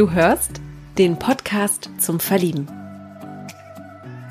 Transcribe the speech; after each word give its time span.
Du 0.00 0.10
hörst 0.12 0.62
den 0.96 1.18
Podcast 1.18 1.90
zum 1.98 2.20
Verlieben. 2.20 2.66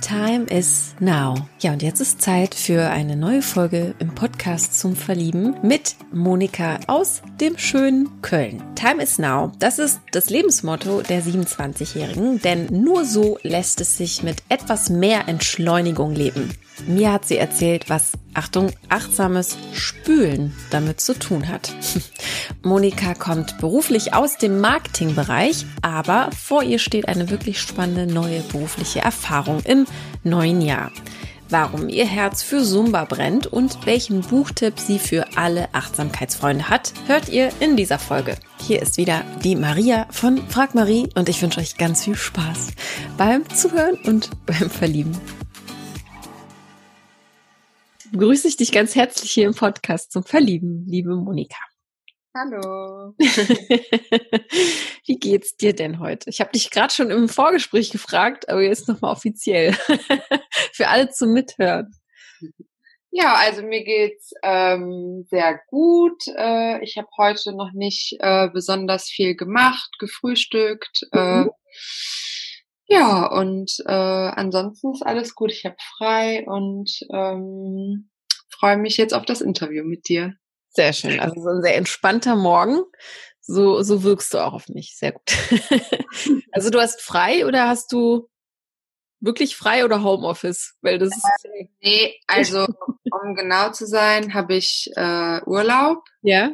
Time 0.01 0.45
is 0.45 0.95
now. 0.99 1.35
Ja, 1.59 1.73
und 1.73 1.83
jetzt 1.83 2.01
ist 2.01 2.23
Zeit 2.23 2.55
für 2.55 2.89
eine 2.89 3.15
neue 3.15 3.43
Folge 3.43 3.93
im 3.99 4.15
Podcast 4.15 4.79
zum 4.79 4.95
Verlieben 4.95 5.57
mit 5.61 5.95
Monika 6.11 6.79
aus 6.87 7.21
dem 7.39 7.57
schönen 7.57 8.21
Köln. 8.21 8.61
Time 8.75 9.01
is 9.01 9.17
now. 9.17 9.51
Das 9.59 9.79
ist 9.79 10.01
das 10.11 10.29
Lebensmotto 10.29 11.01
der 11.01 11.23
27-Jährigen, 11.23 12.41
denn 12.41 12.67
nur 12.67 13.05
so 13.05 13.37
lässt 13.43 13.81
es 13.81 13.97
sich 13.97 14.23
mit 14.23 14.43
etwas 14.49 14.89
mehr 14.89 15.27
Entschleunigung 15.27 16.13
leben. 16.13 16.53
Mir 16.87 17.11
hat 17.11 17.25
sie 17.25 17.37
erzählt, 17.37 17.89
was, 17.89 18.11
Achtung, 18.33 18.71
achtsames 18.89 19.57
Spülen 19.73 20.53
damit 20.69 21.01
zu 21.01 21.17
tun 21.17 21.47
hat. 21.47 21.73
Monika 22.63 23.13
kommt 23.13 23.57
beruflich 23.59 24.13
aus 24.13 24.37
dem 24.37 24.59
Marketingbereich, 24.59 25.65
aber 25.81 26.29
vor 26.31 26.63
ihr 26.63 26.79
steht 26.79 27.07
eine 27.07 27.29
wirklich 27.29 27.59
spannende 27.61 28.11
neue 28.11 28.41
berufliche 28.41 28.99
Erfahrung 28.99 29.61
im 29.65 29.85
neuen 30.23 30.61
Jahr. 30.61 30.91
Warum 31.51 31.89
ihr 31.89 32.05
Herz 32.05 32.43
für 32.43 32.63
Zumba 32.63 33.05
brennt 33.05 33.47
und 33.47 33.87
welchen 33.87 34.21
Buchtipp 34.21 34.79
sie 34.79 34.99
für 34.99 35.25
alle 35.35 35.73
Achtsamkeitsfreunde 35.73 36.69
hat, 36.69 36.93
hört 37.07 37.27
ihr 37.27 37.51
in 37.59 37.75
dieser 37.75 37.97
Folge. 37.97 38.37
Hier 38.67 38.83
ist 38.83 38.97
wieder 38.97 39.23
die 39.43 39.55
Maria 39.55 40.05
von 40.11 40.47
Frag 40.49 40.75
Marie 40.75 41.09
und 41.15 41.27
ich 41.27 41.41
wünsche 41.41 41.59
euch 41.59 41.75
ganz 41.75 42.03
viel 42.03 42.15
Spaß 42.15 42.67
beim 43.17 43.49
Zuhören 43.49 43.97
und 44.05 44.29
beim 44.45 44.69
Verlieben. 44.69 45.17
Begrüße 48.11 48.47
ich 48.47 48.57
dich 48.57 48.71
ganz 48.71 48.93
herzlich 48.93 49.31
hier 49.31 49.47
im 49.47 49.55
Podcast 49.55 50.11
zum 50.11 50.23
Verlieben, 50.23 50.85
liebe 50.85 51.15
Monika. 51.15 51.68
Hallo. 52.35 53.15
Wie 55.05 55.17
geht's 55.17 55.57
dir 55.57 55.73
denn 55.73 55.99
heute? 55.99 56.29
Ich 56.29 56.39
habe 56.41 56.51
dich 56.51 56.69
gerade 56.69 56.93
schon 56.93 57.09
im 57.09 57.27
Vorgespräch 57.27 57.89
gefragt, 57.89 58.49
aber 58.49 58.61
jetzt 58.61 58.87
nochmal 58.87 59.13
offiziell. 59.13 59.73
Für 60.73 60.89
alle 60.89 61.09
zum 61.09 61.33
Mithören. 61.33 61.91
Ja, 63.09 63.33
also 63.33 63.63
mir 63.63 63.83
geht's 63.83 64.31
ähm, 64.43 65.25
sehr 65.27 65.59
gut. 65.69 66.21
Äh, 66.27 66.83
ich 66.83 66.97
habe 66.97 67.07
heute 67.17 67.53
noch 67.53 67.71
nicht 67.73 68.15
äh, 68.19 68.47
besonders 68.49 69.09
viel 69.09 69.35
gemacht, 69.35 69.89
gefrühstückt. 69.97 71.07
Äh, 71.11 71.45
mhm. 71.45 71.51
ja, 72.85 73.25
und 73.25 73.71
äh, 73.87 73.91
ansonsten 73.91 74.93
ist 74.93 75.01
alles 75.01 75.33
gut. 75.33 75.51
Ich 75.51 75.65
habe 75.65 75.77
frei 75.97 76.45
und 76.45 76.91
ähm, 77.11 78.11
freue 78.51 78.77
mich 78.77 78.97
jetzt 78.97 79.15
auf 79.15 79.25
das 79.25 79.41
Interview 79.41 79.83
mit 79.83 80.07
dir. 80.07 80.35
Sehr 80.69 80.93
schön. 80.93 81.19
Also 81.19 81.41
so 81.41 81.49
ein 81.49 81.61
sehr 81.61 81.75
entspannter 81.75 82.35
Morgen. 82.35 82.83
So, 83.41 83.81
so 83.81 84.03
wirkst 84.03 84.33
du 84.33 84.37
auch 84.37 84.53
auf 84.53 84.69
mich. 84.69 84.95
Sehr 84.95 85.11
gut. 85.11 85.23
also 86.51 86.69
du 86.69 86.79
hast 86.79 87.01
frei 87.01 87.45
oder 87.47 87.67
hast 87.67 87.91
du 87.91 88.29
wirklich 89.19 89.55
frei 89.55 89.83
oder 89.83 90.03
Homeoffice? 90.03 90.75
Weil 90.81 90.99
das 90.99 91.11
äh, 91.43 91.65
nee, 91.81 92.19
also 92.27 92.67
um 93.11 93.35
genau 93.35 93.71
zu 93.71 93.87
sein, 93.87 94.33
habe 94.33 94.55
ich 94.55 94.91
äh, 94.95 95.41
Urlaub. 95.45 96.03
Ja. 96.21 96.51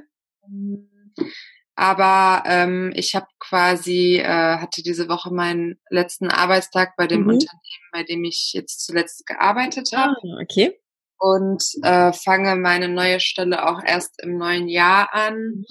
Aber 1.76 2.44
ähm, 2.46 2.94
ich 2.96 3.16
habe 3.16 3.28
quasi, 3.40 4.20
äh, 4.20 4.58
hatte 4.58 4.82
diese 4.82 5.10
Woche 5.10 5.34
meinen 5.34 5.78
letzten 5.90 6.30
Arbeitstag 6.30 6.96
bei 6.96 7.08
dem 7.08 7.24
mhm. 7.24 7.32
Unternehmen, 7.32 7.90
bei 7.92 8.04
dem 8.04 8.24
ich 8.24 8.52
jetzt 8.54 8.86
zuletzt 8.86 9.26
gearbeitet 9.26 9.92
habe. 9.94 10.14
Ah, 10.14 10.42
okay 10.42 10.80
und 11.26 11.64
äh, 11.82 12.14
fange 12.14 12.56
meine 12.56 12.88
neue 12.88 13.20
Stelle 13.20 13.68
auch 13.68 13.82
erst 13.84 14.22
im 14.22 14.38
neuen 14.38 14.68
Jahr 14.68 15.12
an. 15.12 15.36
Mhm. 15.38 15.66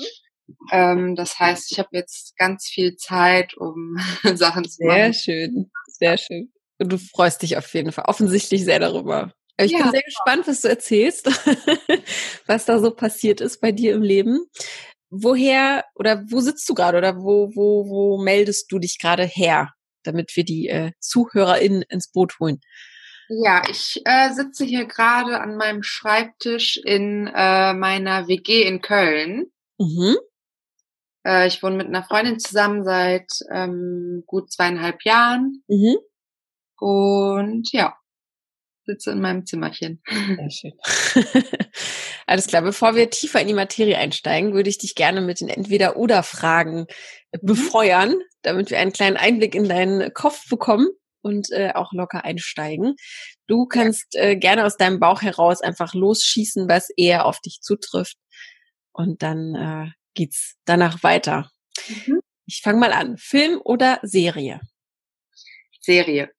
Ähm, 0.73 1.17
das 1.17 1.39
heißt, 1.39 1.71
ich 1.71 1.79
habe 1.79 1.91
jetzt 1.93 2.37
ganz 2.37 2.67
viel 2.67 2.97
Zeit, 2.97 3.57
um 3.57 3.97
Sachen 4.35 4.69
zu 4.69 4.85
machen. 4.85 5.13
Sehr 5.13 5.13
schön, 5.13 5.71
sehr 5.87 6.19
schön. 6.19 6.53
Und 6.79 6.93
du 6.93 6.99
freust 6.99 7.43
dich 7.43 7.57
auf 7.57 7.73
jeden 7.73 7.93
Fall 7.93 8.07
offensichtlich 8.09 8.65
sehr 8.65 8.81
darüber. 8.81 9.33
Ich 9.57 9.71
ja. 9.71 9.83
bin 9.83 9.93
sehr 9.93 10.03
gespannt, 10.03 10.49
was 10.49 10.61
du 10.63 10.69
erzählst, 10.69 11.27
was 12.47 12.65
da 12.65 12.81
so 12.81 12.91
passiert 12.91 13.41
ist 13.41 13.61
bei 13.61 13.71
dir 13.71 13.95
im 13.95 14.03
Leben. 14.03 14.47
Woher 15.09 15.85
oder 15.95 16.25
wo 16.29 16.41
sitzt 16.41 16.69
du 16.69 16.75
gerade 16.75 16.99
oder 16.99 17.17
wo, 17.19 17.53
wo, 17.55 17.89
wo 17.89 18.19
meldest 18.21 18.73
du 18.73 18.81
dich 18.81 18.99
gerade 19.01 19.23
her, 19.25 19.71
damit 20.03 20.35
wir 20.35 20.45
die 20.45 20.67
äh, 20.67 20.91
ZuhörerInnen 20.99 21.83
ins 21.83 22.11
Boot 22.11 22.41
holen? 22.41 22.59
Ja, 23.29 23.63
ich 23.71 24.03
äh, 24.05 24.33
sitze 24.33 24.65
hier 24.65 24.87
gerade 24.87 25.41
an 25.41 25.57
meinem 25.57 25.83
Schreibtisch 25.83 26.79
in 26.85 27.27
äh, 27.27 27.73
meiner 27.73 28.29
WG 28.29 28.63
in 28.63 28.81
Köln. 28.81 29.47
Mhm. 29.79 30.17
Äh, 31.27 31.47
ich 31.47 31.63
wohne 31.63 31.77
mit 31.77 31.87
einer 31.87 32.05
Freundin 32.05 32.39
zusammen 32.39 32.85
seit 32.85 33.31
ähm, 33.51 34.25
gut 34.27 34.53
zweieinhalb 34.53 35.05
Jahren. 35.05 35.63
Mhm. 35.69 35.97
Und 36.79 37.73
ja, 37.73 37.97
sitze 38.85 39.13
in 39.13 39.21
meinem 39.21 39.47
Zimmerchen. 39.47 40.03
Sehr 40.07 40.51
schön. 40.51 40.73
Alles 42.27 42.47
klar, 42.47 42.63
bevor 42.63 42.95
wir 42.95 43.11
tiefer 43.11 43.41
in 43.41 43.49
die 43.49 43.55
Materie 43.55 43.99
einsteigen, 43.99 44.55
würde 44.55 44.69
ich 44.69 44.79
dich 44.79 44.95
gerne 44.95 45.21
mit 45.21 45.41
den 45.41 45.49
Entweder-Oder-Fragen 45.49 46.87
befeuern, 47.43 48.15
damit 48.43 48.71
wir 48.71 48.79
einen 48.79 48.93
kleinen 48.93 49.17
Einblick 49.17 49.55
in 49.55 49.69
deinen 49.69 50.13
Kopf 50.13 50.49
bekommen 50.49 50.89
und 51.25 51.51
äh, 51.51 51.73
auch 51.75 51.93
locker 51.93 52.25
einsteigen. 52.25 52.97
Du 53.47 53.67
kannst 53.67 54.15
äh, 54.15 54.37
gerne 54.37 54.65
aus 54.65 54.77
deinem 54.77 55.01
Bauch 55.01 55.23
heraus 55.23 55.61
einfach 55.61 55.95
losschießen, 55.95 56.69
was 56.69 56.91
eher 56.97 57.25
auf 57.25 57.41
dich 57.41 57.61
zutrifft. 57.61 58.17
Und 58.93 59.23
dann 59.23 59.55
äh, 59.55 59.91
geht's 60.15 60.57
danach 60.65 61.03
weiter. 61.03 61.51
Mhm. 61.89 62.21
Ich 62.47 62.61
fange 62.63 62.79
mal 62.79 62.93
an. 62.93 63.17
Film 63.17 63.61
oder 63.65 63.99
Serie? 64.03 64.61
Serie. 65.81 66.31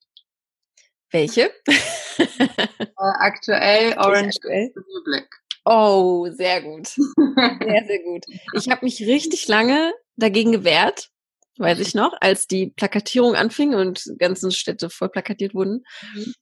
Welche? 1.11 1.51
äh, 2.17 2.87
aktuell 2.97 3.97
Orange 3.97 4.37
aktuell? 4.37 4.73
Black. 5.03 5.27
Oh, 5.65 6.27
sehr 6.29 6.61
gut. 6.61 6.87
Sehr, 6.87 7.85
sehr 7.87 8.03
gut. 8.03 8.23
Ich 8.53 8.69
habe 8.69 8.85
mich 8.85 9.01
richtig 9.01 9.47
lange 9.47 9.93
dagegen 10.15 10.51
gewehrt, 10.51 11.09
weiß 11.57 11.79
ich 11.79 11.95
noch, 11.95 12.13
als 12.19 12.47
die 12.47 12.67
Plakatierung 12.67 13.35
anfing 13.35 13.73
und 13.75 14.03
ganzen 14.17 14.51
Städte 14.51 14.89
voll 14.89 15.09
plakatiert 15.09 15.53
wurden. 15.53 15.83
Mhm. 16.13 16.33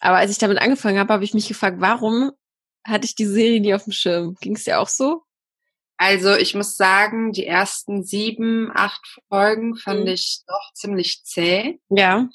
Aber 0.00 0.18
als 0.18 0.30
ich 0.30 0.38
damit 0.38 0.58
angefangen 0.58 0.98
habe, 0.98 1.12
habe 1.12 1.24
ich 1.24 1.34
mich 1.34 1.48
gefragt, 1.48 1.76
warum 1.80 2.32
hatte 2.84 3.06
ich 3.06 3.14
die 3.14 3.26
Serie 3.26 3.60
nie 3.60 3.74
auf 3.74 3.84
dem 3.84 3.92
Schirm? 3.92 4.36
Ging 4.40 4.54
es 4.54 4.64
dir 4.64 4.80
auch 4.80 4.88
so? 4.88 5.22
Also 5.96 6.34
ich 6.34 6.54
muss 6.54 6.76
sagen, 6.76 7.32
die 7.32 7.46
ersten 7.46 8.04
sieben, 8.04 8.70
acht 8.74 9.18
Folgen 9.28 9.76
fand 9.76 10.02
mhm. 10.02 10.08
ich 10.08 10.40
doch 10.46 10.72
ziemlich 10.74 11.24
zäh. 11.24 11.80
Ja. 11.88 12.28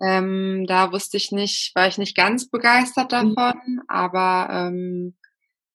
Ähm, 0.00 0.66
da 0.68 0.92
wusste 0.92 1.16
ich 1.16 1.32
nicht, 1.32 1.74
war 1.74 1.88
ich 1.88 1.96
nicht 1.96 2.14
ganz 2.14 2.50
begeistert 2.50 3.12
mhm. 3.12 3.34
davon, 3.34 3.60
mhm. 3.66 3.82
aber 3.88 4.48
ähm, 4.50 5.16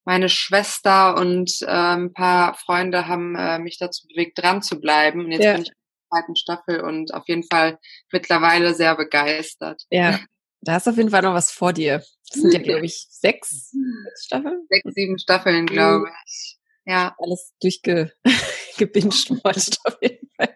meine 0.03 0.29
Schwester 0.29 1.15
und 1.17 1.61
äh, 1.61 1.67
ein 1.67 2.13
paar 2.13 2.55
Freunde 2.55 3.07
haben 3.07 3.35
äh, 3.35 3.59
mich 3.59 3.77
dazu 3.77 4.07
bewegt, 4.07 4.41
dran 4.41 4.61
zu 4.61 4.79
bleiben. 4.79 5.25
Und 5.25 5.31
jetzt 5.31 5.43
ja. 5.43 5.53
bin 5.53 5.61
ich 5.63 5.69
in 5.69 5.73
der 5.73 6.09
zweiten 6.09 6.35
Staffel 6.35 6.81
und 6.81 7.13
auf 7.13 7.27
jeden 7.27 7.43
Fall 7.43 7.79
mittlerweile 8.11 8.73
sehr 8.73 8.95
begeistert. 8.95 9.83
Ja, 9.89 10.19
da 10.61 10.73
hast 10.73 10.87
du 10.87 10.91
auf 10.91 10.97
jeden 10.97 11.09
Fall 11.09 11.21
noch 11.21 11.33
was 11.33 11.51
vor 11.51 11.73
dir. 11.73 12.03
Das 12.29 12.41
sind 12.41 12.53
ja, 12.53 12.59
glaube 12.63 12.85
ich, 12.85 13.07
sechs, 13.09 13.71
sechs 13.71 14.25
Staffeln? 14.25 14.65
Sechs, 14.69 14.93
sieben 14.93 15.19
Staffeln, 15.19 15.65
glaube 15.65 16.07
mhm. 16.07 16.13
ich. 16.25 16.57
Ja. 16.85 17.15
Alles 17.19 17.53
durchgebinged 17.61 19.29
worden 19.43 19.73
auf 19.83 19.97
jeden 20.01 20.29
Fall. 20.35 20.55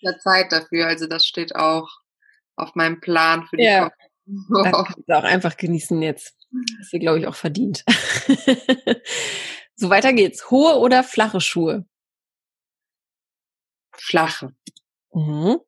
Ja, 0.00 0.18
Zeit 0.18 0.52
dafür, 0.52 0.86
also 0.86 1.06
das 1.06 1.26
steht 1.26 1.54
auch 1.56 1.88
auf 2.56 2.74
meinem 2.74 3.00
Plan 3.00 3.46
für 3.46 3.56
die 3.56 3.64
ja. 3.64 3.84
Wow. 3.84 3.92
Das 4.26 4.72
kannst 4.72 5.08
du 5.08 5.16
auch 5.16 5.24
einfach 5.24 5.56
genießen 5.56 6.02
jetzt. 6.02 6.36
Das 6.78 6.92
ist 6.92 7.00
glaube 7.00 7.20
ich, 7.20 7.26
auch 7.26 7.34
verdient. 7.34 7.84
so, 9.76 9.88
weiter 9.90 10.12
geht's. 10.12 10.50
Hohe 10.50 10.78
oder 10.78 11.04
flache 11.04 11.40
Schuhe? 11.40 11.86
Flache. 13.92 14.54
Mhm. 15.12 15.58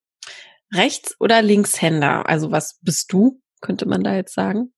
Rechts- 0.74 1.16
oder 1.20 1.40
Linkshänder? 1.42 2.28
Also 2.28 2.50
was 2.50 2.78
bist 2.82 3.12
du, 3.12 3.40
könnte 3.60 3.86
man 3.86 4.02
da 4.02 4.14
jetzt 4.14 4.34
sagen? 4.34 4.74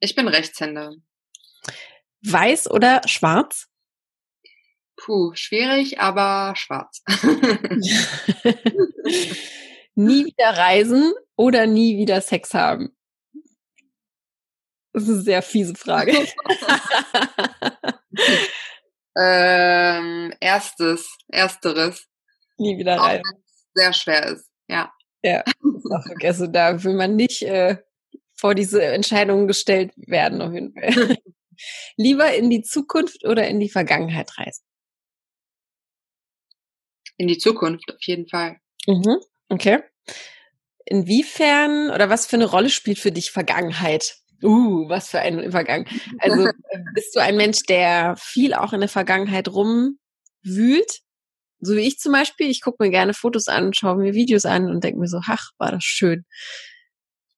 Ich 0.00 0.14
bin 0.14 0.26
Rechtshänder. 0.26 0.94
Weiß 2.24 2.70
oder 2.70 3.02
schwarz? 3.06 3.68
Puh, 4.96 5.32
schwierig, 5.34 6.00
aber 6.00 6.54
schwarz. 6.56 7.02
nie 9.94 10.26
wieder 10.26 10.50
reisen 10.56 11.12
oder 11.36 11.66
nie 11.66 11.98
wieder 11.98 12.20
Sex 12.20 12.54
haben? 12.54 12.96
Das 14.92 15.04
ist 15.04 15.08
eine 15.08 15.20
sehr 15.22 15.42
fiese 15.42 15.74
Frage. 15.74 16.12
ähm, 19.16 20.34
erstes, 20.40 21.16
ersteres. 21.28 22.06
Nie 22.58 22.78
wieder 22.78 22.96
rein. 22.96 23.22
Sehr 23.74 23.92
schwer 23.92 24.26
ist, 24.26 24.50
ja. 24.68 24.92
Ja, 25.24 25.44
also 26.22 26.46
da 26.46 26.82
will 26.82 26.94
man 26.94 27.16
nicht 27.16 27.42
äh, 27.42 27.78
vor 28.34 28.54
diese 28.54 28.84
Entscheidungen 28.84 29.46
gestellt 29.46 29.92
werden, 29.96 30.42
auf 30.42 30.52
jeden 30.52 30.74
Fall. 30.74 31.16
Lieber 31.96 32.34
in 32.34 32.50
die 32.50 32.62
Zukunft 32.62 33.24
oder 33.24 33.46
in 33.46 33.60
die 33.60 33.70
Vergangenheit 33.70 34.36
reisen? 34.36 34.64
in 37.22 37.28
die 37.28 37.38
Zukunft 37.38 37.90
auf 37.92 38.02
jeden 38.02 38.28
Fall. 38.28 38.58
Mhm. 38.86 39.18
Okay. 39.48 39.82
Inwiefern 40.84 41.90
oder 41.90 42.10
was 42.10 42.26
für 42.26 42.36
eine 42.36 42.46
Rolle 42.46 42.70
spielt 42.70 42.98
für 42.98 43.12
dich 43.12 43.30
Vergangenheit? 43.30 44.16
Uh, 44.42 44.88
was 44.88 45.08
für 45.08 45.20
ein 45.20 45.38
Übergang. 45.38 45.86
Also 46.18 46.48
bist 46.94 47.14
du 47.14 47.20
ein 47.20 47.36
Mensch, 47.36 47.62
der 47.62 48.16
viel 48.16 48.54
auch 48.54 48.72
in 48.72 48.80
der 48.80 48.88
Vergangenheit 48.88 49.48
rumwühlt? 49.48 51.00
So 51.60 51.76
wie 51.76 51.86
ich 51.86 51.98
zum 51.98 52.12
Beispiel. 52.12 52.50
Ich 52.50 52.60
gucke 52.60 52.82
mir 52.82 52.90
gerne 52.90 53.14
Fotos 53.14 53.48
an, 53.48 53.72
schaue 53.72 53.96
mir 53.96 54.14
Videos 54.14 54.44
an 54.44 54.68
und 54.68 54.82
denke 54.82 54.98
mir 54.98 55.06
so, 55.06 55.20
ach, 55.24 55.50
war 55.58 55.70
das 55.70 55.84
schön. 55.84 56.24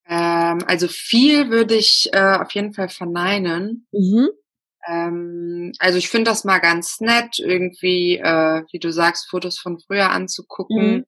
Ähm, 0.07 0.59
also 0.67 0.89
viel 0.89 1.51
würde 1.51 1.75
ich 1.75 2.09
äh, 2.13 2.39
auf 2.41 2.53
jeden 2.53 2.73
Fall 2.73 2.89
verneinen. 2.89 3.87
Mhm. 3.93 4.31
Ähm, 4.87 5.73
also 5.79 5.99
ich 5.99 6.09
finde 6.09 6.31
das 6.31 6.45
mal 6.45 6.59
ganz 6.59 7.01
nett, 7.01 7.39
irgendwie, 7.39 8.19
äh, 8.19 8.63
wie 8.71 8.79
du 8.79 8.93
sagst, 8.93 9.29
Fotos 9.29 9.59
von 9.59 9.79
früher 9.79 10.11
anzugucken. 10.11 10.97
Mhm. 10.97 11.05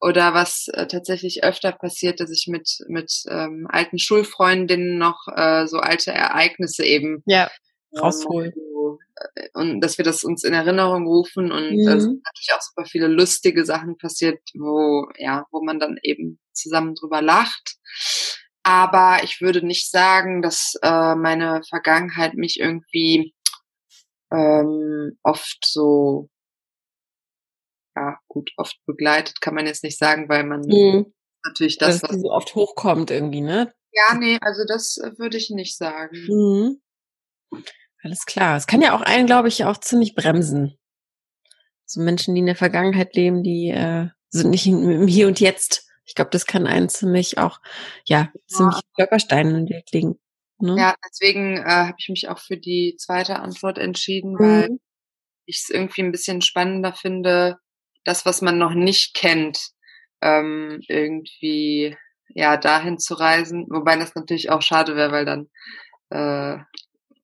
Oder 0.00 0.32
was 0.32 0.68
äh, 0.68 0.86
tatsächlich 0.86 1.44
öfter 1.44 1.72
passiert, 1.72 2.20
dass 2.20 2.30
ich 2.30 2.46
mit, 2.48 2.78
mit 2.88 3.12
ähm, 3.28 3.66
alten 3.68 3.98
Schulfreundinnen 3.98 4.96
noch 4.96 5.26
äh, 5.28 5.66
so 5.66 5.78
alte 5.78 6.12
Ereignisse 6.12 6.84
eben 6.84 7.22
ja, 7.26 7.50
rausholen. 7.98 8.52
Äh, 8.54 9.48
und 9.52 9.80
dass 9.80 9.98
wir 9.98 10.04
das 10.04 10.24
uns 10.24 10.44
in 10.44 10.54
Erinnerung 10.54 11.06
rufen 11.06 11.52
und 11.52 11.76
mhm. 11.76 11.84
da 11.84 12.00
sind 12.00 12.22
natürlich 12.24 12.50
auch 12.54 12.62
super 12.62 12.86
viele 12.86 13.08
lustige 13.08 13.64
Sachen 13.64 13.98
passiert, 13.98 14.40
wo, 14.54 15.06
ja, 15.18 15.44
wo 15.50 15.62
man 15.62 15.78
dann 15.78 15.98
eben 16.02 16.38
zusammen 16.52 16.94
drüber 16.94 17.20
lacht. 17.20 17.76
Aber 18.62 19.18
ich 19.22 19.40
würde 19.40 19.64
nicht 19.64 19.90
sagen, 19.90 20.42
dass 20.42 20.74
äh, 20.82 21.14
meine 21.14 21.62
Vergangenheit 21.68 22.34
mich 22.34 22.58
irgendwie 22.60 23.34
ähm, 24.32 25.18
oft 25.22 25.58
so, 25.64 26.28
ja 28.00 28.18
gut, 28.28 28.50
oft 28.56 28.76
begleitet, 28.86 29.40
kann 29.40 29.54
man 29.54 29.66
jetzt 29.66 29.84
nicht 29.84 29.98
sagen, 29.98 30.28
weil 30.28 30.44
man 30.44 30.60
mhm. 30.60 31.12
natürlich 31.44 31.78
das, 31.78 32.00
Dass 32.00 32.10
was 32.10 32.20
so 32.20 32.30
oft 32.30 32.54
hochkommt 32.54 33.10
irgendwie, 33.10 33.40
ne? 33.40 33.72
Ja, 33.92 34.16
nee, 34.16 34.38
also 34.40 34.64
das 34.66 34.98
äh, 34.98 35.18
würde 35.18 35.36
ich 35.36 35.50
nicht 35.50 35.76
sagen. 35.76 36.16
Mhm. 36.28 36.80
Alles 38.02 38.24
klar. 38.24 38.56
Es 38.56 38.66
kann 38.66 38.80
ja 38.80 38.94
auch 38.94 39.02
einen, 39.02 39.26
glaube 39.26 39.48
ich, 39.48 39.64
auch 39.64 39.76
ziemlich 39.76 40.14
bremsen. 40.14 40.78
So 41.84 42.00
Menschen, 42.00 42.34
die 42.34 42.40
in 42.40 42.46
der 42.46 42.56
Vergangenheit 42.56 43.14
leben, 43.14 43.42
die 43.42 43.70
äh, 43.70 44.08
sind 44.30 44.50
nicht 44.50 44.66
im 44.66 45.06
Hier 45.08 45.26
und 45.26 45.40
Jetzt 45.40 45.90
ich 46.10 46.16
glaube, 46.16 46.30
das 46.32 46.44
kann 46.44 46.66
einen 46.66 46.88
ziemlich 46.88 47.38
auch, 47.38 47.60
ja, 48.04 48.32
ziemlich 48.48 48.74
ja. 48.74 48.80
Körpersteine 48.96 49.50
in 49.50 49.66
den 49.66 49.68
Weg 49.68 49.84
legen. 49.92 50.18
Ne? 50.58 50.76
Ja, 50.76 50.96
deswegen 51.08 51.56
äh, 51.56 51.62
habe 51.62 51.94
ich 51.98 52.08
mich 52.08 52.28
auch 52.28 52.40
für 52.40 52.56
die 52.56 52.96
zweite 52.98 53.38
Antwort 53.38 53.78
entschieden, 53.78 54.36
weil 54.36 54.70
mhm. 54.70 54.80
ich 55.46 55.62
es 55.62 55.70
irgendwie 55.70 56.02
ein 56.02 56.10
bisschen 56.10 56.42
spannender 56.42 56.94
finde, 56.94 57.58
das, 58.04 58.26
was 58.26 58.42
man 58.42 58.58
noch 58.58 58.74
nicht 58.74 59.14
kennt, 59.14 59.70
ähm, 60.20 60.80
irgendwie 60.88 61.96
ja 62.28 62.56
dahin 62.56 62.98
zu 62.98 63.14
reisen, 63.14 63.66
wobei 63.70 63.96
das 63.96 64.14
natürlich 64.14 64.50
auch 64.50 64.62
schade 64.62 64.96
wäre, 64.96 65.12
weil 65.12 65.24
dann 65.24 65.50
äh, 66.10 66.62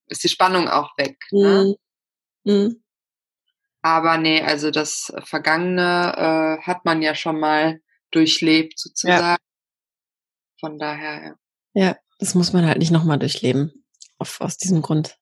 ist 0.08 0.24
die 0.24 0.28
Spannung 0.28 0.68
auch 0.68 0.90
weg. 0.96 1.16
Ne? 1.30 1.76
Mhm. 2.44 2.52
Mhm. 2.52 2.82
Aber 3.82 4.18
nee, 4.18 4.42
also 4.42 4.70
das 4.70 5.12
Vergangene 5.24 6.58
äh, 6.60 6.66
hat 6.66 6.84
man 6.84 7.02
ja 7.02 7.14
schon 7.14 7.38
mal 7.38 7.80
durchlebt 8.10 8.78
sozusagen. 8.78 9.20
Ja. 9.20 9.36
Von 10.58 10.78
daher, 10.78 11.22
ja. 11.22 11.34
Ja, 11.74 11.96
das 12.18 12.34
muss 12.34 12.52
man 12.52 12.66
halt 12.66 12.78
nicht 12.78 12.90
nochmal 12.90 13.18
durchleben. 13.18 13.84
Auf, 14.18 14.40
aus 14.40 14.56
diesem 14.56 14.82
Grund. 14.82 15.18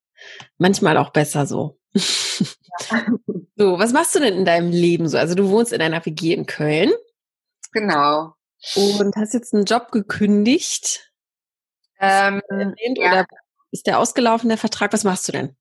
Manchmal 0.57 0.97
auch 0.97 1.11
besser 1.11 1.47
so. 1.47 1.79
So, 3.57 3.79
was 3.79 3.93
machst 3.93 4.17
du 4.17 4.19
denn 4.19 4.39
in 4.39 4.45
deinem 4.45 4.71
Leben 4.71 5.09
so? 5.09 5.17
Also 5.17 5.37
du 5.37 5.49
wohnst 5.49 5.73
in 5.73 5.81
einer 5.81 6.05
WG 6.05 6.35
in 6.35 6.47
Köln. 6.47 6.93
Genau. 7.73 8.35
Und 8.75 9.15
hast 9.17 9.35
jetzt 9.35 9.55
einen 9.55 9.65
Job 9.65 9.93
gekündigt. 9.93 11.13
Ähm, 12.01 12.43
ja. 12.97 13.11
Oder 13.11 13.27
ist 13.71 13.87
der 13.87 13.99
ausgelaufen, 14.01 14.49
der 14.49 14.59
Vertrag? 14.59 14.93
Was 14.93 15.05
machst 15.05 15.29
du 15.29 15.33
denn? 15.33 15.57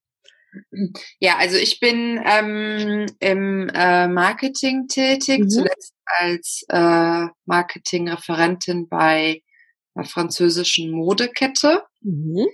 Ja, 1.20 1.38
also 1.38 1.58
ich 1.58 1.80
bin 1.80 2.22
ähm, 2.26 3.06
im 3.20 3.70
äh, 3.70 4.08
Marketing 4.08 4.88
tätig, 4.88 5.40
mhm. 5.40 5.50
zuletzt 5.50 5.96
als 6.06 6.64
äh, 6.70 7.28
Marketingreferentin 7.46 8.88
bei 8.88 9.42
einer 9.96 10.06
französischen 10.06 10.92
Modekette. 10.92 11.84
Mhm. 12.02 12.48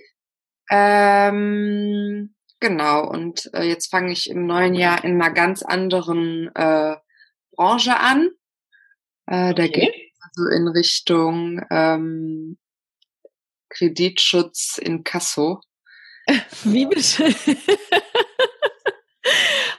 Ähm, 0.70 2.34
genau, 2.60 3.08
und 3.08 3.50
äh, 3.54 3.64
jetzt 3.64 3.90
fange 3.90 4.12
ich 4.12 4.30
im 4.30 4.46
neuen 4.46 4.74
Jahr 4.74 5.04
in 5.04 5.20
einer 5.20 5.32
ganz 5.32 5.62
anderen 5.62 6.50
äh, 6.54 6.96
Branche 7.52 7.98
an. 7.98 8.30
Äh, 9.26 9.50
okay. 9.50 9.54
Da 9.54 9.66
geht 9.66 9.94
also 10.20 10.48
in 10.56 10.68
Richtung 10.68 11.60
ähm, 11.70 12.58
Kreditschutz 13.68 14.78
in 14.78 15.04
Kasso. 15.04 15.60
Wie 16.64 16.86
bitte? 16.86 17.34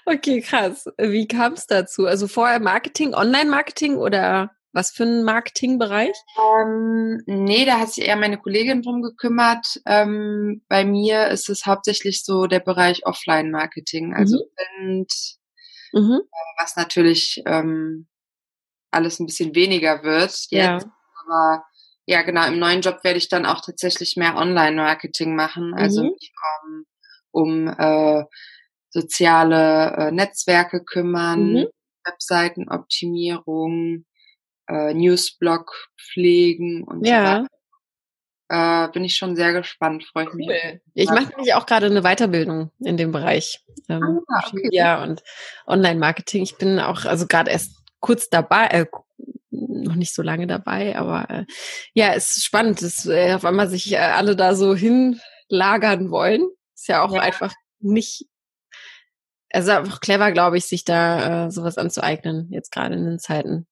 okay, 0.06 0.42
krass. 0.42 0.86
Wie 0.98 1.28
kam 1.28 1.54
es 1.54 1.68
dazu? 1.68 2.06
Also 2.06 2.28
vorher 2.28 2.60
Marketing, 2.60 3.14
Online-Marketing 3.14 3.98
oder 3.98 4.52
was 4.74 4.92
für 4.92 5.04
ein 5.04 5.24
Marketingbereich? 5.24 6.16
Ähm, 6.38 7.22
nee, 7.26 7.66
da 7.66 7.80
hat 7.80 7.92
sich 7.92 8.06
eher 8.06 8.16
meine 8.16 8.38
Kollegin 8.38 8.82
drum 8.82 9.02
gekümmert. 9.02 9.66
Ähm, 9.86 10.64
bei 10.70 10.86
mir 10.86 11.28
ist 11.28 11.50
es 11.50 11.66
hauptsächlich 11.66 12.24
so 12.24 12.48
der 12.48 12.60
Bereich 12.60 13.06
Offline-Marketing, 13.06 14.14
also 14.14 14.38
mhm. 14.38 14.42
Print, 14.56 15.14
mhm. 15.94 16.22
Äh, 16.24 16.62
was 16.62 16.76
natürlich 16.76 17.42
ähm, 17.46 18.08
alles 18.92 19.20
ein 19.20 19.26
bisschen 19.26 19.56
weniger 19.56 20.04
wird 20.04 20.32
jetzt. 20.32 20.52
Ja. 20.52 20.80
Aber 21.26 21.64
ja, 22.06 22.22
genau, 22.24 22.46
im 22.48 22.60
neuen 22.60 22.82
Job 22.82 23.04
werde 23.04 23.18
ich 23.18 23.30
dann 23.30 23.46
auch 23.46 23.62
tatsächlich 23.62 24.18
mehr 24.18 24.36
Online-Marketing 24.36 25.36
machen, 25.36 25.74
also 25.74 26.04
mhm. 26.04 26.10
mich 26.10 26.34
um, 26.64 26.86
um 27.32 27.68
äh, 27.68 28.26
soziale 28.90 29.96
äh, 29.98 30.12
Netzwerke 30.12 30.84
kümmern, 30.84 31.54
mhm. 31.54 31.68
Webseitenoptimierung, 32.06 34.06
äh, 34.68 34.94
Newsblog 34.94 35.90
pflegen 35.98 36.84
und 36.84 37.06
ja. 37.06 37.26
so 37.26 37.32
weiter. 37.32 37.48
Äh, 38.54 38.92
bin 38.92 39.06
ich 39.06 39.16
schon 39.16 39.38
sehr 39.38 39.54
gespannt, 39.54 40.04
freue 40.04 40.26
ich 40.26 40.34
mich. 40.34 40.48
Cool. 40.48 40.82
Ich 40.94 41.10
mache 41.10 41.30
nämlich 41.30 41.54
auch 41.54 41.66
gerade 41.66 41.86
eine 41.86 42.02
Weiterbildung 42.02 42.72
in 42.80 42.98
dem 42.98 43.14
Bereich. 43.14 43.64
Ähm, 43.88 44.20
ah, 44.28 44.44
okay. 44.46 44.68
Ja, 44.72 45.02
und 45.02 45.24
Online-Marketing. 45.68 46.44
Ich 46.44 46.58
bin 46.58 46.78
auch 46.80 47.06
also 47.06 47.28
gerade 47.28 47.50
erst 47.50 47.78
kurz 48.02 48.30
dabei, 48.30 48.66
äh, 48.68 48.86
noch 49.52 49.96
nicht 49.96 50.14
so 50.14 50.22
lange 50.22 50.48
dabei, 50.48 50.98
aber 50.98 51.30
äh, 51.30 51.46
ja, 51.94 52.14
es 52.14 52.36
ist 52.36 52.44
spannend, 52.44 52.82
dass 52.82 53.06
äh, 53.06 53.34
auf 53.36 53.46
einmal 53.46 53.70
sich 53.70 53.94
äh, 53.94 53.98
alle 53.98 54.36
da 54.36 54.54
so 54.54 54.76
hinlagern 54.76 56.12
wollen. 56.12 56.50
Ist 56.76 56.90
ja 56.90 57.04
auch 57.04 57.14
ja. 57.14 57.22
einfach 57.22 57.54
nicht, 57.80 58.26
also 59.50 59.72
einfach 59.72 60.02
clever, 60.02 60.32
glaube 60.34 60.58
ich, 60.58 60.66
sich 60.66 60.84
da 60.84 61.46
äh, 61.46 61.52
sowas 61.52 61.78
anzueignen, 61.78 62.50
jetzt 62.52 62.72
gerade 62.72 62.96
in 62.96 63.06
den 63.06 63.20
Zeiten. 63.20 63.68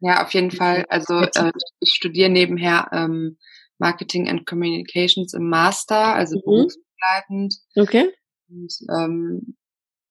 Ja, 0.00 0.22
auf 0.22 0.34
jeden 0.34 0.50
Fall. 0.50 0.84
Also 0.88 1.20
äh, 1.20 1.52
ich 1.80 1.92
studiere 1.94 2.30
nebenher 2.30 2.88
ähm, 2.92 3.38
Marketing 3.78 4.28
and 4.28 4.46
Communications 4.46 5.34
im 5.34 5.48
Master, 5.48 6.14
also 6.14 6.36
mhm. 6.36 6.42
berufsbegleitend. 6.44 7.54
Okay. 7.76 8.10
Und 8.48 8.72
ähm, 8.90 9.56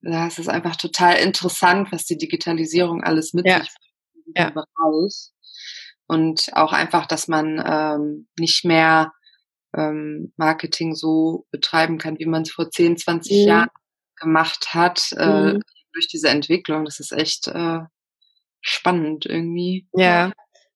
ja, 0.01 0.27
es 0.27 0.37
ist 0.37 0.49
einfach 0.49 0.75
total 0.75 1.15
interessant, 1.17 1.91
was 1.91 2.05
die 2.05 2.17
Digitalisierung 2.17 3.03
alles 3.03 3.33
mit 3.33 3.47
ja. 3.47 3.59
sich 3.59 3.69
ja. 4.35 4.49
Bereich. 4.49 5.31
Und 6.07 6.49
auch 6.53 6.73
einfach, 6.73 7.05
dass 7.05 7.27
man 7.27 7.63
ähm, 7.65 8.27
nicht 8.37 8.65
mehr 8.65 9.13
ähm, 9.75 10.33
Marketing 10.35 10.93
so 10.93 11.47
betreiben 11.51 11.97
kann, 11.97 12.19
wie 12.19 12.25
man 12.25 12.43
es 12.43 12.51
vor 12.51 12.69
10, 12.69 12.97
20 12.97 13.31
mhm. 13.31 13.47
Jahren 13.47 13.69
gemacht 14.17 14.73
hat, 14.73 15.11
äh, 15.15 15.53
mhm. 15.53 15.61
durch 15.93 16.07
diese 16.07 16.29
Entwicklung. 16.29 16.85
Das 16.85 16.99
ist 16.99 17.13
echt 17.13 17.47
äh, 17.47 17.79
spannend 18.63 19.27
irgendwie. 19.27 19.87
Ja. 19.93 20.31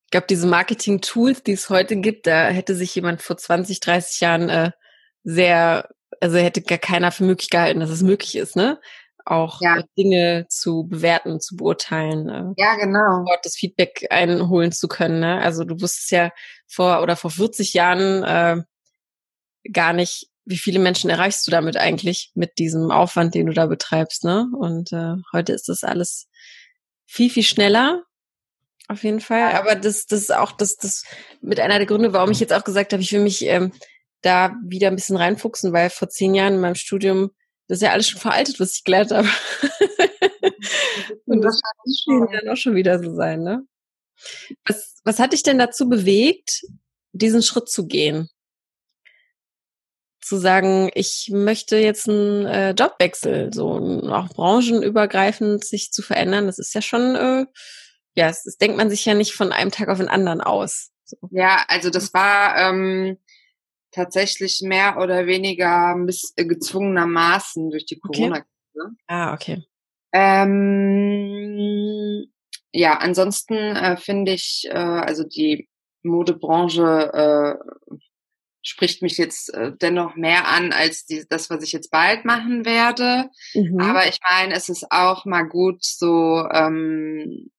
Ich 0.05 0.11
glaube, 0.11 0.27
diese 0.29 0.47
Marketing-Tools, 0.47 1.43
die 1.43 1.53
es 1.53 1.69
heute 1.69 1.97
gibt, 1.97 2.27
da 2.27 2.47
hätte 2.47 2.75
sich 2.75 2.93
jemand 2.93 3.21
vor 3.21 3.37
20, 3.37 3.79
30 3.79 4.21
Jahren 4.21 4.49
äh, 4.49 4.71
sehr, 5.23 5.89
also 6.21 6.37
hätte 6.37 6.61
gar 6.61 6.77
keiner 6.77 7.11
für 7.11 7.23
möglich 7.23 7.49
gehalten, 7.49 7.79
dass 7.79 7.89
es 7.89 8.03
möglich 8.03 8.37
ist, 8.37 8.55
ne? 8.55 8.79
auch 9.29 9.61
ja. 9.61 9.77
Äh, 9.77 9.83
Dinge 9.97 10.45
zu 10.49 10.87
bewerten, 10.87 11.39
zu 11.39 11.55
beurteilen. 11.55 12.29
Äh, 12.29 12.53
ja, 12.61 12.75
genau. 12.75 13.25
Dort 13.25 13.45
das 13.45 13.55
Feedback 13.55 14.07
einholen 14.09 14.71
zu 14.71 14.87
können. 14.87 15.19
Ne? 15.19 15.41
Also 15.41 15.63
du 15.63 15.79
wusstest 15.81 16.11
ja 16.11 16.31
vor 16.67 17.01
oder 17.01 17.15
vor 17.15 17.31
40 17.31 17.73
Jahren 17.73 18.23
äh, 18.23 18.61
gar 19.71 19.93
nicht, 19.93 20.29
wie 20.45 20.57
viele 20.57 20.79
Menschen 20.79 21.09
erreichst 21.09 21.45
du 21.45 21.51
damit 21.51 21.77
eigentlich 21.77 22.31
mit 22.35 22.57
diesem 22.57 22.91
Aufwand, 22.91 23.35
den 23.35 23.47
du 23.47 23.53
da 23.53 23.65
betreibst. 23.65 24.23
Ne? 24.23 24.47
Und 24.57 24.93
äh, 24.93 25.15
heute 25.33 25.53
ist 25.53 25.67
das 25.67 25.83
alles 25.83 26.27
viel, 27.07 27.29
viel 27.29 27.43
schneller. 27.43 28.03
Auf 28.87 29.03
jeden 29.03 29.19
Fall. 29.19 29.53
Aber 29.53 29.75
das, 29.75 30.05
das 30.05 30.21
ist 30.21 30.33
auch 30.33 30.51
das, 30.51 30.77
das 30.77 31.03
mit 31.41 31.59
einer 31.59 31.77
der 31.77 31.87
Gründe, 31.87 32.13
warum 32.13 32.31
ich 32.31 32.39
jetzt 32.39 32.53
auch 32.53 32.63
gesagt 32.63 32.93
habe, 32.93 33.01
ich 33.01 33.11
will 33.11 33.21
mich 33.21 33.43
ähm, 33.45 33.73
da 34.21 34.55
wieder 34.63 34.87
ein 34.87 34.95
bisschen 34.95 35.17
reinfuchsen, 35.17 35.73
weil 35.73 35.89
vor 35.89 36.09
zehn 36.09 36.35
Jahren 36.35 36.55
in 36.55 36.61
meinem 36.61 36.75
Studium 36.75 37.31
das 37.67 37.79
ist 37.79 37.81
ja 37.81 37.91
alles 37.91 38.09
schon 38.09 38.21
veraltet, 38.21 38.59
was 38.59 38.75
ich 38.75 38.83
gelernt 38.83 39.11
habe. 39.11 39.27
Und 41.25 41.41
das 41.41 41.59
wird 41.85 42.33
dann 42.33 42.49
auch 42.49 42.55
schon 42.55 42.75
wieder 42.75 43.03
so 43.03 43.13
sein, 43.13 43.43
ne? 43.43 43.67
Was, 44.65 44.95
was 45.03 45.19
hat 45.19 45.33
dich 45.33 45.43
denn 45.43 45.59
dazu 45.59 45.89
bewegt, 45.89 46.63
diesen 47.11 47.43
Schritt 47.43 47.69
zu 47.69 47.85
gehen? 47.85 48.29
Zu 50.27 50.37
sagen, 50.37 50.89
ich 50.93 51.29
möchte 51.31 51.77
jetzt 51.77 52.09
einen 52.09 52.45
äh, 52.45 52.71
Jobwechsel, 52.71 53.53
so 53.53 53.77
auch 54.11 54.27
branchenübergreifend 54.27 55.63
sich 55.63 55.93
zu 55.93 56.01
verändern, 56.01 56.47
das 56.47 56.59
ist 56.59 56.75
ja 56.75 56.81
schon, 56.81 57.15
äh, 57.15 57.45
ja, 58.13 58.27
das, 58.27 58.43
das 58.43 58.57
denkt 58.57 58.75
man 58.75 58.89
sich 58.89 59.05
ja 59.05 59.13
nicht 59.13 59.31
von 59.33 59.53
einem 59.53 59.71
Tag 59.71 59.87
auf 59.87 59.99
den 59.99 60.09
anderen 60.09 60.41
aus. 60.41 60.91
So. 61.05 61.15
Ja, 61.31 61.63
also 61.69 61.89
das 61.89 62.13
war 62.13 62.57
ähm, 62.57 63.17
tatsächlich 63.91 64.59
mehr 64.61 64.97
oder 64.97 65.27
weniger 65.27 65.95
miss 65.95 66.33
äh, 66.35 66.43
gezwungenermaßen 66.45 67.69
durch 67.69 67.85
die 67.85 67.99
Corona-Krise. 67.99 68.49
Okay. 68.73 68.95
Ah, 69.07 69.33
okay. 69.33 69.63
Ähm, 70.11 71.47
ja, 72.73 72.97
ansonsten 72.97 73.55
äh, 73.55 73.95
finde 73.95 74.33
ich, 74.33 74.67
äh, 74.69 74.73
also 74.73 75.23
die 75.23 75.69
Modebranche 76.03 77.11
äh, 77.13 77.55
spricht 78.67 79.01
mich 79.01 79.17
jetzt 79.17 79.53
äh, 79.53 79.71
dennoch 79.79 80.15
mehr 80.15 80.47
an 80.47 80.73
als 80.73 81.05
die, 81.05 81.25
das, 81.29 81.49
was 81.49 81.63
ich 81.63 81.71
jetzt 81.71 81.89
bald 81.89 82.25
machen 82.25 82.65
werde. 82.65 83.29
Mhm. 83.53 83.79
Aber 83.79 84.07
ich 84.07 84.19
meine, 84.29 84.53
es 84.53 84.67
ist 84.67 84.91
auch 84.91 85.25
mal 85.25 85.43
gut, 85.43 85.83
so 85.83 86.45
ähm, 86.51 87.49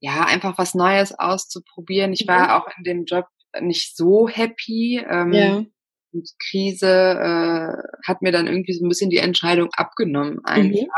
ja 0.00 0.24
einfach 0.24 0.56
was 0.56 0.74
Neues 0.74 1.12
auszuprobieren. 1.18 2.12
Ich 2.12 2.26
mhm. 2.26 2.30
war 2.30 2.56
auch 2.56 2.68
in 2.78 2.84
dem 2.84 3.04
Job 3.04 3.26
nicht 3.60 3.96
so 3.96 4.28
happy. 4.28 5.04
Ähm, 5.06 5.32
ja. 5.32 5.64
Und 6.12 6.30
Krise 6.48 6.86
äh, 6.88 8.06
hat 8.06 8.22
mir 8.22 8.32
dann 8.32 8.46
irgendwie 8.46 8.72
so 8.72 8.84
ein 8.84 8.88
bisschen 8.88 9.10
die 9.10 9.18
Entscheidung 9.18 9.68
abgenommen 9.74 10.42
einfach. 10.44 10.70
Mhm. 10.70 10.88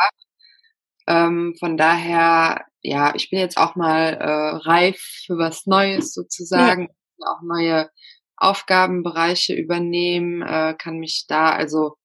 Ähm, 1.08 1.54
von 1.58 1.76
daher, 1.76 2.66
ja, 2.82 3.12
ich 3.16 3.30
bin 3.30 3.40
jetzt 3.40 3.56
auch 3.56 3.74
mal 3.74 4.14
äh, 4.14 4.68
reif 4.68 5.00
für 5.26 5.36
was 5.36 5.66
Neues 5.66 6.12
sozusagen, 6.12 6.90
ja. 7.18 7.26
auch 7.26 7.42
neue 7.42 7.90
Aufgabenbereiche 8.40 9.54
übernehmen, 9.54 10.42
äh, 10.42 10.74
kann 10.78 10.98
mich 10.98 11.26
da 11.28 11.50
also 11.52 11.96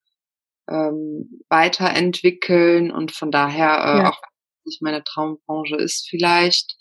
ähm, 0.70 1.44
weiterentwickeln 1.50 2.92
und 2.92 3.12
von 3.12 3.32
daher, 3.32 3.70
äh, 3.70 3.98
ja. 4.00 4.10
auch 4.10 4.22
wenn 4.22 4.62
es 4.62 4.66
nicht 4.66 4.82
meine 4.82 5.04
Traumbranche 5.04 5.76
ist 5.76 6.08
vielleicht, 6.10 6.76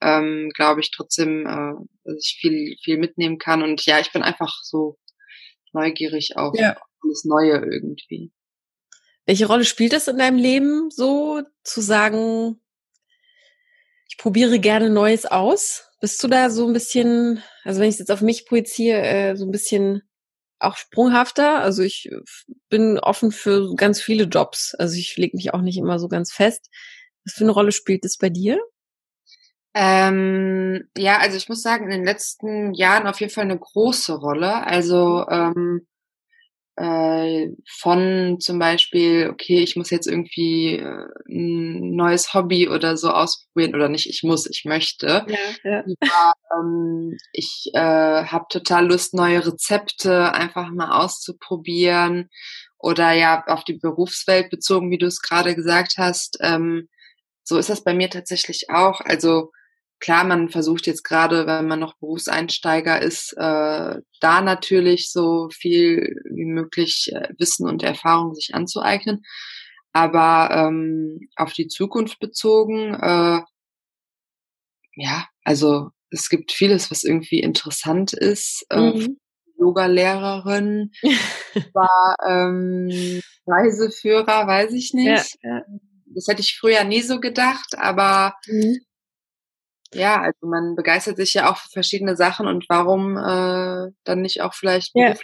ähm, 0.00 0.50
glaube 0.54 0.80
ich 0.80 0.90
trotzdem, 0.90 1.46
äh, 1.46 1.72
dass 2.04 2.24
ich 2.24 2.38
viel, 2.40 2.76
viel 2.82 2.98
mitnehmen 2.98 3.38
kann. 3.38 3.62
Und 3.62 3.84
ja, 3.86 3.98
ich 4.00 4.12
bin 4.12 4.22
einfach 4.22 4.52
so 4.62 4.98
neugierig 5.72 6.36
auf 6.36 6.54
ja. 6.58 6.76
alles 7.02 7.24
Neue 7.24 7.56
irgendwie. 7.56 8.32
Welche 9.26 9.46
Rolle 9.46 9.64
spielt 9.64 9.92
es 9.92 10.08
in 10.08 10.18
deinem 10.18 10.38
Leben, 10.38 10.90
so 10.90 11.42
zu 11.64 11.80
sagen, 11.80 12.60
ich 14.08 14.18
probiere 14.18 14.60
gerne 14.60 14.88
Neues 14.88 15.26
aus? 15.26 15.85
Bist 16.00 16.22
du 16.22 16.28
da 16.28 16.50
so 16.50 16.66
ein 16.66 16.72
bisschen, 16.72 17.42
also 17.64 17.80
wenn 17.80 17.88
ich 17.88 17.94
es 17.94 18.00
jetzt 18.00 18.10
auf 18.10 18.20
mich 18.20 18.46
projiziere, 18.46 19.00
äh, 19.02 19.36
so 19.36 19.44
ein 19.44 19.50
bisschen 19.50 20.02
auch 20.58 20.76
sprunghafter? 20.76 21.60
Also 21.60 21.82
ich 21.82 22.10
bin 22.68 22.98
offen 22.98 23.32
für 23.32 23.74
ganz 23.76 24.00
viele 24.00 24.24
Jobs. 24.24 24.74
Also 24.78 24.96
ich 24.96 25.16
lege 25.16 25.36
mich 25.36 25.54
auch 25.54 25.62
nicht 25.62 25.78
immer 25.78 25.98
so 25.98 26.08
ganz 26.08 26.32
fest. 26.32 26.68
Was 27.24 27.34
für 27.34 27.44
eine 27.44 27.52
Rolle 27.52 27.72
spielt 27.72 28.04
es 28.04 28.18
bei 28.18 28.28
dir? 28.28 28.58
Ähm, 29.74 30.88
ja, 30.96 31.18
also 31.18 31.36
ich 31.36 31.48
muss 31.48 31.60
sagen, 31.60 31.84
in 31.84 31.90
den 31.90 32.04
letzten 32.04 32.72
Jahren 32.72 33.06
auf 33.06 33.20
jeden 33.20 33.32
Fall 33.32 33.44
eine 33.44 33.58
große 33.58 34.14
Rolle. 34.14 34.66
Also 34.66 35.26
ähm, 35.28 35.86
äh, 36.76 37.48
von 37.66 38.38
zum 38.38 38.58
Beispiel, 38.58 39.30
okay, 39.30 39.60
ich 39.60 39.76
muss 39.76 39.90
jetzt 39.90 40.06
irgendwie 40.06 40.76
äh, 40.76 41.06
ein 41.26 41.96
neues 41.96 42.34
Hobby 42.34 42.68
oder 42.68 42.96
so 42.98 43.10
ausprobieren 43.10 43.74
oder 43.74 43.88
nicht, 43.88 44.08
ich 44.08 44.22
muss, 44.22 44.46
ich 44.46 44.64
möchte. 44.66 45.24
Ja, 45.26 45.38
ja. 45.64 45.84
ja 46.02 46.32
ähm, 46.54 47.16
ich 47.32 47.70
äh, 47.72 48.24
habe 48.24 48.44
total 48.50 48.86
Lust, 48.86 49.14
neue 49.14 49.46
Rezepte 49.46 50.32
einfach 50.34 50.70
mal 50.70 51.02
auszuprobieren 51.02 52.28
oder 52.78 53.12
ja 53.12 53.42
auf 53.46 53.64
die 53.64 53.78
Berufswelt 53.78 54.50
bezogen, 54.50 54.90
wie 54.90 54.98
du 54.98 55.06
es 55.06 55.22
gerade 55.22 55.54
gesagt 55.54 55.94
hast. 55.96 56.36
Ähm, 56.42 56.88
so 57.42 57.56
ist 57.56 57.70
das 57.70 57.84
bei 57.84 57.94
mir 57.94 58.10
tatsächlich 58.10 58.68
auch. 58.68 59.00
Also 59.00 59.50
klar, 60.00 60.24
man 60.24 60.48
versucht 60.48 60.86
jetzt 60.86 61.04
gerade, 61.04 61.46
wenn 61.46 61.66
man 61.66 61.80
noch 61.80 61.96
Berufseinsteiger 61.98 63.00
ist, 63.00 63.32
äh, 63.36 64.00
da 64.20 64.40
natürlich 64.42 65.10
so 65.10 65.48
viel 65.50 66.22
wie 66.30 66.44
möglich 66.44 67.10
äh, 67.12 67.28
Wissen 67.38 67.68
und 67.68 67.82
Erfahrung 67.82 68.34
sich 68.34 68.54
anzueignen. 68.54 69.22
Aber 69.92 70.50
ähm, 70.50 71.28
auf 71.36 71.52
die 71.52 71.68
Zukunft 71.68 72.18
bezogen, 72.18 72.94
äh, 72.94 73.40
ja, 74.94 75.26
also 75.42 75.90
es 76.10 76.28
gibt 76.28 76.52
vieles, 76.52 76.90
was 76.90 77.02
irgendwie 77.02 77.40
interessant 77.40 78.12
ist. 78.12 78.66
Äh, 78.70 78.92
mhm. 78.92 79.18
Yoga-Lehrerin, 79.58 80.92
war 81.72 82.14
ähm, 82.26 83.22
Reiseführer, 83.46 84.46
weiß 84.46 84.72
ich 84.72 84.92
nicht. 84.92 85.38
Ja, 85.42 85.50
ja. 85.50 85.62
Das 86.14 86.26
hätte 86.28 86.42
ich 86.42 86.58
früher 86.58 86.84
nie 86.84 87.02
so 87.02 87.20
gedacht, 87.20 87.74
aber 87.76 88.34
mhm. 88.46 88.78
Ja, 89.94 90.20
also 90.20 90.46
man 90.46 90.74
begeistert 90.74 91.16
sich 91.16 91.34
ja 91.34 91.50
auch 91.50 91.56
für 91.58 91.70
verschiedene 91.70 92.16
Sachen 92.16 92.46
und 92.46 92.66
warum 92.68 93.16
äh, 93.16 93.92
dann 94.04 94.22
nicht 94.22 94.40
auch 94.42 94.54
vielleicht 94.54 94.92
ja. 94.94 95.14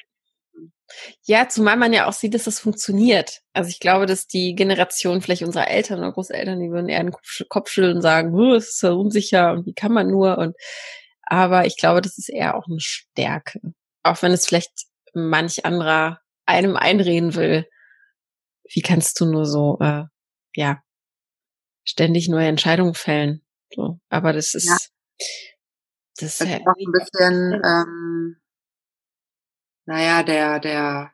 Ja, 1.24 1.48
zumal 1.48 1.76
man 1.76 1.92
ja 1.92 2.06
auch 2.06 2.12
sieht, 2.12 2.34
dass 2.34 2.44
das 2.44 2.60
funktioniert. 2.60 3.40
Also 3.52 3.70
ich 3.70 3.80
glaube, 3.80 4.06
dass 4.06 4.26
die 4.26 4.54
Generation 4.54 5.22
vielleicht 5.22 5.42
unserer 5.42 5.68
Eltern 5.68 6.00
oder 6.00 6.12
Großeltern, 6.12 6.60
die 6.60 6.70
würden 6.70 6.88
eher 6.88 7.02
den 7.02 7.12
Kopf 7.48 7.70
schütteln 7.70 7.96
und 7.96 8.02
sagen, 8.02 8.38
es 8.52 8.68
ist 8.74 8.82
ja 8.82 8.90
unsicher 8.90 9.52
und 9.52 9.66
wie 9.66 9.74
kann 9.74 9.92
man 9.92 10.08
nur 10.08 10.38
und 10.38 10.56
aber 11.24 11.64
ich 11.66 11.76
glaube, 11.78 12.02
das 12.02 12.18
ist 12.18 12.28
eher 12.28 12.56
auch 12.56 12.66
eine 12.68 12.80
Stärke. 12.80 13.60
Auch 14.02 14.20
wenn 14.22 14.32
es 14.32 14.46
vielleicht 14.46 14.72
manch 15.14 15.64
anderer 15.64 16.20
einem 16.46 16.76
einreden 16.76 17.34
will. 17.36 17.66
Wie 18.68 18.82
kannst 18.82 19.20
du 19.20 19.26
nur 19.26 19.46
so, 19.46 19.78
äh, 19.80 20.04
ja, 20.56 20.82
ständig 21.84 22.28
neue 22.28 22.48
Entscheidungen 22.48 22.94
fällen? 22.94 23.41
So, 23.74 23.98
aber 24.08 24.32
das 24.32 24.54
ist, 24.54 24.66
ja. 24.66 24.76
das, 26.18 26.38
das 26.38 26.40
ist 26.40 26.60
auch 26.66 26.74
ein 26.76 26.92
bisschen, 26.92 27.62
ähm, 27.64 28.36
naja, 29.86 30.22
der, 30.22 30.60
der 30.60 31.12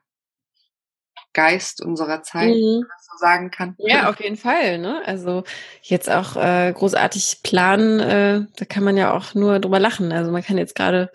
Geist 1.33 1.81
unserer 1.83 2.23
Zeit, 2.23 2.49
mhm. 2.49 2.81
wenn 2.81 2.87
man 2.87 2.97
so 2.99 3.17
sagen 3.19 3.51
kann. 3.51 3.75
Ja, 3.77 4.09
auf 4.09 4.19
jeden 4.19 4.35
Fall. 4.35 4.77
Ne? 4.79 5.01
Also 5.05 5.43
jetzt 5.81 6.09
auch 6.09 6.35
äh, 6.35 6.73
großartig 6.73 7.41
planen, 7.43 7.99
äh, 7.99 8.45
da 8.55 8.65
kann 8.65 8.83
man 8.83 8.97
ja 8.97 9.13
auch 9.13 9.35
nur 9.35 9.59
drüber 9.59 9.79
lachen. 9.79 10.11
Also 10.11 10.31
man 10.31 10.43
kann 10.43 10.57
jetzt 10.57 10.75
gerade 10.75 11.11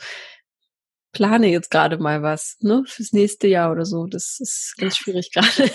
plane 1.15 1.47
jetzt 1.47 1.71
gerade 1.71 1.97
mal 1.97 2.23
was, 2.23 2.57
ne, 2.61 2.85
fürs 2.87 3.13
nächste 3.13 3.47
Jahr 3.47 3.73
oder 3.73 3.87
so. 3.87 4.07
Das 4.07 4.39
ist 4.41 4.75
ganz 4.77 4.97
schwierig 4.97 5.31
gerade. 5.35 5.71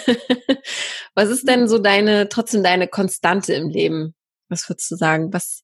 was 1.15 1.29
ist 1.29 1.47
denn 1.47 1.67
so 1.67 1.79
deine, 1.79 2.29
trotzdem 2.29 2.61
deine 2.61 2.87
Konstante 2.87 3.53
im 3.53 3.69
Leben? 3.69 4.13
Was 4.49 4.67
würdest 4.69 4.91
du 4.91 4.95
sagen? 4.95 5.31
Was, 5.33 5.63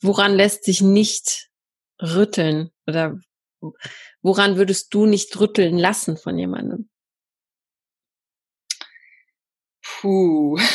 woran 0.00 0.34
lässt 0.34 0.64
sich 0.64 0.82
nicht 0.82 1.48
rütteln? 2.02 2.70
Oder 2.86 3.18
woran 4.22 4.56
würdest 4.56 4.92
du 4.94 5.06
nicht 5.06 5.38
rütteln 5.38 5.78
lassen 5.78 6.16
von 6.16 6.38
jemandem? 6.38 6.88
Puh. 9.82 10.58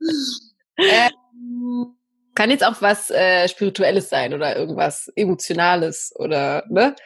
ähm, 0.78 1.96
Kann 2.34 2.50
jetzt 2.50 2.64
auch 2.64 2.82
was 2.82 3.10
äh, 3.10 3.48
Spirituelles 3.48 4.08
sein 4.08 4.34
oder 4.34 4.56
irgendwas 4.56 5.08
Emotionales 5.14 6.12
oder, 6.16 6.64
ne? 6.68 6.96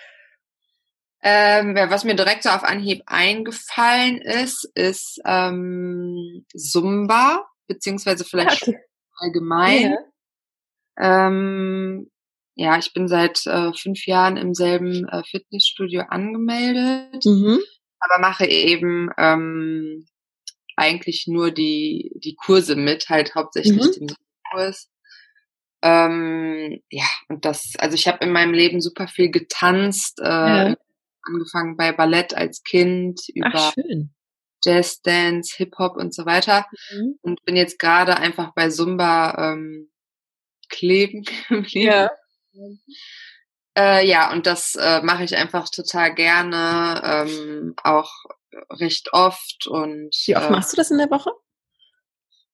Ähm, 1.21 1.75
was 1.75 2.05
mir 2.05 2.15
direkt 2.15 2.45
so 2.45 2.49
auf 2.49 2.63
Anhieb 2.63 3.03
eingefallen 3.07 4.23
ist, 4.23 4.71
ist 4.75 5.21
ähm, 5.27 6.47
Zumba 6.57 7.45
beziehungsweise 7.69 8.25
vielleicht 8.25 8.63
okay. 8.63 8.79
allgemein. 9.19 9.97
Ja. 10.99 11.29
Ähm, 11.29 12.11
ja, 12.57 12.77
ich 12.77 12.93
bin 12.93 13.07
seit 13.07 13.47
äh, 13.47 13.73
fünf 13.73 14.07
Jahren 14.07 14.37
im 14.37 14.53
selben 14.53 15.07
äh, 15.09 15.23
Fitnessstudio 15.23 16.03
angemeldet, 16.09 17.25
mhm. 17.25 17.61
aber 18.01 18.21
mache 18.21 18.47
eben 18.47 19.11
ähm, 19.17 20.07
eigentlich 20.75 21.27
nur 21.29 21.53
die, 21.53 22.11
die 22.17 22.35
Kurse 22.35 22.75
mit, 22.75 23.09
halt 23.09 23.37
hauptsächlich 23.37 23.77
mhm. 23.77 24.07
den 24.07 24.17
Kurs. 24.51 24.91
Ähm, 25.83 26.81
ja, 26.91 27.07
und 27.29 27.45
das, 27.45 27.75
also 27.79 27.95
ich 27.95 28.09
habe 28.09 28.25
in 28.25 28.33
meinem 28.33 28.53
Leben 28.53 28.81
super 28.81 29.07
viel 29.07 29.31
getanzt, 29.31 30.19
äh, 30.21 30.25
ja. 30.25 30.77
angefangen 31.23 31.77
bei 31.77 31.93
Ballett 31.93 32.35
als 32.35 32.65
Kind, 32.65 33.21
über 33.35 33.53
Ach, 33.55 33.73
schön. 33.75 34.13
Jazz, 34.65 35.00
Dance, 35.03 35.55
Hip-Hop 35.57 35.97
und 35.97 36.15
so 36.15 36.27
weiter. 36.27 36.67
Mhm. 36.91 37.19
Und 37.23 37.45
bin 37.45 37.57
jetzt 37.57 37.79
gerade 37.79 38.17
einfach 38.17 38.53
bei 38.55 38.69
Zumba 38.69 39.53
ähm, 39.53 39.91
kleben. 40.69 41.25
Ja. 41.69 42.11
Äh, 43.77 44.07
ja, 44.07 44.33
und 44.33 44.47
das 44.47 44.75
äh, 44.75 45.03
mache 45.03 45.25
ich 45.25 45.37
einfach 45.37 45.69
total 45.69 46.15
gerne, 46.15 47.00
ähm, 47.05 47.75
auch 47.85 48.12
recht 48.71 49.12
oft. 49.12 49.67
Und 49.67 50.11
wie 50.27 50.37
oft 50.37 50.49
äh, 50.49 50.50
machst 50.50 50.73
du 50.73 50.77
das 50.77 50.91
in 50.91 50.99
der 50.99 51.11
Woche? 51.11 51.31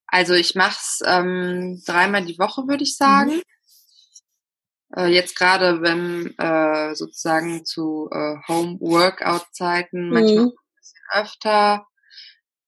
Also 0.06 0.34
ich 0.34 0.54
mache 0.54 0.76
es 0.78 1.02
ähm, 1.04 1.82
dreimal 1.86 2.24
die 2.24 2.38
Woche, 2.38 2.68
würde 2.68 2.84
ich 2.84 2.96
sagen. 2.96 3.36
Mhm. 3.36 3.42
Äh, 4.96 5.06
jetzt 5.06 5.36
gerade, 5.36 5.82
wenn 5.82 6.36
äh, 6.38 6.94
sozusagen 6.94 7.64
zu 7.64 8.08
äh, 8.12 8.36
Home-Workout-Zeiten, 8.46 10.10
manchmal 10.10 10.44
mhm. 10.44 10.50
ein 10.50 10.76
bisschen 10.76 11.00
öfter. 11.12 11.86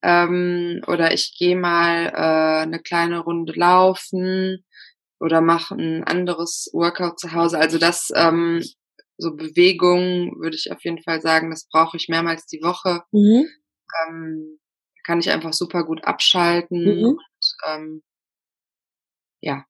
Ähm, 0.02 0.82
oder 0.86 1.12
ich 1.12 1.36
gehe 1.38 1.56
mal 1.56 2.06
äh, 2.06 2.62
eine 2.62 2.80
kleine 2.80 3.20
Runde 3.20 3.52
laufen 3.54 4.64
oder 5.18 5.40
mache 5.40 5.74
ein 5.74 6.04
anderes 6.04 6.68
Workout 6.72 7.18
zu 7.18 7.32
Hause. 7.32 7.58
Also 7.58 7.78
das 7.78 8.08
ähm, 8.14 8.62
so 9.18 9.34
Bewegung 9.34 10.38
würde 10.40 10.56
ich 10.56 10.70
auf 10.70 10.84
jeden 10.84 11.02
Fall 11.02 11.20
sagen, 11.20 11.50
das 11.50 11.66
brauche 11.70 11.96
ich 11.96 12.08
mehrmals 12.08 12.46
die 12.46 12.62
Woche. 12.62 13.02
Mhm. 13.12 13.48
Ähm, 14.06 14.58
kann 15.04 15.20
ich 15.20 15.30
einfach 15.30 15.52
super 15.52 15.84
gut 15.84 16.04
abschalten 16.04 16.84
mhm. 16.84 17.04
und 17.04 17.22
ähm, 17.66 18.02
ja. 19.40 19.64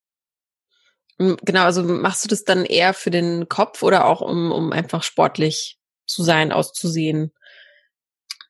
Genau, 1.18 1.62
also 1.62 1.82
machst 1.82 2.24
du 2.24 2.28
das 2.28 2.44
dann 2.44 2.64
eher 2.64 2.92
für 2.92 3.10
den 3.10 3.48
Kopf 3.48 3.82
oder 3.82 4.06
auch 4.06 4.20
um, 4.20 4.52
um 4.52 4.72
einfach 4.72 5.02
sportlich 5.02 5.78
zu 6.06 6.22
sein, 6.22 6.52
auszusehen? 6.52 7.32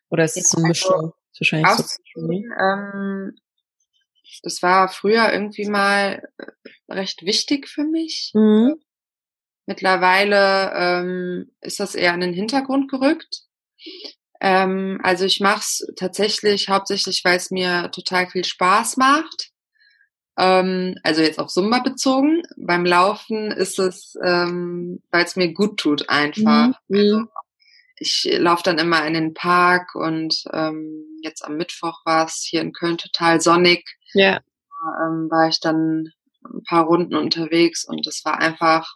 Oder 0.08 0.24
ist 0.24 0.36
es 0.36 0.44
ja, 0.44 0.48
so 0.50 0.58
eine 0.58 0.68
Mischung? 0.68 0.94
Also, 0.94 1.15
wahrscheinlich 1.40 1.68
auszusehen, 1.68 2.44
so. 2.48 2.64
Ähm, 2.64 3.36
das 4.42 4.62
war 4.62 4.88
früher 4.88 5.32
irgendwie 5.32 5.66
mal 5.66 6.22
äh, 6.38 6.92
recht 6.92 7.24
wichtig 7.24 7.68
für 7.68 7.84
mich. 7.84 8.32
Mhm. 8.34 8.76
Mittlerweile 9.66 10.72
ähm, 10.74 11.50
ist 11.60 11.80
das 11.80 11.94
eher 11.94 12.14
in 12.14 12.20
den 12.20 12.32
Hintergrund 12.32 12.90
gerückt. 12.90 13.42
Ähm, 14.40 15.00
also 15.02 15.24
ich 15.24 15.40
mache 15.40 15.60
es 15.60 15.86
tatsächlich 15.96 16.68
hauptsächlich, 16.68 17.22
weil 17.24 17.36
es 17.36 17.50
mir 17.50 17.90
total 17.90 18.28
viel 18.28 18.44
Spaß 18.44 18.96
macht. 18.96 19.50
Ähm, 20.38 20.96
also 21.02 21.22
jetzt 21.22 21.38
auf 21.38 21.48
Zumba 21.48 21.80
bezogen. 21.80 22.42
Beim 22.56 22.84
Laufen 22.84 23.50
ist 23.50 23.78
es, 23.78 24.16
ähm, 24.22 25.02
weil 25.10 25.24
es 25.24 25.36
mir 25.36 25.52
gut 25.52 25.78
tut 25.78 26.08
einfach. 26.08 26.78
Mhm. 26.88 26.96
Also 26.96 27.24
ich 27.98 28.28
laufe 28.38 28.62
dann 28.62 28.78
immer 28.78 29.06
in 29.06 29.14
den 29.14 29.34
Park 29.34 29.94
und 29.94 30.44
ähm, 30.52 31.15
jetzt 31.26 31.44
am 31.44 31.56
Mittwoch 31.56 32.00
war 32.04 32.26
es 32.26 32.46
hier 32.48 32.60
in 32.60 32.72
Köln 32.72 32.98
total 32.98 33.40
sonnig. 33.40 33.84
Ja. 34.14 34.40
Ähm, 35.02 35.28
war 35.30 35.48
ich 35.48 35.60
dann 35.60 36.12
ein 36.44 36.62
paar 36.64 36.84
Runden 36.84 37.14
unterwegs 37.14 37.84
und 37.84 38.06
es 38.06 38.24
war 38.24 38.38
einfach 38.38 38.94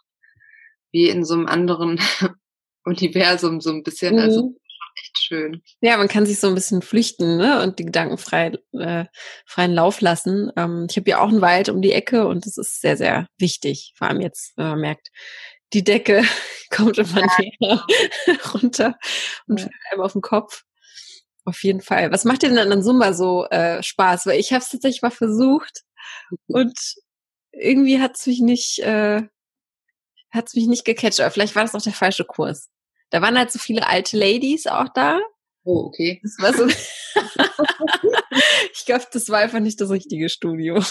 wie 0.91 1.09
in 1.09 1.23
so 1.23 1.33
einem 1.33 1.47
anderen 1.47 1.99
Universum 2.83 3.61
so 3.61 3.71
ein 3.71 3.83
bisschen. 3.83 4.19
Also 4.19 4.43
mhm. 4.43 4.47
Also 4.47 4.61
echt 4.97 5.17
schön. 5.19 5.63
Ja, 5.79 5.97
man 5.97 6.07
kann 6.07 6.25
sich 6.25 6.39
so 6.39 6.47
ein 6.47 6.55
bisschen 6.55 6.81
flüchten 6.81 7.37
ne? 7.37 7.61
und 7.61 7.79
die 7.79 7.85
Gedanken 7.85 8.17
frei, 8.17 8.51
äh, 8.73 9.05
freien 9.45 9.73
Lauf 9.73 10.01
lassen. 10.01 10.51
Ähm, 10.57 10.87
ich 10.89 10.97
habe 10.97 11.09
ja 11.09 11.19
auch 11.19 11.29
einen 11.29 11.41
Wald 11.41 11.69
um 11.69 11.81
die 11.81 11.93
Ecke 11.93 12.27
und 12.27 12.45
das 12.45 12.57
ist 12.57 12.81
sehr, 12.81 12.97
sehr 12.97 13.27
wichtig. 13.37 13.93
Vor 13.95 14.07
allem 14.07 14.21
jetzt, 14.21 14.53
wenn 14.57 14.67
man 14.67 14.81
merkt, 14.81 15.09
die 15.73 15.83
Decke 15.83 16.23
kommt 16.69 16.97
immer 16.97 17.21
ja. 17.21 17.29
näher 17.59 17.85
runter 18.53 18.97
und 19.47 19.59
ja. 19.59 19.65
fällt 19.65 19.91
einem 19.91 20.01
auf 20.01 20.13
den 20.13 20.21
Kopf. 20.21 20.63
Auf 21.51 21.63
jeden 21.63 21.81
Fall. 21.81 22.13
Was 22.13 22.23
macht 22.23 22.43
dir 22.43 22.47
denn 22.47 22.71
an 22.71 22.81
Zumba 22.81 23.11
so 23.11 23.45
äh, 23.47 23.83
Spaß? 23.83 24.25
Weil 24.25 24.39
ich 24.39 24.53
habe 24.53 24.63
es 24.63 24.69
tatsächlich 24.69 25.01
mal 25.01 25.11
versucht 25.11 25.81
und 26.47 26.79
irgendwie 27.51 27.99
hat 27.99 28.15
es 28.15 28.25
mich 28.25 28.39
nicht, 28.39 28.79
äh, 28.79 29.23
hat's 30.31 30.55
mich 30.55 30.67
nicht 30.67 30.85
gecatcht. 30.85 31.19
Aber 31.19 31.29
vielleicht 31.29 31.53
war 31.57 31.63
das 31.63 31.75
auch 31.75 31.81
der 31.81 31.91
falsche 31.91 32.23
Kurs. 32.23 32.69
Da 33.09 33.21
waren 33.21 33.37
halt 33.37 33.51
so 33.51 33.59
viele 33.59 33.85
alte 33.85 34.15
Ladies 34.15 34.65
auch 34.65 34.87
da. 34.95 35.19
Oh, 35.65 35.87
okay. 35.87 36.21
Das 36.23 36.37
war 36.39 36.53
so. 36.53 36.67
ich 38.73 38.85
glaube, 38.85 39.03
das 39.11 39.27
war 39.27 39.39
einfach 39.39 39.59
nicht 39.59 39.81
das 39.81 39.89
richtige 39.89 40.29
Studio. 40.29 40.75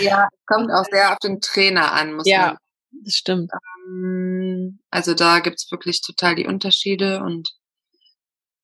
ja, 0.00 0.28
kommt 0.46 0.72
auch 0.72 0.84
sehr 0.90 1.12
auf 1.12 1.18
den 1.18 1.40
Trainer 1.40 1.92
an, 1.92 2.14
muss 2.14 2.26
ja, 2.26 2.38
man. 2.38 2.50
Ja, 2.50 2.58
das 3.04 3.14
stimmt. 3.14 3.52
Ähm, 3.86 4.80
also 4.90 5.14
da 5.14 5.38
gibt's 5.38 5.70
wirklich 5.70 6.02
total 6.02 6.34
die 6.34 6.48
Unterschiede 6.48 7.22
und 7.22 7.56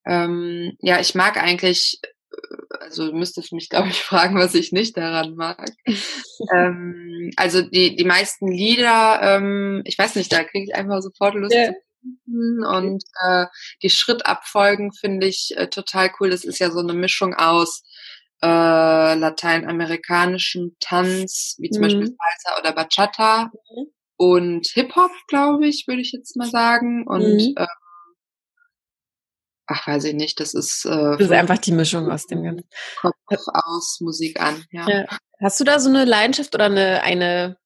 ähm, 0.06 0.76
ja, 0.80 1.00
ich 1.00 1.14
mag 1.14 1.36
eigentlich, 1.36 2.00
also 2.80 3.10
du 3.10 3.16
müsstest 3.16 3.52
mich, 3.52 3.68
glaube 3.68 3.88
ich, 3.88 4.02
fragen, 4.02 4.36
was 4.36 4.54
ich 4.54 4.72
nicht 4.72 4.96
daran 4.96 5.34
mag. 5.34 5.70
ähm, 6.52 7.30
also 7.36 7.62
die, 7.62 7.96
die 7.96 8.04
meisten 8.04 8.48
Lieder, 8.48 9.20
ähm, 9.22 9.82
ich 9.84 9.98
weiß 9.98 10.16
nicht, 10.16 10.32
da 10.32 10.44
kriege 10.44 10.64
ich 10.64 10.74
einfach 10.74 11.00
sofort 11.00 11.34
Lust 11.34 11.54
yeah. 11.54 11.72
und 12.26 13.02
äh, 13.22 13.46
die 13.82 13.90
Schrittabfolgen 13.90 14.92
finde 14.92 15.26
ich 15.26 15.52
äh, 15.56 15.68
total 15.68 16.10
cool. 16.20 16.30
Das 16.30 16.44
ist 16.44 16.58
ja 16.58 16.70
so 16.70 16.80
eine 16.80 16.94
Mischung 16.94 17.34
aus 17.34 17.82
äh, 18.44 19.14
lateinamerikanischem 19.14 20.76
Tanz, 20.80 21.56
wie 21.58 21.70
zum 21.70 21.80
mhm. 21.80 21.84
Beispiel 21.84 22.06
Salsa 22.06 22.60
oder 22.60 22.72
Bachata 22.72 23.44
mhm. 23.44 23.86
und 24.16 24.66
Hip-Hop, 24.74 25.12
glaube 25.28 25.66
ich, 25.66 25.84
würde 25.86 26.02
ich 26.02 26.12
jetzt 26.12 26.36
mal 26.36 26.50
sagen. 26.50 27.06
Und 27.06 27.22
mhm. 27.22 27.54
äh, 27.56 27.66
ach, 29.66 29.86
weiß 29.86 30.04
ich 30.04 30.14
nicht, 30.14 30.40
das 30.40 30.54
ist, 30.54 30.84
äh, 30.84 30.88
das 30.90 31.20
ist 31.20 31.32
einfach 31.32 31.58
die 31.58 31.72
Mischung 31.72 32.10
aus 32.10 32.26
dem 32.26 32.42
ganzen 32.42 32.68
Kopf 33.00 33.44
aus 33.52 33.98
Musik 34.00 34.40
an. 34.40 34.64
Ja. 34.70 34.88
ja. 34.88 35.04
Hast 35.40 35.60
du 35.60 35.64
da 35.64 35.78
so 35.78 35.88
eine 35.88 36.04
Leidenschaft 36.04 36.54
oder 36.54 36.66
eine 36.66 37.02
eine 37.02 37.56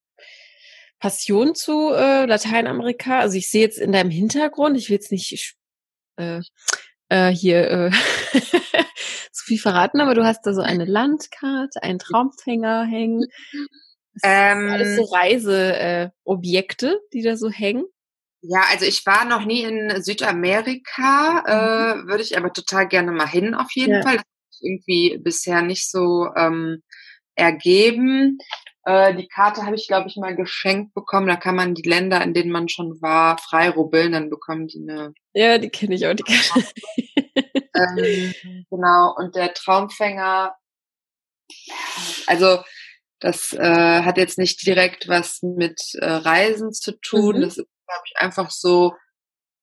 Passion 0.99 1.55
zu 1.55 1.91
äh, 1.93 2.25
Lateinamerika? 2.25 3.19
Also 3.19 3.37
ich 3.37 3.49
sehe 3.49 3.61
jetzt 3.61 3.77
in 3.77 3.91
deinem 3.91 4.09
Hintergrund, 4.09 4.77
ich 4.77 4.89
will 4.89 4.95
jetzt 4.95 5.11
nicht 5.11 5.55
äh, 6.17 6.41
äh, 7.09 7.29
hier 7.29 7.69
äh, 7.69 7.91
zu 9.31 9.45
viel 9.45 9.59
verraten, 9.59 10.01
aber 10.01 10.13
du 10.13 10.25
hast 10.25 10.45
da 10.45 10.53
so 10.53 10.61
eine 10.61 10.85
Landkarte, 10.85 11.83
einen 11.83 11.99
Traumfänger 11.99 12.85
hängen. 12.85 13.25
Ähm, 14.23 14.69
alles 14.69 14.97
so 14.97 15.03
Reiseobjekte, 15.03 16.87
äh, 16.87 17.09
die 17.13 17.21
da 17.21 17.37
so 17.37 17.49
hängen. 17.49 17.85
Ja, 18.41 18.63
also 18.71 18.85
ich 18.85 19.05
war 19.05 19.25
noch 19.25 19.45
nie 19.45 19.63
in 19.63 20.01
Südamerika, 20.01 21.43
äh, 21.45 21.95
mhm. 21.95 22.07
würde 22.07 22.23
ich 22.23 22.37
aber 22.37 22.53
total 22.53 22.87
gerne 22.87 23.11
mal 23.11 23.27
hin 23.27 23.53
auf 23.53 23.71
jeden 23.73 23.95
ja. 23.95 24.01
Fall. 24.01 24.15
Das 24.15 24.23
hat 24.23 24.61
irgendwie 24.61 25.17
bisher 25.17 25.61
nicht 25.61 25.89
so 25.89 26.29
ähm, 26.35 26.81
ergeben. 27.35 28.37
Äh, 28.85 29.15
die 29.15 29.27
Karte 29.27 29.65
habe 29.65 29.75
ich, 29.75 29.87
glaube 29.87 30.07
ich, 30.07 30.15
mal 30.15 30.35
geschenkt 30.35 30.93
bekommen. 30.93 31.27
Da 31.27 31.35
kann 31.35 31.55
man 31.55 31.75
die 31.75 31.87
Länder, 31.87 32.23
in 32.23 32.33
denen 32.33 32.51
man 32.51 32.69
schon 32.69 33.01
war, 33.01 33.37
frei 33.37 33.69
rubbeln. 33.69 34.13
Dann 34.13 34.29
bekommen 34.29 34.67
die 34.67 34.79
eine. 34.81 35.13
Ja, 35.33 35.57
die 35.57 35.69
kenne 35.69 35.95
ich 35.95 36.07
auch, 36.07 36.13
die 36.13 36.23
kenne 36.23 36.39
ähm, 37.75 38.33
Genau. 38.69 39.15
Und 39.17 39.35
der 39.35 39.53
Traumfänger, 39.53 40.55
also 42.27 42.59
das 43.19 43.51
äh, 43.53 44.01
hat 44.01 44.17
jetzt 44.17 44.37
nicht 44.37 44.65
direkt 44.65 45.09
was 45.09 45.41
mit 45.41 45.81
äh, 45.95 46.05
Reisen 46.05 46.71
zu 46.71 46.99
tun. 47.01 47.37
Mhm. 47.37 47.41
Das 47.41 47.57
ist, 47.57 47.67
glaube 47.89 48.03
ich, 48.05 48.21
einfach 48.21 48.51
so 48.51 48.93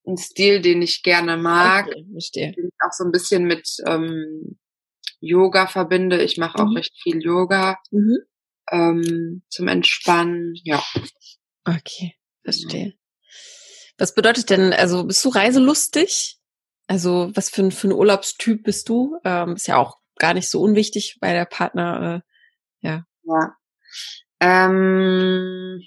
ein 0.07 0.17
Stil, 0.17 0.61
den 0.61 0.83
ich 0.83 1.03
gerne 1.03 1.37
mag. 1.37 1.87
Okay, 1.87 2.07
verstehe. 2.12 2.53
Den 2.53 2.67
ich 2.67 2.75
auch 2.85 2.93
so 2.93 3.05
ein 3.05 3.12
bisschen 3.12 3.45
mit 3.45 3.69
ähm, 3.87 4.59
Yoga 5.21 5.67
verbinde. 5.67 6.23
Ich 6.23 6.37
mache 6.37 6.59
auch 6.59 6.69
mhm. 6.69 6.77
recht 6.77 6.95
viel 7.03 7.23
Yoga. 7.23 7.79
Mhm 7.91 8.19
ähm, 8.71 9.43
zum 9.49 9.69
Entspannen, 9.69 10.55
ja. 10.65 10.83
Okay, 11.65 12.15
verstehe. 12.45 12.95
Was 13.99 14.15
bedeutet 14.15 14.51
denn, 14.51 14.73
also 14.73 15.05
bist 15.05 15.25
du 15.25 15.31
reiselustig? 15.31 16.39
Also 16.87 17.31
was 17.35 17.51
für 17.51 17.62
ein, 17.62 17.73
für 17.73 17.89
ein 17.89 17.93
Urlaubstyp 17.93 18.62
bist 18.62 18.89
du? 18.89 19.19
Ähm, 19.25 19.55
ist 19.55 19.67
ja 19.67 19.77
auch 19.77 19.99
gar 20.19 20.35
nicht 20.35 20.49
so 20.49 20.61
unwichtig 20.61 21.19
bei 21.21 21.33
der 21.33 21.47
Partner, 21.47 22.23
äh, 22.83 22.87
ja. 22.87 23.05
Ja. 23.25 23.57
Ähm, 24.41 25.81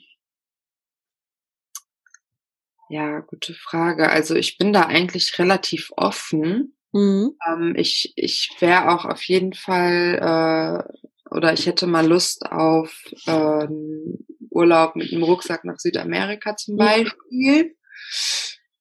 ja, 2.90 3.20
gute 3.20 3.54
Frage. 3.54 4.10
Also 4.10 4.36
ich 4.36 4.58
bin 4.58 4.74
da 4.74 4.84
eigentlich 4.84 5.38
relativ 5.40 5.92
offen. 5.96 6.76
Mhm. 6.92 7.36
Ähm, 7.48 7.74
ich 7.78 8.14
ich 8.16 8.56
wäre 8.60 8.92
auch 8.92 9.06
auf 9.06 9.22
jeden 9.24 9.54
Fall 9.54 10.18
äh, 10.90 11.36
oder 11.36 11.54
ich 11.54 11.68
hätte 11.68 11.86
mal 11.86 12.08
Lust 12.08 12.46
auf 12.52 13.04
äh, 13.28 13.68
Urlaub 14.50 14.96
mit 14.96 15.14
einem 15.14 15.24
Rucksack 15.24 15.64
nach 15.64 15.78
Südamerika 15.78 16.56
zum 16.56 16.78
Beispiel. 16.78 17.76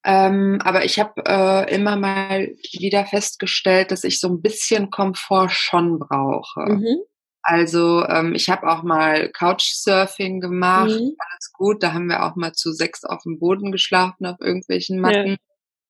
Ähm, 0.04 0.58
aber 0.64 0.84
ich 0.86 0.98
habe 0.98 1.22
äh, 1.26 1.74
immer 1.74 1.96
mal 1.96 2.54
wieder 2.72 3.04
festgestellt, 3.04 3.90
dass 3.90 4.04
ich 4.04 4.20
so 4.20 4.28
ein 4.28 4.40
bisschen 4.40 4.90
Komfort 4.90 5.50
schon 5.50 5.98
brauche. 5.98 6.60
Mhm. 6.60 7.02
Also 7.50 8.04
ähm, 8.04 8.34
ich 8.34 8.50
habe 8.50 8.68
auch 8.68 8.82
mal 8.82 9.30
Couchsurfing 9.30 10.38
gemacht, 10.38 10.90
mhm. 10.90 11.16
alles 11.18 11.50
gut. 11.54 11.82
Da 11.82 11.94
haben 11.94 12.06
wir 12.06 12.22
auch 12.26 12.36
mal 12.36 12.52
zu 12.52 12.72
sechs 12.72 13.04
auf 13.04 13.22
dem 13.22 13.38
Boden 13.38 13.72
geschlafen 13.72 14.26
auf 14.26 14.36
irgendwelchen 14.38 15.00
Matten. 15.00 15.30
Ja. 15.30 15.36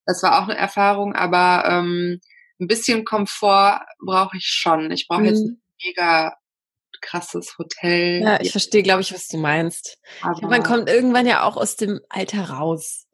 Das 0.06 0.22
war 0.22 0.38
auch 0.38 0.44
eine 0.44 0.56
Erfahrung, 0.56 1.16
aber 1.16 1.64
ähm, 1.68 2.20
ein 2.60 2.68
bisschen 2.68 3.04
Komfort 3.04 3.80
brauche 3.98 4.36
ich 4.36 4.46
schon. 4.46 4.92
Ich 4.92 5.08
brauche 5.08 5.22
mhm. 5.22 5.26
jetzt 5.26 5.50
mega 5.84 6.36
krasses 7.00 7.58
Hotel. 7.58 8.22
Ja, 8.22 8.40
ich 8.40 8.52
verstehe, 8.52 8.84
glaube 8.84 9.00
ich, 9.00 9.12
was 9.12 9.26
du 9.26 9.38
meinst. 9.38 9.98
Aber 10.22 10.46
man 10.46 10.62
kommt 10.62 10.88
irgendwann 10.88 11.26
ja 11.26 11.42
auch 11.42 11.56
aus 11.56 11.74
dem 11.74 11.98
Alter 12.08 12.50
raus. 12.50 13.08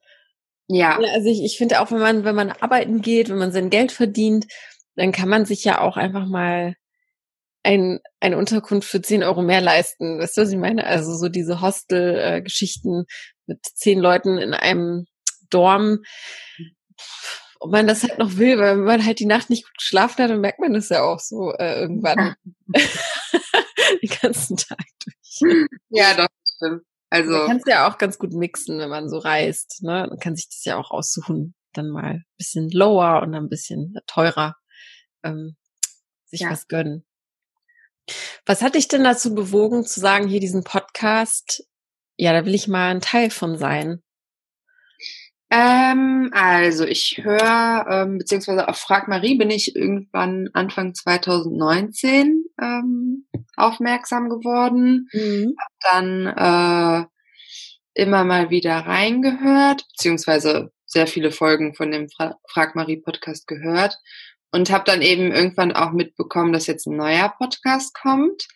Ja. 0.68 0.98
Also 0.98 1.30
ich, 1.30 1.42
ich 1.42 1.56
finde 1.56 1.80
auch, 1.80 1.90
wenn 1.90 1.98
man, 1.98 2.24
wenn 2.24 2.34
man 2.34 2.50
arbeiten 2.50 3.00
geht, 3.00 3.30
wenn 3.30 3.38
man 3.38 3.52
sein 3.52 3.70
Geld 3.70 3.90
verdient, 3.90 4.48
dann 4.96 5.12
kann 5.12 5.30
man 5.30 5.46
sich 5.46 5.64
ja 5.64 5.80
auch 5.80 5.96
einfach 5.96 6.26
mal 6.26 6.76
ein, 7.64 8.00
eine 8.20 8.36
Unterkunft 8.36 8.88
für 8.88 9.00
10 9.00 9.24
Euro 9.24 9.42
mehr 9.42 9.60
leisten. 9.60 10.20
Weißt 10.20 10.36
du, 10.36 10.42
was 10.42 10.50
ich 10.50 10.58
meine? 10.58 10.86
Also 10.86 11.16
so 11.16 11.28
diese 11.28 11.60
Hostel-Geschichten 11.60 13.06
mit 13.46 13.64
zehn 13.64 13.98
Leuten 13.98 14.38
in 14.38 14.54
einem 14.54 15.06
Dorm. 15.50 16.00
Ob 17.60 17.72
man 17.72 17.86
das 17.86 18.02
halt 18.02 18.18
noch 18.18 18.36
will, 18.36 18.58
weil 18.58 18.76
man 18.76 19.04
halt 19.04 19.18
die 19.18 19.26
Nacht 19.26 19.48
nicht 19.48 19.64
gut 19.64 19.78
geschlafen 19.78 20.22
hat, 20.22 20.30
dann 20.30 20.40
merkt 20.40 20.60
man 20.60 20.74
das 20.74 20.90
ja 20.90 21.02
auch 21.02 21.18
so 21.18 21.52
äh, 21.54 21.80
irgendwann 21.80 22.36
den 22.66 24.10
ganzen 24.20 24.58
Tag 24.58 24.84
durch. 25.04 25.66
Ja, 25.88 26.14
doch, 26.14 26.28
stimmt. 26.56 26.82
Also. 27.08 27.30
Man 27.30 27.46
kann 27.46 27.56
es 27.58 27.64
ja 27.66 27.88
auch 27.88 27.96
ganz 27.96 28.18
gut 28.18 28.32
mixen, 28.32 28.78
wenn 28.78 28.90
man 28.90 29.08
so 29.08 29.18
reist. 29.18 29.82
Ne? 29.82 30.06
Man 30.08 30.18
kann 30.18 30.36
sich 30.36 30.48
das 30.48 30.64
ja 30.64 30.76
auch 30.76 30.90
aussuchen. 30.90 31.54
Dann 31.72 31.88
mal 31.88 32.04
ein 32.04 32.24
bisschen 32.36 32.70
lower 32.70 33.22
und 33.22 33.32
dann 33.32 33.44
ein 33.44 33.48
bisschen 33.48 33.94
teurer 34.06 34.54
ähm, 35.22 35.56
sich 36.26 36.40
ja. 36.40 36.50
was 36.50 36.68
gönnen. 36.68 37.04
Was 38.46 38.62
hat 38.62 38.74
dich 38.74 38.88
denn 38.88 39.04
dazu 39.04 39.34
bewogen 39.34 39.84
zu 39.84 40.00
sagen, 40.00 40.28
hier 40.28 40.40
diesen 40.40 40.64
Podcast, 40.64 41.64
ja, 42.16 42.32
da 42.32 42.44
will 42.44 42.54
ich 42.54 42.68
mal 42.68 42.90
ein 42.90 43.00
Teil 43.00 43.30
von 43.30 43.56
sein? 43.56 44.02
Ähm, 45.50 46.30
also 46.32 46.84
ich 46.84 47.20
höre, 47.22 47.86
ähm, 47.88 48.18
beziehungsweise 48.18 48.68
auf 48.68 48.76
Frag 48.76 49.08
Marie 49.08 49.36
bin 49.36 49.50
ich 49.50 49.76
irgendwann 49.76 50.48
Anfang 50.52 50.94
2019 50.94 52.44
ähm, 52.60 53.26
aufmerksam 53.56 54.28
geworden. 54.28 55.08
Mhm. 55.12 55.54
Dann 55.92 56.26
äh, 56.26 57.06
immer 57.94 58.24
mal 58.24 58.50
wieder 58.50 58.78
reingehört, 58.78 59.86
beziehungsweise 59.90 60.72
sehr 60.86 61.06
viele 61.06 61.30
Folgen 61.30 61.74
von 61.74 61.90
dem 61.92 62.08
Fra 62.08 62.36
Frag 62.48 62.74
Marie 62.74 63.00
Podcast 63.00 63.46
gehört 63.46 63.98
und 64.54 64.70
habe 64.70 64.84
dann 64.84 65.02
eben 65.02 65.32
irgendwann 65.32 65.72
auch 65.72 65.90
mitbekommen, 65.90 66.52
dass 66.52 66.68
jetzt 66.68 66.86
ein 66.86 66.96
neuer 66.96 67.28
Podcast 67.28 67.92
kommt. 67.92 68.46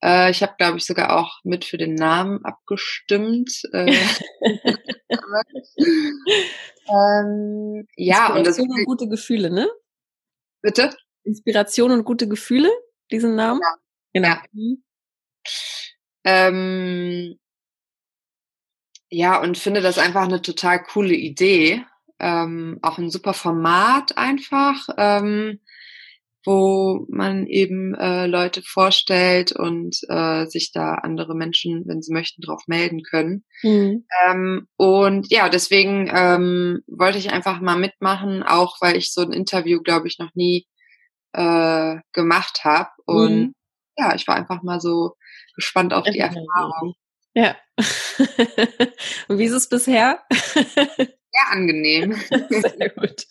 Äh, 0.00 0.30
ich 0.30 0.44
habe, 0.44 0.54
glaube 0.56 0.78
ich, 0.78 0.84
sogar 0.84 1.18
auch 1.18 1.40
mit 1.42 1.64
für 1.64 1.76
den 1.76 1.96
Namen 1.96 2.44
abgestimmt. 2.44 3.50
Äh, 3.72 3.86
ähm, 6.88 7.84
ja, 7.96 8.32
und 8.32 8.46
das 8.46 8.60
und 8.60 8.84
gute 8.84 9.08
Gefühle, 9.08 9.50
ne? 9.50 9.68
Bitte? 10.62 10.96
Inspiration 11.24 11.90
und 11.90 12.04
gute 12.04 12.28
Gefühle, 12.28 12.70
diesen 13.10 13.34
Namen. 13.34 13.60
Ja. 13.60 13.76
Genau. 14.12 14.28
Ja. 14.28 14.42
Mhm. 14.52 14.84
Ähm, 16.22 17.40
ja, 19.08 19.40
und 19.42 19.58
finde 19.58 19.80
das 19.80 19.98
einfach 19.98 20.22
eine 20.22 20.42
total 20.42 20.80
coole 20.80 21.14
Idee 21.14 21.84
ähm, 22.20 22.78
auch 22.82 22.98
ein 22.98 23.10
super 23.10 23.34
Format 23.34 24.16
einfach, 24.16 24.88
ähm, 24.96 25.60
wo 26.44 27.06
man 27.10 27.46
eben 27.46 27.94
äh, 27.94 28.26
Leute 28.26 28.62
vorstellt 28.62 29.52
und 29.52 29.98
äh, 30.08 30.46
sich 30.46 30.72
da 30.72 30.94
andere 30.94 31.34
Menschen, 31.34 31.84
wenn 31.86 32.00
sie 32.00 32.12
möchten, 32.12 32.40
drauf 32.40 32.62
melden 32.66 33.02
können. 33.02 33.44
Mhm. 33.62 34.06
Ähm, 34.26 34.66
und 34.76 35.30
ja, 35.30 35.48
deswegen 35.48 36.10
ähm, 36.14 36.80
wollte 36.86 37.18
ich 37.18 37.32
einfach 37.32 37.60
mal 37.60 37.76
mitmachen, 37.76 38.42
auch 38.42 38.76
weil 38.80 38.96
ich 38.96 39.12
so 39.12 39.20
ein 39.20 39.32
Interview, 39.32 39.82
glaube 39.82 40.08
ich, 40.08 40.18
noch 40.18 40.34
nie 40.34 40.66
äh, 41.32 41.96
gemacht 42.12 42.64
habe. 42.64 42.90
Und 43.04 43.38
mhm. 43.38 43.54
ja, 43.98 44.14
ich 44.14 44.26
war 44.26 44.36
einfach 44.36 44.62
mal 44.62 44.80
so 44.80 45.16
gespannt 45.54 45.92
auf 45.92 46.04
die 46.04 46.20
Erfahrung. 46.20 46.94
Ja. 47.34 47.56
und 49.28 49.38
wie 49.38 49.44
ist 49.44 49.52
es 49.52 49.68
bisher? 49.68 50.20
sehr 51.32 51.50
angenehm. 51.50 52.12
Sehr 52.50 52.90
gut. 52.90 53.26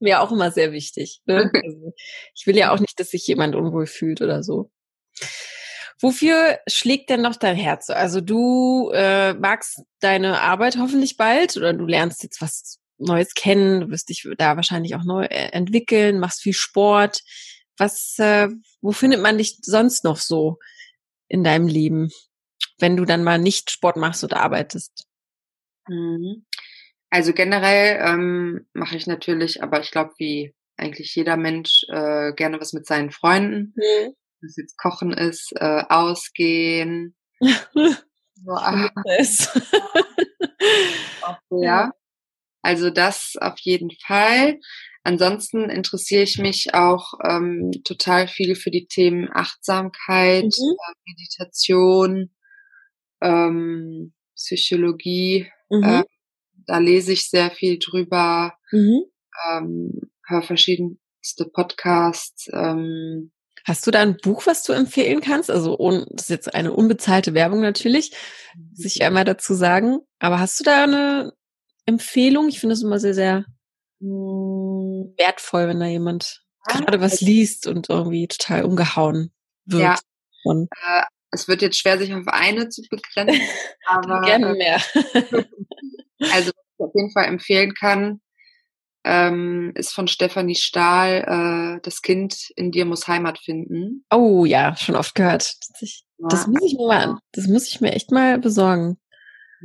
Mir 0.00 0.20
auch 0.20 0.32
immer 0.32 0.50
sehr 0.50 0.72
wichtig. 0.72 1.20
Ne? 1.26 1.50
Also, 1.52 1.92
ich 2.34 2.46
will 2.46 2.56
ja 2.56 2.72
auch 2.72 2.80
nicht, 2.80 2.98
dass 2.98 3.10
sich 3.10 3.26
jemand 3.26 3.54
unwohl 3.54 3.86
fühlt 3.86 4.20
oder 4.20 4.42
so. 4.42 4.70
Wofür 6.00 6.58
schlägt 6.66 7.08
denn 7.10 7.22
noch 7.22 7.36
dein 7.36 7.56
Herz? 7.56 7.88
Also 7.88 8.20
du 8.20 8.90
äh, 8.92 9.32
magst 9.34 9.82
deine 10.00 10.40
Arbeit 10.40 10.76
hoffentlich 10.76 11.16
bald 11.16 11.56
oder 11.56 11.72
du 11.72 11.86
lernst 11.86 12.22
jetzt 12.22 12.40
was 12.40 12.78
Neues 12.98 13.34
kennen, 13.34 13.80
du 13.80 13.90
wirst 13.90 14.08
dich 14.08 14.28
da 14.36 14.56
wahrscheinlich 14.56 14.94
auch 14.94 15.04
neu 15.04 15.24
äh, 15.24 15.50
entwickeln, 15.52 16.18
machst 16.18 16.42
viel 16.42 16.52
Sport. 16.52 17.20
Was, 17.76 18.18
äh, 18.18 18.48
wo 18.82 18.92
findet 18.92 19.20
man 19.20 19.38
dich 19.38 19.58
sonst 19.62 20.04
noch 20.04 20.16
so 20.16 20.58
in 21.28 21.42
deinem 21.42 21.66
Leben, 21.66 22.10
wenn 22.78 22.96
du 22.96 23.04
dann 23.04 23.24
mal 23.24 23.38
nicht 23.38 23.70
Sport 23.70 23.96
machst 23.96 24.24
oder 24.24 24.40
arbeitest? 24.40 25.06
Mhm. 25.88 26.44
Also 27.14 27.32
generell 27.32 28.00
ähm, 28.04 28.66
mache 28.72 28.96
ich 28.96 29.06
natürlich, 29.06 29.62
aber 29.62 29.78
ich 29.78 29.92
glaube, 29.92 30.10
wie 30.18 30.52
eigentlich 30.76 31.14
jeder 31.14 31.36
Mensch, 31.36 31.84
äh, 31.88 32.32
gerne 32.32 32.60
was 32.60 32.72
mit 32.72 32.88
seinen 32.88 33.12
Freunden. 33.12 33.72
Mhm. 33.76 34.16
Was 34.42 34.56
jetzt 34.56 34.76
Kochen 34.76 35.12
ist, 35.12 35.52
äh, 35.54 35.84
ausgehen. 35.88 37.14
so, 37.40 38.50
ah. 38.50 38.90
ja. 41.52 41.92
Also 42.62 42.90
das 42.90 43.34
auf 43.40 43.60
jeden 43.60 43.92
Fall. 44.04 44.58
Ansonsten 45.04 45.70
interessiere 45.70 46.24
ich 46.24 46.38
mich 46.38 46.74
auch 46.74 47.12
ähm, 47.22 47.70
total 47.84 48.26
viel 48.26 48.56
für 48.56 48.72
die 48.72 48.88
Themen 48.88 49.28
Achtsamkeit, 49.32 50.46
mhm. 50.46 50.48
äh, 50.48 50.94
Meditation, 51.06 52.34
ähm, 53.20 54.14
Psychologie. 54.34 55.48
Mhm. 55.70 55.84
Äh, 55.84 56.02
da 56.66 56.78
lese 56.78 57.12
ich 57.12 57.30
sehr 57.30 57.50
viel 57.50 57.78
drüber, 57.78 58.54
mhm. 58.70 59.04
ähm, 59.50 60.00
höre 60.26 60.42
verschiedenste 60.42 61.46
Podcasts. 61.52 62.48
Ähm, 62.52 63.32
Hast 63.66 63.86
du 63.86 63.90
da 63.90 64.00
ein 64.00 64.18
Buch, 64.18 64.46
was 64.46 64.62
du 64.62 64.74
empfehlen 64.74 65.22
kannst? 65.22 65.50
Also 65.50 65.76
das 66.10 66.24
ist 66.24 66.30
jetzt 66.30 66.54
eine 66.54 66.74
unbezahlte 66.74 67.32
Werbung 67.32 67.62
natürlich, 67.62 68.14
sich 68.74 69.02
einmal 69.02 69.24
dazu 69.24 69.54
sagen. 69.54 70.00
Aber 70.18 70.38
hast 70.38 70.60
du 70.60 70.64
da 70.64 70.84
eine 70.84 71.32
Empfehlung? 71.86 72.48
Ich 72.48 72.60
finde 72.60 72.74
es 72.74 72.82
immer 72.82 72.98
sehr, 72.98 73.14
sehr 73.14 73.46
hm, 74.00 75.14
wertvoll, 75.16 75.68
wenn 75.68 75.80
da 75.80 75.86
jemand 75.86 76.44
ja, 76.68 76.80
gerade 76.80 77.00
was 77.00 77.22
liest 77.22 77.66
und 77.66 77.88
irgendwie 77.88 78.28
total 78.28 78.64
umgehauen 78.64 79.32
wird. 79.64 79.82
Ja. 79.82 79.98
Von. 80.42 80.68
Äh, 80.70 81.02
es 81.30 81.48
wird 81.48 81.62
jetzt 81.62 81.78
schwer, 81.78 81.98
sich 81.98 82.12
auf 82.14 82.28
eine 82.28 82.68
zu 82.68 82.82
begrenzen, 82.88 83.40
aber 83.86 84.20
gerne 84.22 84.52
mehr. 84.54 84.80
Also, 86.32 86.50
was 86.50 86.64
ich 86.78 86.84
auf 86.84 86.92
jeden 86.94 87.12
Fall 87.12 87.26
empfehlen 87.26 87.74
kann, 87.74 88.20
ähm, 89.04 89.72
ist 89.74 89.92
von 89.92 90.08
Stefanie 90.08 90.54
Stahl, 90.54 91.76
äh, 91.76 91.80
das 91.82 92.00
Kind 92.00 92.50
in 92.56 92.72
dir 92.72 92.86
muss 92.86 93.06
Heimat 93.06 93.38
finden. 93.38 94.04
Oh 94.10 94.44
ja, 94.44 94.74
schon 94.76 94.96
oft 94.96 95.14
gehört. 95.14 95.54
Das, 95.80 96.02
ja. 96.16 96.28
das 96.28 96.46
muss 96.46 96.62
ich 96.64 96.78
mir 96.78 96.86
mal 96.86 97.02
an. 97.02 97.18
Das 97.32 97.46
muss 97.46 97.68
ich 97.68 97.80
mir 97.80 97.92
echt 97.92 98.10
mal 98.10 98.38
besorgen. 98.38 98.98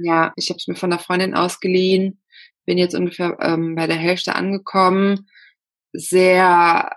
Ja, 0.02 0.34
ich 0.36 0.50
habe 0.50 0.58
es 0.58 0.68
mir 0.68 0.76
von 0.76 0.90
der 0.90 1.00
Freundin 1.00 1.36
ausgeliehen, 1.36 2.22
bin 2.66 2.78
jetzt 2.78 2.96
ungefähr 2.96 3.38
ähm, 3.42 3.76
bei 3.76 3.88
der 3.88 3.98
Hälfte 3.98 4.36
angekommen. 4.36 5.28
Sehr, 5.94 6.96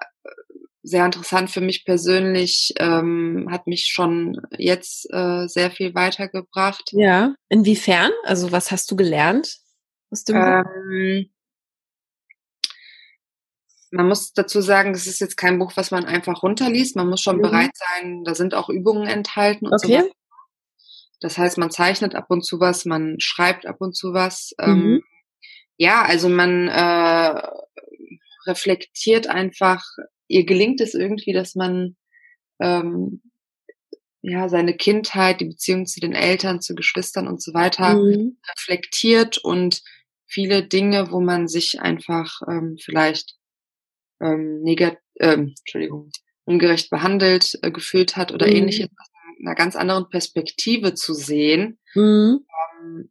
sehr 0.83 1.05
interessant 1.05 1.51
für 1.51 1.61
mich 1.61 1.85
persönlich, 1.85 2.73
ähm, 2.79 3.49
hat 3.51 3.67
mich 3.67 3.87
schon 3.87 4.41
jetzt 4.59 5.07
äh, 5.13 5.47
sehr 5.47 5.71
viel 5.71 5.95
weitergebracht. 5.95 6.91
Ja, 6.93 7.35
inwiefern? 7.49 8.11
Also 8.25 8.53
was 8.53 8.71
hast 8.71 8.91
du 8.91 8.97
gelernt? 8.97 9.59
Aus 10.11 10.25
dem 10.25 10.37
ähm, 10.37 11.31
man 13.93 14.09
muss 14.09 14.33
dazu 14.33 14.61
sagen, 14.61 14.93
das 14.93 15.07
ist 15.07 15.21
jetzt 15.21 15.37
kein 15.37 15.59
Buch, 15.59 15.73
was 15.77 15.91
man 15.91 16.07
einfach 16.07 16.43
runterliest. 16.43 16.97
Man 16.97 17.09
muss 17.09 17.21
schon 17.21 17.37
mhm. 17.37 17.43
bereit 17.43 17.73
sein, 17.75 18.25
da 18.25 18.35
sind 18.35 18.55
auch 18.55 18.69
Übungen 18.71 19.07
enthalten 19.07 19.67
und 19.67 19.75
okay. 19.75 20.03
so 20.03 20.11
Das 21.21 21.39
heißt, 21.39 21.59
man 21.59 21.71
zeichnet 21.71 22.15
ab 22.15 22.27
und 22.29 22.45
zu 22.45 22.59
was, 22.59 22.87
man 22.87 23.17
schreibt 23.19 23.67
ab 23.67 23.77
und 23.81 23.95
zu 23.95 24.15
was. 24.15 24.55
Ähm, 24.59 24.71
mhm. 24.71 24.85
Ähm, 24.95 25.03
ja, 25.77 26.03
also 26.03 26.29
man 26.29 26.69
äh, 26.69 27.43
reflektiert 28.47 29.27
einfach, 29.27 29.85
ihr 30.29 30.45
gelingt 30.45 30.81
es 30.81 30.95
irgendwie, 30.95 31.33
dass 31.33 31.55
man 31.55 31.97
ähm, 32.61 33.23
ja 34.23 34.49
seine 34.49 34.77
Kindheit, 34.77 35.41
die 35.41 35.47
Beziehung 35.47 35.87
zu 35.87 36.01
den 36.01 36.15
Eltern, 36.15 36.61
zu 36.61 36.75
Geschwistern 36.75 37.27
und 37.27 37.43
so 37.43 37.55
weiter 37.55 37.97
mhm. 37.97 38.39
reflektiert 38.51 39.39
und 39.39 39.83
viele 40.27 40.67
Dinge, 40.67 41.11
wo 41.11 41.21
man 41.21 41.49
sich 41.49 41.81
einfach 41.81 42.41
ähm, 42.49 42.77
vielleicht 42.81 43.37
ähm, 44.21 44.63
negat 44.63 44.99
ähm, 45.21 45.55
Entschuldigung, 45.59 46.11
ungerecht 46.45 46.91
behandelt 46.91 47.59
äh, 47.63 47.71
gefühlt 47.71 48.17
hat 48.17 48.33
oder 48.33 48.47
mhm. 48.47 48.53
ähnliches 48.53 48.89
aus 48.99 49.09
einer 49.41 49.55
ganz 49.55 49.77
anderen 49.77 50.09
Perspektive 50.09 50.95
zu 50.95 51.15
sehen. 51.15 51.79
Mhm. 51.95 52.47
Ähm, 52.81 53.11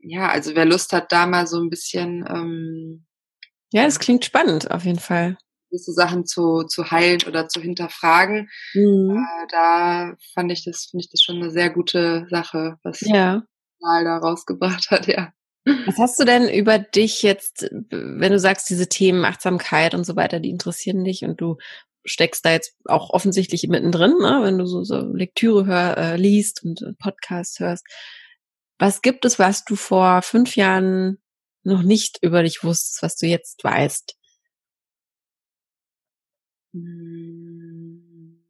ja, 0.00 0.28
also 0.28 0.54
wer 0.54 0.66
Lust 0.66 0.92
hat, 0.92 1.12
da 1.12 1.26
mal 1.26 1.46
so 1.46 1.58
ein 1.60 1.70
bisschen 1.70 2.24
ähm, 2.28 3.06
ja, 3.74 3.84
das 3.84 3.98
klingt 3.98 4.24
spannend 4.24 4.70
auf 4.70 4.84
jeden 4.84 5.00
Fall. 5.00 5.36
Gewisse 5.74 5.92
Sachen 5.92 6.24
zu, 6.24 6.62
zu 6.62 6.90
heilen 6.92 7.20
oder 7.26 7.48
zu 7.48 7.60
hinterfragen. 7.60 8.48
Mhm. 8.74 9.16
Äh, 9.16 9.46
da 9.50 10.14
fand 10.32 10.52
ich 10.52 10.64
das, 10.64 10.86
finde 10.90 11.04
ich 11.04 11.10
das 11.10 11.20
schon 11.20 11.36
eine 11.36 11.50
sehr 11.50 11.70
gute 11.70 12.26
Sache, 12.30 12.78
was 12.84 13.00
ja. 13.00 13.42
mal 13.80 14.04
da 14.04 14.18
rausgebracht 14.18 14.90
hat, 14.90 15.08
ja. 15.08 15.32
Was 15.86 15.98
hast 15.98 16.20
du 16.20 16.24
denn 16.24 16.48
über 16.48 16.78
dich 16.78 17.22
jetzt, 17.22 17.68
wenn 17.90 18.32
du 18.32 18.38
sagst, 18.38 18.68
diese 18.70 18.88
Themen 18.88 19.24
Achtsamkeit 19.24 19.94
und 19.94 20.04
so 20.04 20.14
weiter, 20.14 20.38
die 20.38 20.50
interessieren 20.50 21.04
dich 21.04 21.24
und 21.24 21.40
du 21.40 21.56
steckst 22.04 22.44
da 22.44 22.52
jetzt 22.52 22.76
auch 22.84 23.10
offensichtlich 23.10 23.66
mittendrin, 23.66 24.12
ne? 24.18 24.40
wenn 24.42 24.58
du 24.58 24.66
so, 24.66 24.84
so 24.84 25.00
Lektüre 25.00 25.66
hör, 25.66 25.96
äh, 25.96 26.16
liest 26.16 26.62
und 26.62 26.82
äh, 26.82 26.92
Podcasts 26.98 27.58
hörst. 27.60 27.84
Was 28.78 29.02
gibt 29.02 29.24
es, 29.24 29.38
was 29.38 29.64
du 29.64 29.74
vor 29.74 30.22
fünf 30.22 30.54
Jahren 30.54 31.18
noch 31.62 31.82
nicht 31.82 32.18
über 32.22 32.42
dich 32.42 32.62
wusstest, 32.62 33.02
was 33.02 33.16
du 33.16 33.26
jetzt 33.26 33.64
weißt? 33.64 34.16
Hm. 36.74 38.44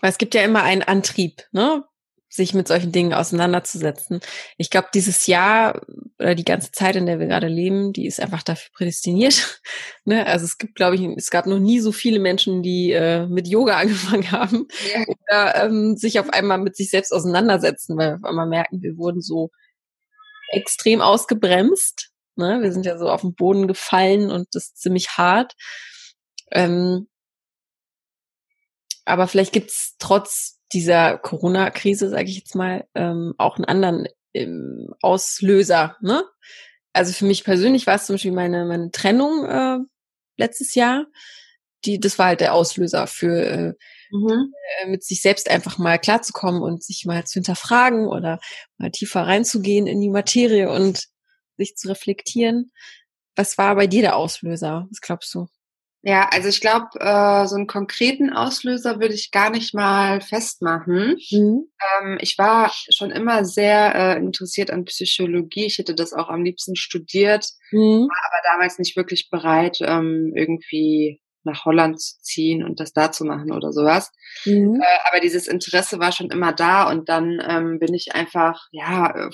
Weil 0.00 0.10
es 0.10 0.18
gibt 0.18 0.34
ja 0.34 0.42
immer 0.42 0.62
einen 0.62 0.82
Antrieb, 0.82 1.42
ne? 1.52 1.84
sich 2.30 2.52
mit 2.52 2.68
solchen 2.68 2.92
Dingen 2.92 3.14
auseinanderzusetzen. 3.14 4.20
Ich 4.58 4.68
glaube, 4.68 4.88
dieses 4.92 5.26
Jahr 5.26 5.80
oder 6.18 6.34
die 6.34 6.44
ganze 6.44 6.70
Zeit, 6.72 6.94
in 6.94 7.06
der 7.06 7.18
wir 7.18 7.26
gerade 7.26 7.48
leben, 7.48 7.94
die 7.94 8.06
ist 8.06 8.20
einfach 8.20 8.42
dafür 8.42 8.70
prädestiniert. 8.74 9.62
ne? 10.04 10.26
Also 10.26 10.44
es 10.44 10.58
gibt, 10.58 10.74
glaube 10.74 10.96
ich, 10.96 11.02
es 11.16 11.30
gab 11.30 11.46
noch 11.46 11.58
nie 11.58 11.80
so 11.80 11.90
viele 11.90 12.18
Menschen, 12.18 12.62
die 12.62 12.92
äh, 12.92 13.26
mit 13.26 13.48
Yoga 13.48 13.76
angefangen 13.78 14.30
haben 14.30 14.68
ja. 14.92 15.06
oder 15.06 15.64
ähm, 15.64 15.96
sich 15.96 16.20
auf 16.20 16.30
einmal 16.30 16.58
mit 16.58 16.76
sich 16.76 16.90
selbst 16.90 17.12
auseinandersetzen, 17.12 17.96
weil 17.96 18.10
wir 18.10 18.16
auf 18.16 18.24
einmal 18.24 18.46
merken, 18.46 18.82
wir 18.82 18.98
wurden 18.98 19.22
so 19.22 19.50
extrem 20.50 21.00
ausgebremst. 21.00 22.10
Ne? 22.36 22.58
Wir 22.60 22.72
sind 22.72 22.84
ja 22.84 22.98
so 22.98 23.08
auf 23.08 23.22
den 23.22 23.34
Boden 23.34 23.66
gefallen 23.66 24.30
und 24.30 24.48
das 24.52 24.66
ist 24.66 24.82
ziemlich 24.82 25.16
hart. 25.16 25.54
Ähm, 26.50 27.08
aber 29.08 29.26
vielleicht 29.26 29.52
gibt's 29.52 29.96
trotz 29.98 30.60
dieser 30.72 31.18
Corona-Krise, 31.18 32.10
sage 32.10 32.28
ich 32.28 32.36
jetzt 32.36 32.54
mal, 32.54 32.86
ähm, 32.94 33.34
auch 33.38 33.56
einen 33.56 33.64
anderen 33.64 34.08
ähm, 34.34 34.94
Auslöser. 35.00 35.96
Ne? 36.00 36.24
Also 36.92 37.12
für 37.12 37.24
mich 37.24 37.44
persönlich 37.44 37.86
war 37.86 37.94
es 37.94 38.06
zum 38.06 38.14
Beispiel 38.14 38.32
meine, 38.32 38.66
meine 38.66 38.90
Trennung 38.90 39.44
äh, 39.46 39.78
letztes 40.36 40.74
Jahr. 40.74 41.06
Die, 41.84 42.00
das 42.00 42.18
war 42.18 42.26
halt 42.26 42.40
der 42.40 42.54
Auslöser 42.54 43.06
für 43.06 43.46
äh, 43.46 43.74
mhm. 44.10 44.52
äh, 44.82 44.86
mit 44.88 45.04
sich 45.04 45.22
selbst 45.22 45.48
einfach 45.48 45.78
mal 45.78 45.98
klarzukommen 45.98 46.60
und 46.60 46.82
sich 46.82 47.04
mal 47.06 47.24
zu 47.24 47.34
hinterfragen 47.34 48.06
oder 48.06 48.40
mal 48.76 48.90
tiefer 48.90 49.22
reinzugehen 49.22 49.86
in 49.86 50.00
die 50.00 50.10
Materie 50.10 50.70
und 50.70 51.06
sich 51.56 51.76
zu 51.76 51.88
reflektieren. 51.88 52.72
Was 53.36 53.56
war 53.56 53.74
bei 53.76 53.86
dir 53.86 54.02
der 54.02 54.16
Auslöser? 54.16 54.86
Was 54.90 55.00
glaubst 55.00 55.32
du? 55.34 55.46
Ja, 56.02 56.28
also 56.30 56.48
ich 56.48 56.60
glaube, 56.60 56.86
äh, 57.00 57.46
so 57.48 57.56
einen 57.56 57.66
konkreten 57.66 58.32
Auslöser 58.32 59.00
würde 59.00 59.14
ich 59.14 59.32
gar 59.32 59.50
nicht 59.50 59.74
mal 59.74 60.20
festmachen. 60.20 61.16
Mhm. 61.30 61.68
Ähm, 62.00 62.18
ich 62.20 62.38
war 62.38 62.72
schon 62.72 63.10
immer 63.10 63.44
sehr 63.44 63.94
äh, 63.94 64.16
interessiert 64.16 64.70
an 64.70 64.84
Psychologie. 64.84 65.66
Ich 65.66 65.78
hätte 65.78 65.96
das 65.96 66.12
auch 66.12 66.28
am 66.28 66.44
liebsten 66.44 66.76
studiert, 66.76 67.46
mhm. 67.72 68.06
war 68.08 68.30
aber 68.30 68.52
damals 68.52 68.78
nicht 68.78 68.96
wirklich 68.96 69.28
bereit, 69.28 69.78
ähm, 69.80 70.32
irgendwie 70.36 71.20
nach 71.42 71.64
Holland 71.64 72.00
zu 72.00 72.20
ziehen 72.20 72.62
und 72.62 72.78
das 72.78 72.92
da 72.92 73.10
zu 73.10 73.24
machen 73.24 73.50
oder 73.50 73.72
sowas. 73.72 74.12
Mhm. 74.44 74.80
Äh, 74.80 75.08
aber 75.10 75.18
dieses 75.20 75.48
Interesse 75.48 75.98
war 75.98 76.12
schon 76.12 76.30
immer 76.30 76.52
da 76.52 76.88
und 76.88 77.08
dann 77.08 77.42
ähm, 77.44 77.80
bin 77.80 77.92
ich 77.92 78.14
einfach, 78.14 78.68
ja, 78.70 79.30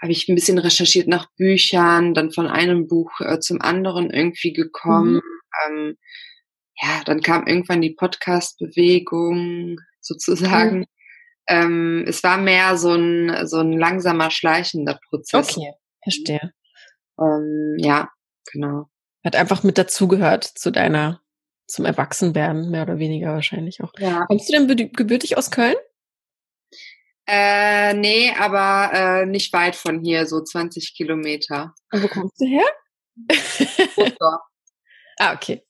habe 0.00 0.12
ich 0.12 0.28
ein 0.28 0.36
bisschen 0.36 0.58
recherchiert 0.58 1.08
nach 1.08 1.26
Büchern, 1.36 2.14
dann 2.14 2.30
von 2.30 2.46
einem 2.46 2.86
Buch 2.86 3.10
äh, 3.18 3.40
zum 3.40 3.60
anderen 3.60 4.10
irgendwie 4.10 4.52
gekommen. 4.52 5.14
Mhm 5.14 5.37
ähm, 5.66 5.96
ja, 6.80 7.02
dann 7.04 7.20
kam 7.22 7.46
irgendwann 7.46 7.80
die 7.80 7.94
Podcast-Bewegung 7.94 9.78
sozusagen. 10.00 10.80
Mhm. 10.80 10.86
Ähm, 11.48 12.04
es 12.06 12.22
war 12.22 12.38
mehr 12.38 12.76
so 12.76 12.92
ein, 12.94 13.46
so 13.46 13.58
ein 13.58 13.72
langsamer, 13.72 14.30
schleichender 14.30 14.98
Prozess. 15.08 15.56
Okay, 15.56 15.72
verstehe. 16.02 16.52
Ähm, 17.18 17.76
ja, 17.78 18.10
genau. 18.52 18.88
Hat 19.24 19.34
einfach 19.34 19.62
mit 19.62 19.78
dazugehört 19.78 20.44
zu 20.44 20.70
deiner, 20.70 21.20
zum 21.66 21.84
Erwachsenwerden, 21.84 22.70
mehr 22.70 22.82
oder 22.82 22.98
weniger 22.98 23.32
wahrscheinlich 23.32 23.82
auch. 23.82 23.92
Ja. 23.98 24.26
Kommst 24.26 24.48
du 24.48 24.52
denn 24.52 24.92
gebürtig 24.92 25.36
aus 25.36 25.50
Köln? 25.50 25.76
Äh, 27.26 27.92
nee, 27.94 28.32
aber 28.38 28.90
äh, 28.94 29.26
nicht 29.26 29.52
weit 29.52 29.76
von 29.76 30.00
hier, 30.00 30.26
so 30.26 30.42
20 30.42 30.94
Kilometer. 30.94 31.74
Und 31.92 32.02
wo 32.02 32.08
kommst 32.08 32.40
du 32.40 32.46
her? 32.46 32.64
Ah, 35.18 35.34
okay. 35.34 35.62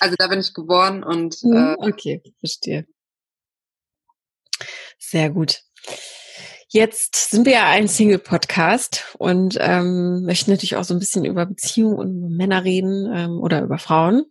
Also 0.00 0.16
da 0.18 0.28
bin 0.28 0.40
ich 0.40 0.54
geboren 0.54 1.02
und 1.02 1.42
mhm, 1.42 1.56
äh, 1.56 1.74
okay, 1.78 2.22
verstehe. 2.40 2.86
Sehr 4.98 5.30
gut. 5.30 5.62
Jetzt 6.68 7.30
sind 7.30 7.46
wir 7.46 7.52
ja 7.52 7.68
ein 7.68 7.86
Single-Podcast 7.86 9.14
und 9.18 9.56
ähm, 9.60 10.24
möchten 10.24 10.50
natürlich 10.50 10.74
auch 10.74 10.82
so 10.82 10.94
ein 10.94 10.98
bisschen 10.98 11.24
über 11.24 11.46
Beziehungen 11.46 11.96
und 11.96 12.36
Männer 12.36 12.64
reden 12.64 13.08
ähm, 13.14 13.38
oder 13.40 13.62
über 13.62 13.78
Frauen. 13.78 14.24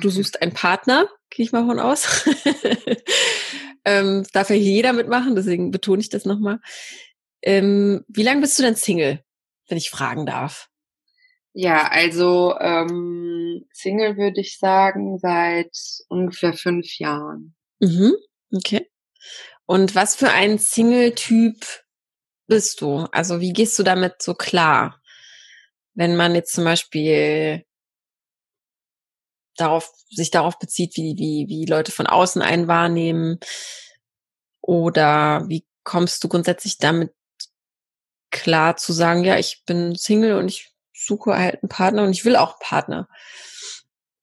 Du 0.00 0.08
mhm. 0.08 0.12
suchst 0.12 0.40
einen 0.40 0.54
Partner, 0.54 1.06
gehe 1.28 1.44
ich 1.44 1.52
mal 1.52 1.66
von 1.66 1.78
aus. 1.78 2.24
ähm, 3.84 4.24
darf 4.32 4.48
ja 4.48 4.56
jeder 4.56 4.94
mitmachen, 4.94 5.34
deswegen 5.34 5.70
betone 5.70 6.00
ich 6.00 6.08
das 6.08 6.24
nochmal. 6.24 6.60
Ähm, 7.42 8.04
wie 8.08 8.22
lange 8.22 8.40
bist 8.40 8.58
du 8.58 8.62
denn 8.62 8.76
Single, 8.76 9.22
wenn 9.68 9.76
ich 9.76 9.90
fragen 9.90 10.24
darf? 10.24 10.69
Ja, 11.52 11.88
also 11.88 12.56
ähm, 12.60 13.66
Single 13.72 14.16
würde 14.16 14.40
ich 14.40 14.58
sagen 14.58 15.18
seit 15.18 15.76
ungefähr 16.08 16.52
fünf 16.52 16.98
Jahren. 16.98 17.54
Mhm, 17.80 18.14
okay. 18.54 18.88
Und 19.66 19.94
was 19.94 20.16
für 20.16 20.30
ein 20.30 20.58
Single-Typ 20.58 21.64
bist 22.46 22.80
du? 22.80 23.06
Also 23.12 23.40
wie 23.40 23.52
gehst 23.52 23.78
du 23.78 23.82
damit 23.82 24.22
so 24.22 24.34
klar? 24.34 25.00
Wenn 25.94 26.16
man 26.16 26.34
jetzt 26.34 26.52
zum 26.52 26.64
Beispiel 26.64 27.64
darauf, 29.56 29.92
sich 30.08 30.30
darauf 30.30 30.58
bezieht, 30.58 30.96
wie, 30.96 31.16
wie, 31.16 31.46
wie 31.48 31.66
Leute 31.66 31.92
von 31.92 32.06
außen 32.06 32.42
einen 32.42 32.68
wahrnehmen, 32.68 33.38
oder 34.60 35.44
wie 35.48 35.66
kommst 35.82 36.22
du 36.22 36.28
grundsätzlich 36.28 36.78
damit 36.78 37.12
klar 38.30 38.76
zu 38.76 38.92
sagen, 38.92 39.24
ja, 39.24 39.38
ich 39.38 39.64
bin 39.66 39.96
Single 39.96 40.36
und 40.38 40.48
ich 40.48 40.69
suche 41.04 41.36
halt 41.36 41.62
einen 41.62 41.68
Partner 41.68 42.04
und 42.04 42.10
ich 42.10 42.24
will 42.24 42.36
auch 42.36 42.52
einen 42.52 42.60
Partner. 42.60 43.08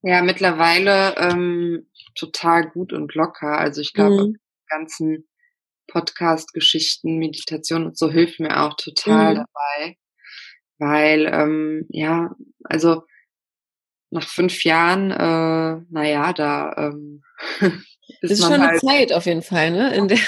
Ja, 0.02 0.22
mittlerweile 0.22 1.16
ähm, 1.18 1.90
total 2.16 2.70
gut 2.70 2.94
und 2.94 3.14
locker. 3.16 3.58
Also 3.58 3.82
ich 3.82 3.94
glaube, 3.94 4.28
mhm. 4.28 4.38
ganzen 4.68 5.28
Podcast-Geschichten, 5.88 7.18
Meditation 7.18 7.86
und 7.86 7.98
so 7.98 8.10
hilft 8.12 8.40
mir 8.40 8.62
auch 8.62 8.76
total 8.76 9.34
mhm. 9.34 9.38
dabei. 9.38 9.98
Weil, 10.80 11.26
ähm, 11.34 11.86
ja, 11.90 12.36
also 12.64 13.04
nach 14.12 14.28
fünf 14.28 14.64
Jahren, 14.64 15.12
äh, 15.12 15.84
naja, 15.90 16.34
da 16.34 16.74
ähm, 16.78 17.24
ist, 17.60 17.84
das 18.22 18.32
ist 18.32 18.42
schon 18.44 18.62
halt, 18.62 18.70
eine 18.70 18.80
Zeit 18.80 19.14
auf 19.14 19.26
jeden 19.26 19.42
Fall, 19.42 19.72
ne? 19.72 19.94
In 19.96 20.08
der 20.08 20.20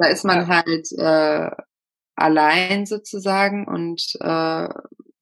da 0.00 0.08
ist 0.08 0.24
man 0.24 0.48
halt 0.48 0.88
äh, 0.96 1.50
allein 2.14 2.86
sozusagen 2.86 3.66
und 3.68 4.02
äh, 4.20 4.68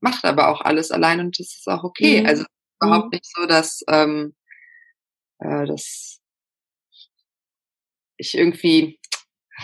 macht 0.00 0.24
aber 0.24 0.48
auch 0.48 0.60
alles 0.60 0.90
allein 0.90 1.20
und 1.20 1.38
das 1.38 1.48
ist 1.48 1.68
auch 1.68 1.84
okay. 1.84 2.22
Mhm. 2.22 2.26
Also 2.26 2.44
überhaupt 2.80 3.06
mhm. 3.06 3.10
nicht 3.12 3.26
so, 3.34 3.46
dass, 3.46 3.82
ähm, 3.88 4.34
äh, 5.38 5.66
dass 5.66 6.20
ich 8.16 8.36
irgendwie, 8.36 8.98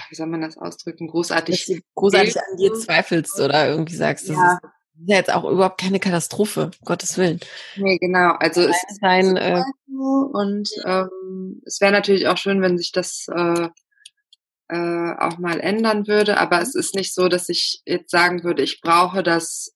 wie 0.09 0.15
soll 0.15 0.27
man 0.27 0.41
das 0.41 0.57
ausdrücken, 0.57 1.09
großartig, 1.09 1.83
großartig 1.95 2.37
an 2.37 2.57
dir 2.57 2.75
zweifelst 2.75 3.41
oder 3.41 3.69
irgendwie 3.69 3.97
sagst, 3.97 4.29
das 4.29 4.37
ja. 4.37 4.55
ist 4.55 4.71
ja 5.07 5.17
jetzt 5.17 5.33
auch 5.33 5.45
überhaupt 5.45 5.81
keine 5.81 5.99
Katastrophe, 5.99 6.67
um 6.67 6.85
Gottes 6.85 7.19
Willen. 7.19 7.41
Nee, 7.77 7.99
genau. 7.99 8.33
Also 8.39 8.63
es 8.63 8.77
ist 8.89 9.03
ein 9.03 9.37
äh, 9.37 9.63
und 9.89 10.69
ähm, 10.85 11.63
es 11.67 11.81
wäre 11.81 11.93
natürlich 11.93 12.29
auch 12.29 12.37
schön, 12.37 12.63
wenn 12.63 12.79
sich 12.79 12.93
das 12.93 13.27
äh, 13.35 13.69
äh, 14.69 15.15
auch 15.19 15.39
mal 15.39 15.61
ändern 15.61 16.07
würde, 16.07 16.39
aber 16.39 16.61
es 16.61 16.75
ist 16.75 16.95
nicht 16.95 17.15
so, 17.15 17.29
dass 17.29 17.49
ich 17.49 17.83
jetzt 17.85 18.11
sagen 18.11 18.45
würde, 18.45 18.63
ich 18.63 18.81
brauche 18.81 19.23
das 19.23 19.74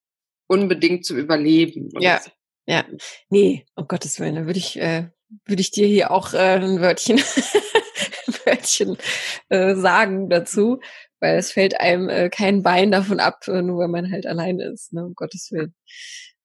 unbedingt 0.48 1.06
zum 1.06 1.18
Überleben. 1.18 1.90
Ja, 2.00 2.20
so. 2.20 2.30
ja. 2.66 2.84
Nee, 3.28 3.64
um 3.76 3.86
Gottes 3.86 4.18
Willen, 4.18 4.34
da 4.34 4.46
würde 4.46 4.58
ich, 4.58 4.78
äh, 4.80 5.08
würde 5.46 5.60
ich 5.60 5.70
dir 5.70 5.86
hier 5.86 6.10
auch 6.10 6.34
äh, 6.34 6.56
ein 6.56 6.80
Wörtchen, 6.80 7.18
ein 7.18 8.34
Wörtchen 8.44 8.96
äh, 9.50 9.76
sagen 9.76 10.28
dazu, 10.28 10.80
weil 11.20 11.38
es 11.38 11.52
fällt 11.52 11.80
einem 11.80 12.08
äh, 12.08 12.30
kein 12.30 12.62
Bein 12.62 12.90
davon 12.90 13.20
ab, 13.20 13.46
äh, 13.46 13.62
nur 13.62 13.84
wenn 13.84 13.90
man 13.90 14.10
halt 14.10 14.26
alleine 14.26 14.64
ist, 14.64 14.92
ne, 14.92 15.04
um 15.04 15.14
Gottes 15.14 15.52
Willen. 15.52 15.74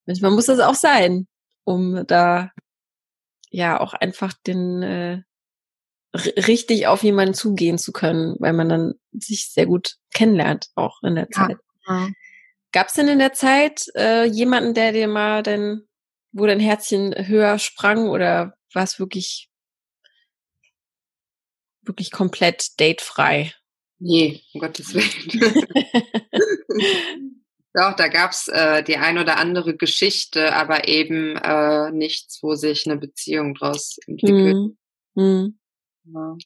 Manchmal 0.06 0.32
muss 0.32 0.46
das 0.46 0.60
auch 0.60 0.76
sein, 0.76 1.28
um 1.63 2.06
da 2.06 2.52
ja 3.50 3.80
auch 3.80 3.94
einfach 3.94 4.34
den 4.46 4.84
äh, 4.84 5.22
richtig 6.16 6.88
auf 6.88 7.04
jemanden 7.04 7.34
zugehen 7.34 7.78
zu 7.78 7.92
können, 7.92 8.36
weil 8.39 8.54
man 8.54 8.70
dann 8.70 8.94
sich 9.12 9.52
sehr 9.52 9.66
gut 9.66 9.96
kennenlernt, 10.13 10.70
auch 10.76 11.02
in 11.04 11.16
der 11.16 11.30
Zeit. 11.30 11.58
Ja. 11.88 12.10
Gab 12.73 12.88
es 12.88 12.93
denn 12.93 13.07
in 13.07 13.19
der 13.19 13.33
Zeit 13.33 13.86
äh, 13.95 14.25
jemanden, 14.25 14.73
der 14.73 14.91
dir 14.91 15.07
mal 15.07 15.43
denn, 15.43 15.88
wo 16.31 16.47
dein 16.47 16.59
Herzchen 16.59 17.13
höher 17.27 17.59
sprang 17.59 18.09
oder 18.09 18.57
war 18.73 18.83
es 18.83 18.97
wirklich, 18.99 19.47
wirklich 21.83 22.09
komplett 22.12 22.79
datefrei? 22.79 23.53
Nee, 23.99 24.41
um 24.53 24.62
Gottes 24.62 24.93
Willen. 24.95 25.63
Doch, 27.75 27.95
da 27.95 28.07
gab's 28.07 28.47
äh, 28.47 28.83
die 28.83 28.97
ein 28.97 29.19
oder 29.19 29.38
andere 29.38 29.75
Geschichte, 29.77 30.53
aber 30.53 30.88
eben 30.88 31.38
äh, 31.38 31.91
nichts, 31.91 32.39
wo 32.41 32.55
sich 32.55 32.88
eine 32.88 32.97
Beziehung 32.97 33.53
draus 33.53 33.97
entwickelt. 34.07 34.55
Mhm. 34.55 34.77
Mhm. 35.15 35.59
Ja. 36.05 36.38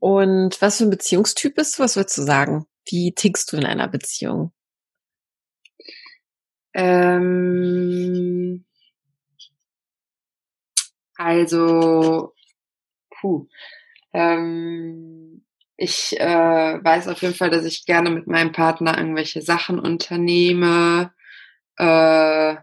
Und 0.00 0.60
was 0.60 0.78
für 0.78 0.84
ein 0.84 0.90
Beziehungstyp 0.90 1.54
bist 1.54 1.78
du? 1.78 1.82
Was 1.84 1.96
würdest 1.96 2.18
du 2.18 2.22
sagen? 2.22 2.66
Wie 2.88 3.12
tickst 3.14 3.52
du 3.52 3.56
in 3.56 3.64
einer 3.64 3.88
Beziehung? 3.88 4.52
Ähm, 6.78 8.64
also, 11.16 12.32
puh. 13.10 13.48
Ähm, 14.12 15.44
ich 15.76 16.18
äh, 16.20 16.24
weiß 16.84 17.08
auf 17.08 17.20
jeden 17.22 17.34
Fall, 17.34 17.50
dass 17.50 17.64
ich 17.64 17.84
gerne 17.84 18.10
mit 18.10 18.28
meinem 18.28 18.52
Partner 18.52 18.96
irgendwelche 18.96 19.42
Sachen 19.42 19.80
unternehme. 19.80 21.12
Äh, 21.78 22.54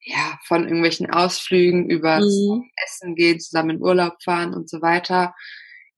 ja, 0.00 0.38
von 0.44 0.62
irgendwelchen 0.64 1.10
Ausflügen 1.10 1.90
über 1.90 2.20
mhm. 2.20 2.70
Essen 2.86 3.14
gehen, 3.16 3.38
zusammen 3.38 3.76
in 3.76 3.82
Urlaub 3.82 4.22
fahren 4.22 4.54
und 4.54 4.70
so 4.70 4.80
weiter. 4.80 5.34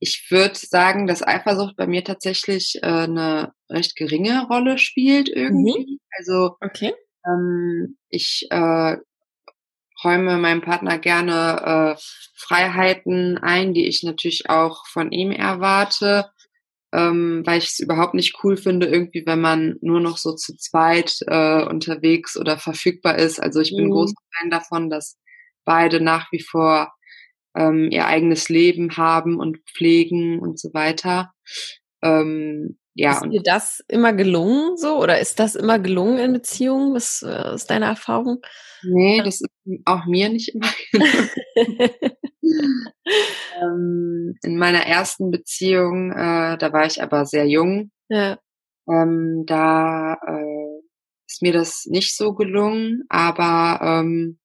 Ich 0.01 0.27
würde 0.31 0.57
sagen, 0.57 1.07
dass 1.07 1.23
Eifersucht 1.23 1.77
bei 1.77 1.87
mir 1.87 2.03
tatsächlich 2.03 2.81
äh, 2.83 2.87
eine 2.87 3.53
recht 3.69 3.95
geringe 3.95 4.47
Rolle 4.49 4.79
spielt 4.79 5.29
irgendwie. 5.29 5.93
Mhm. 5.93 6.01
Also 6.19 6.57
okay. 6.61 6.95
Ähm, 7.27 7.97
ich 8.09 8.47
äh, 8.51 8.97
räume 10.05 10.39
meinem 10.39 10.63
Partner 10.63 10.99
gerne 10.99 11.97
äh, 11.97 12.01
Freiheiten 12.35 13.39
ein, 13.39 13.75
die 13.75 13.87
ich 13.87 14.03
natürlich 14.03 14.49
auch 14.49 14.87
von 14.87 15.13
ihm 15.13 15.31
erwarte, 15.31 16.31
ähm, 16.93 17.43
weil 17.45 17.59
ich 17.59 17.69
es 17.69 17.79
überhaupt 17.79 18.15
nicht 18.15 18.37
cool 18.43 18.57
finde, 18.57 18.87
irgendwie, 18.87 19.25
wenn 19.27 19.41
man 19.41 19.77
nur 19.81 20.01
noch 20.01 20.17
so 20.17 20.35
zu 20.35 20.57
zweit 20.57 21.19
äh, 21.27 21.65
unterwegs 21.65 22.37
oder 22.37 22.59
verfügbar 22.59 23.17
ist. 23.19 23.41
Also 23.41 23.61
ich 23.61 23.75
bin 23.75 23.87
mhm. 23.87 23.91
großer 23.91 24.15
Fan 24.39 24.51
davon, 24.51 24.91
dass 24.91 25.19
beide 25.65 26.01
nach 26.01 26.33
wie 26.33 26.43
vor 26.43 26.93
ähm, 27.55 27.89
ihr 27.91 28.07
eigenes 28.07 28.49
Leben 28.49 28.97
haben 28.97 29.39
und 29.39 29.59
pflegen 29.69 30.41
und 30.41 30.59
so 30.59 30.73
weiter. 30.73 31.33
Ähm, 32.03 32.80
ja. 32.95 33.13
Ist 33.13 33.31
dir 33.31 33.43
das 33.43 33.85
immer 33.89 34.13
gelungen 34.13 34.77
so 34.77 35.01
oder 35.01 35.21
ist 35.21 35.39
das 35.39 35.55
immer 35.55 35.79
gelungen 35.79 36.19
in 36.19 36.33
Beziehungen? 36.33 36.95
Was 36.95 37.23
äh, 37.23 37.55
ist 37.55 37.71
deine 37.71 37.87
Erfahrung? 37.87 38.43
Nee, 38.83 39.23
das 39.23 39.41
ist 39.41 39.51
auch 39.85 40.07
mir 40.07 40.29
nicht 40.29 40.55
immer 40.55 40.69
gelungen. 40.93 41.31
ähm, 43.63 44.39
in 44.43 44.59
meiner 44.59 44.87
ersten 44.87 45.31
Beziehung, 45.31 46.11
äh, 46.11 46.59
da 46.59 46.73
war 46.73 46.87
ich 46.87 47.03
aber 47.03 47.27
sehr 47.27 47.47
jung. 47.47 47.91
Ja. 48.09 48.39
Ähm, 48.89 49.45
da 49.47 50.15
äh, 50.15 50.81
ist 51.29 51.43
mir 51.43 51.53
das 51.53 51.87
nicht 51.87 52.17
so 52.17 52.35
gelungen, 52.35 53.05
aber 53.09 53.81
ähm, 53.83 54.40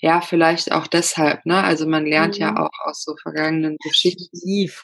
ja, 0.00 0.22
vielleicht 0.22 0.72
auch 0.72 0.86
deshalb, 0.86 1.44
ne? 1.44 1.62
Also 1.62 1.86
man 1.86 2.06
lernt 2.06 2.36
mhm. 2.36 2.40
ja 2.40 2.56
auch 2.56 2.86
aus 2.86 3.02
so 3.02 3.14
vergangenen 3.20 3.76
Geschichten. 3.82 4.28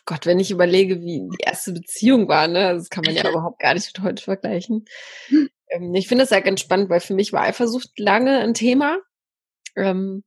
Gott, 0.04 0.26
wenn 0.26 0.38
ich 0.38 0.50
überlege, 0.50 1.00
wie 1.00 1.28
die 1.32 1.42
erste 1.42 1.72
Beziehung 1.72 2.28
war, 2.28 2.48
ne? 2.48 2.74
Das 2.74 2.90
kann 2.90 3.02
man 3.04 3.14
ja 3.14 3.22
überhaupt 3.30 3.58
gar 3.58 3.74
nicht 3.74 3.96
mit 3.96 4.04
heute 4.04 4.22
vergleichen. 4.22 4.84
Ähm, 5.70 5.94
ich 5.94 6.08
finde 6.08 6.24
das 6.24 6.30
ja 6.30 6.40
ganz 6.40 6.60
spannend, 6.60 6.90
weil 6.90 7.00
für 7.00 7.14
mich 7.14 7.32
war 7.32 7.42
Eifersucht 7.42 7.98
lange 7.98 8.38
ein 8.40 8.52
Thema. 8.52 8.98
Ähm, 9.74 10.22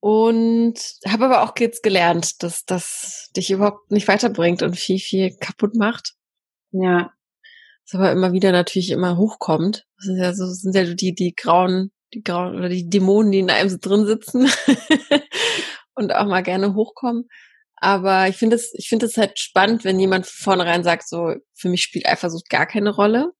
und 0.00 0.78
habe 1.06 1.26
aber 1.26 1.42
auch 1.42 1.52
jetzt 1.58 1.82
gelernt, 1.82 2.42
dass 2.42 2.64
das 2.64 3.30
dich 3.36 3.50
überhaupt 3.50 3.90
nicht 3.90 4.08
weiterbringt 4.08 4.62
und 4.62 4.76
viel, 4.76 4.98
viel 4.98 5.36
kaputt 5.36 5.74
macht. 5.74 6.14
Ja. 6.70 7.12
Das 7.84 8.00
aber 8.00 8.10
immer 8.10 8.32
wieder 8.32 8.50
natürlich 8.52 8.90
immer 8.90 9.16
hochkommt. 9.16 9.86
Das 9.96 10.06
sind 10.06 10.18
ja 10.18 10.34
so, 10.34 10.46
sind 10.46 10.74
ja 10.74 10.84
die, 10.92 11.14
die 11.14 11.34
grauen 11.34 11.92
die 12.16 12.22
grauen 12.22 12.56
oder 12.56 12.70
die 12.70 12.88
Dämonen, 12.88 13.30
die 13.30 13.40
in 13.40 13.50
einem 13.50 13.68
so 13.68 13.76
drin 13.78 14.06
sitzen 14.06 14.48
und 15.94 16.14
auch 16.14 16.26
mal 16.26 16.42
gerne 16.42 16.74
hochkommen. 16.74 17.28
Aber 17.76 18.26
ich 18.28 18.36
finde 18.36 18.56
es, 18.56 18.72
ich 18.74 18.88
finde 18.88 19.04
es 19.04 19.18
halt 19.18 19.38
spannend, 19.38 19.84
wenn 19.84 20.00
jemand 20.00 20.26
vornherein 20.26 20.82
sagt, 20.82 21.06
so, 21.06 21.34
für 21.54 21.68
mich 21.68 21.82
spielt 21.82 22.06
Eifersucht 22.06 22.48
gar 22.48 22.66
keine 22.66 22.90
Rolle. 22.90 23.32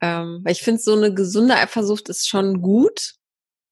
Ähm, 0.00 0.40
weil 0.42 0.52
ich 0.52 0.62
finde, 0.62 0.80
so 0.80 0.96
eine 0.96 1.12
gesunde 1.12 1.54
Eifersucht 1.56 2.08
ist 2.08 2.26
schon 2.26 2.62
gut. 2.62 3.16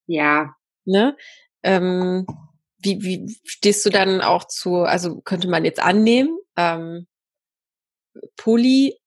Ja. 0.07 0.55
Ne? 0.85 1.17
Ähm, 1.63 2.27
wie, 2.79 3.03
wie 3.03 3.35
stehst 3.45 3.85
du 3.87 3.91
dann 3.91 4.21
auch 4.21 4.45
zu, 4.47 4.83
also 4.83 5.23
könnte 5.23 5.49
man 5.49 5.65
jetzt 5.65 5.81
annehmen, 5.81 6.39
ähm, 6.57 7.07
Polyamorie 8.37 8.99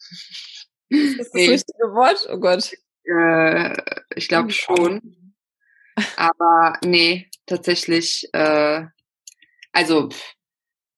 ist 0.94 1.18
das 1.18 1.30
das 1.30 1.40
richtige 1.40 1.92
Wort? 1.92 2.26
Oh 2.30 2.38
Gott. 2.38 2.72
Äh, 3.04 3.76
ich 4.16 4.28
glaube 4.28 4.50
schon. 4.50 5.34
Aber 6.16 6.78
nee, 6.84 7.28
tatsächlich, 7.46 8.28
äh, 8.32 8.84
also 9.72 10.08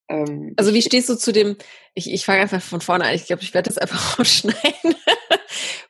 ähm, 0.09 0.54
also 0.56 0.72
wie 0.72 0.82
stehst 0.82 1.09
du 1.09 1.16
zu 1.16 1.32
dem, 1.32 1.56
ich, 1.94 2.12
ich 2.12 2.24
fange 2.24 2.42
einfach 2.42 2.62
von 2.62 2.80
vorne 2.80 3.04
an, 3.04 3.14
ich 3.14 3.26
glaube, 3.26 3.42
ich 3.42 3.54
werde 3.54 3.68
das 3.68 3.78
einfach 3.78 4.18
rausschneiden. 4.18 4.94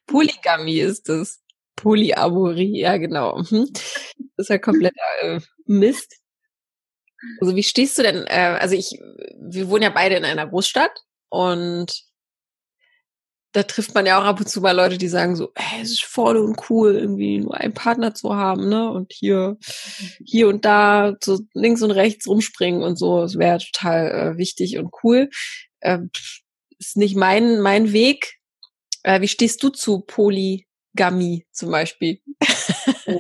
Polygamie 0.07 0.81
ist 0.81 1.09
das. 1.09 1.43
Polyamorie, 1.77 2.81
ja 2.81 2.97
genau. 2.97 3.39
Mhm. 3.51 3.71
Das 4.37 4.47
ist 4.47 4.49
ja 4.49 4.59
komplett 4.59 4.95
äh, 5.21 5.41
Mist. 5.67 6.17
Also 7.41 7.55
wie 7.55 7.63
stehst 7.63 7.99
du 7.99 8.03
denn, 8.03 8.27
äh, 8.27 8.59
also 8.61 8.75
ich, 8.75 8.99
wir 9.39 9.69
wohnen 9.69 9.83
ja 9.83 9.91
beide 9.91 10.17
in 10.17 10.25
einer 10.25 10.47
Großstadt 10.47 10.93
und 11.29 12.06
da 13.57 13.63
trifft 13.63 13.95
man 13.95 14.05
ja 14.05 14.21
auch 14.21 14.25
ab 14.25 14.39
und 14.39 14.51
zu 14.51 14.61
mal 14.61 14.77
Leute, 14.77 14.99
die 14.99 15.09
sagen 15.09 15.35
so, 15.35 15.51
hey, 15.57 15.81
es 15.81 15.91
ist 15.91 16.05
voll 16.05 16.37
und 16.37 16.69
cool, 16.69 16.95
irgendwie 16.95 17.39
nur 17.39 17.55
einen 17.55 17.73
Partner 17.73 18.13
zu 18.13 18.37
haben, 18.37 18.69
ne? 18.69 18.91
Und 18.91 19.15
hier, 19.15 19.57
hier 20.23 20.49
und 20.49 20.67
da 20.67 21.17
so 21.25 21.41
links 21.55 21.81
und 21.81 21.91
rechts 21.91 22.29
rumspringen 22.29 22.83
und 22.83 22.99
so, 22.99 23.23
das 23.23 23.39
wäre 23.39 23.59
total 23.59 24.11
äh, 24.11 24.37
wichtig 24.37 24.77
und 24.77 24.93
cool. 25.03 25.31
Ähm, 25.81 26.11
ist 26.79 26.99
nicht 26.99 27.17
mein, 27.17 27.61
mein 27.61 27.95
Weg. 27.95 28.35
Äh, 29.05 29.23
wie 29.23 29.29
stehst 29.29 29.63
du 29.63 29.71
zu 29.71 30.01
Polygamie 30.01 31.47
zum 31.51 31.71
Beispiel? 31.71 32.21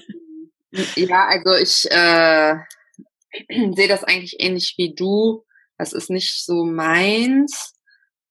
ja, 0.96 1.29
also 1.29 1.55
ich 1.55 1.90
äh, 1.90 2.57
sehe 3.75 3.88
das 3.88 4.05
eigentlich 4.05 4.37
ähnlich 4.38 4.75
wie 4.77 4.94
du. 4.94 5.46
Das 5.79 5.94
ist 5.94 6.11
nicht 6.11 6.44
so 6.44 6.66
meins. 6.66 7.76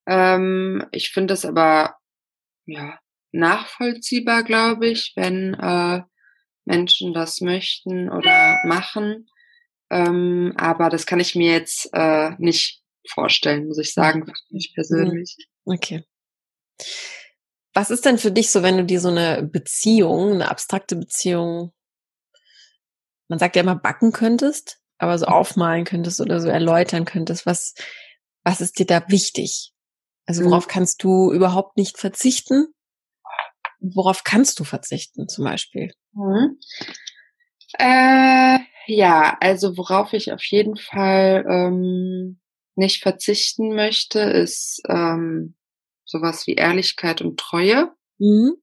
Ähm, 0.07 0.85
ich 0.91 1.11
finde 1.11 1.33
es 1.33 1.45
aber 1.45 1.95
ja 2.65 2.99
nachvollziehbar, 3.31 4.43
glaube 4.43 4.87
ich, 4.87 5.13
wenn 5.15 5.53
äh, 5.55 6.01
Menschen 6.65 7.13
das 7.13 7.41
möchten 7.41 8.09
oder 8.09 8.59
machen. 8.65 9.27
Ähm, 9.89 10.53
aber 10.57 10.89
das 10.89 11.05
kann 11.05 11.19
ich 11.19 11.35
mir 11.35 11.51
jetzt 11.51 11.89
äh, 11.93 12.31
nicht 12.37 12.81
vorstellen, 13.07 13.67
muss 13.67 13.77
ich 13.77 13.93
sagen, 13.93 14.31
mich 14.49 14.73
persönlich. 14.73 15.35
Okay. 15.65 16.03
Was 17.73 17.91
ist 17.91 18.05
denn 18.05 18.17
für 18.17 18.31
dich 18.31 18.51
so, 18.51 18.63
wenn 18.63 18.77
du 18.77 18.85
dir 18.85 18.99
so 18.99 19.09
eine 19.09 19.43
Beziehung, 19.43 20.33
eine 20.33 20.49
abstrakte 20.49 20.95
Beziehung, 20.95 21.73
man 23.27 23.39
sagt 23.39 23.55
ja 23.55 23.61
immer 23.61 23.75
backen 23.75 24.11
könntest, 24.11 24.79
aber 24.97 25.17
so 25.17 25.25
aufmalen 25.25 25.83
könntest 25.83 26.21
oder 26.21 26.39
so 26.39 26.47
erläutern 26.47 27.05
könntest, 27.05 27.45
was, 27.45 27.75
was 28.43 28.61
ist 28.61 28.79
dir 28.79 28.85
da 28.85 29.03
wichtig? 29.09 29.74
Also 30.25 30.41
mhm. 30.41 30.47
worauf 30.47 30.67
kannst 30.67 31.03
du 31.03 31.31
überhaupt 31.31 31.77
nicht 31.77 31.97
verzichten? 31.97 32.67
Worauf 33.79 34.23
kannst 34.23 34.59
du 34.59 34.63
verzichten 34.63 35.27
zum 35.27 35.45
Beispiel? 35.45 35.91
Mhm. 36.13 36.59
Äh, 37.77 38.59
ja, 38.87 39.37
also 39.39 39.77
worauf 39.77 40.13
ich 40.13 40.31
auf 40.31 40.43
jeden 40.43 40.77
Fall 40.77 41.45
ähm, 41.49 42.39
nicht 42.75 43.01
verzichten 43.01 43.75
möchte, 43.75 44.19
ist 44.19 44.81
ähm, 44.89 45.55
sowas 46.03 46.47
wie 46.47 46.55
Ehrlichkeit 46.55 47.21
und 47.21 47.39
Treue. 47.39 47.91
Mhm. 48.17 48.55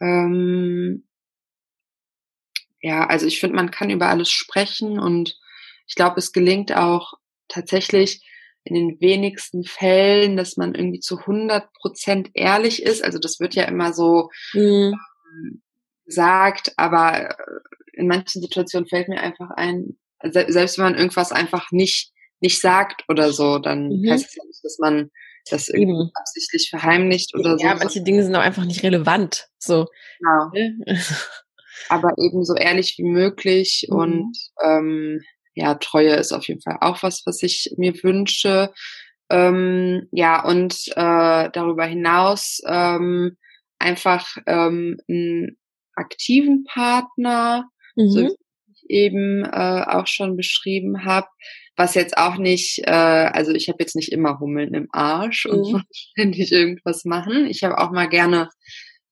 Ähm, 0.00 1.08
ja, 2.80 3.06
also 3.06 3.26
ich 3.26 3.38
finde, 3.38 3.56
man 3.56 3.70
kann 3.70 3.90
über 3.90 4.08
alles 4.08 4.30
sprechen 4.30 4.98
und 4.98 5.38
ich 5.86 5.94
glaube, 5.94 6.18
es 6.18 6.32
gelingt 6.32 6.74
auch 6.74 7.14
tatsächlich 7.48 8.24
in 8.64 8.74
den 8.74 9.00
wenigsten 9.00 9.64
Fällen, 9.64 10.36
dass 10.36 10.56
man 10.56 10.74
irgendwie 10.74 11.00
zu 11.00 11.18
100 11.18 11.72
Prozent 11.72 12.30
ehrlich 12.34 12.82
ist. 12.82 13.02
Also 13.02 13.18
das 13.18 13.40
wird 13.40 13.54
ja 13.54 13.64
immer 13.64 13.92
so 13.92 14.30
mhm. 14.52 14.94
ähm, 14.94 15.62
gesagt, 16.04 16.72
aber 16.76 17.30
äh, 17.30 17.36
in 17.94 18.06
manchen 18.06 18.40
Situationen 18.40 18.88
fällt 18.88 19.08
mir 19.08 19.20
einfach 19.20 19.50
ein, 19.50 19.98
selbst 20.22 20.78
wenn 20.78 20.84
man 20.84 20.94
irgendwas 20.96 21.32
einfach 21.32 21.72
nicht 21.72 22.12
nicht 22.42 22.60
sagt 22.60 23.04
oder 23.08 23.32
so, 23.32 23.58
dann 23.58 23.88
mhm. 23.88 24.10
heißt 24.10 24.26
es 24.26 24.34
ja 24.34 24.44
nicht, 24.44 24.64
dass 24.64 24.78
man 24.78 25.10
das 25.48 25.68
irgendwie 25.68 25.92
Eben. 25.92 26.10
absichtlich 26.14 26.68
verheimlicht 26.70 27.34
oder 27.34 27.52
ja, 27.52 27.56
so. 27.58 27.64
Ja, 27.64 27.74
manche 27.76 28.02
Dinge 28.02 28.22
sind 28.22 28.34
auch 28.34 28.40
einfach 28.42 28.64
nicht 28.64 28.82
relevant. 28.82 29.48
So. 29.58 29.86
Genau. 30.18 30.50
Ne? 30.52 30.78
aber 31.88 32.12
eben 32.18 32.44
so 32.44 32.54
ehrlich 32.54 32.96
wie 32.98 33.08
möglich 33.08 33.86
mhm. 33.88 33.96
und 33.96 34.38
ähm, 34.64 35.20
ja, 35.54 35.74
Treue 35.74 36.14
ist 36.14 36.32
auf 36.32 36.46
jeden 36.48 36.62
Fall 36.62 36.78
auch 36.80 37.02
was, 37.02 37.22
was 37.26 37.42
ich 37.42 37.74
mir 37.76 37.94
wünsche. 38.02 38.72
Ähm, 39.30 40.08
ja, 40.12 40.44
und 40.44 40.88
äh, 40.88 41.50
darüber 41.52 41.86
hinaus 41.86 42.60
ähm, 42.66 43.36
einfach 43.78 44.36
ähm, 44.46 44.98
einen 45.08 45.58
aktiven 45.94 46.64
Partner, 46.64 47.68
mhm. 47.96 48.08
so 48.08 48.20
wie 48.20 48.72
ich 48.72 48.84
eben 48.88 49.44
äh, 49.44 49.84
auch 49.86 50.06
schon 50.06 50.36
beschrieben 50.36 51.04
habe, 51.04 51.28
was 51.76 51.94
jetzt 51.94 52.16
auch 52.16 52.36
nicht, 52.36 52.80
äh, 52.86 52.90
also 52.90 53.52
ich 53.52 53.68
habe 53.68 53.78
jetzt 53.80 53.96
nicht 53.96 54.12
immer 54.12 54.38
Hummeln 54.38 54.74
im 54.74 54.88
Arsch 54.92 55.46
mhm. 55.46 55.52
und 55.52 55.84
ständig 55.92 56.52
irgendwas 56.52 57.04
machen. 57.04 57.46
Ich 57.46 57.64
habe 57.64 57.78
auch 57.78 57.90
mal 57.90 58.08
gerne 58.08 58.48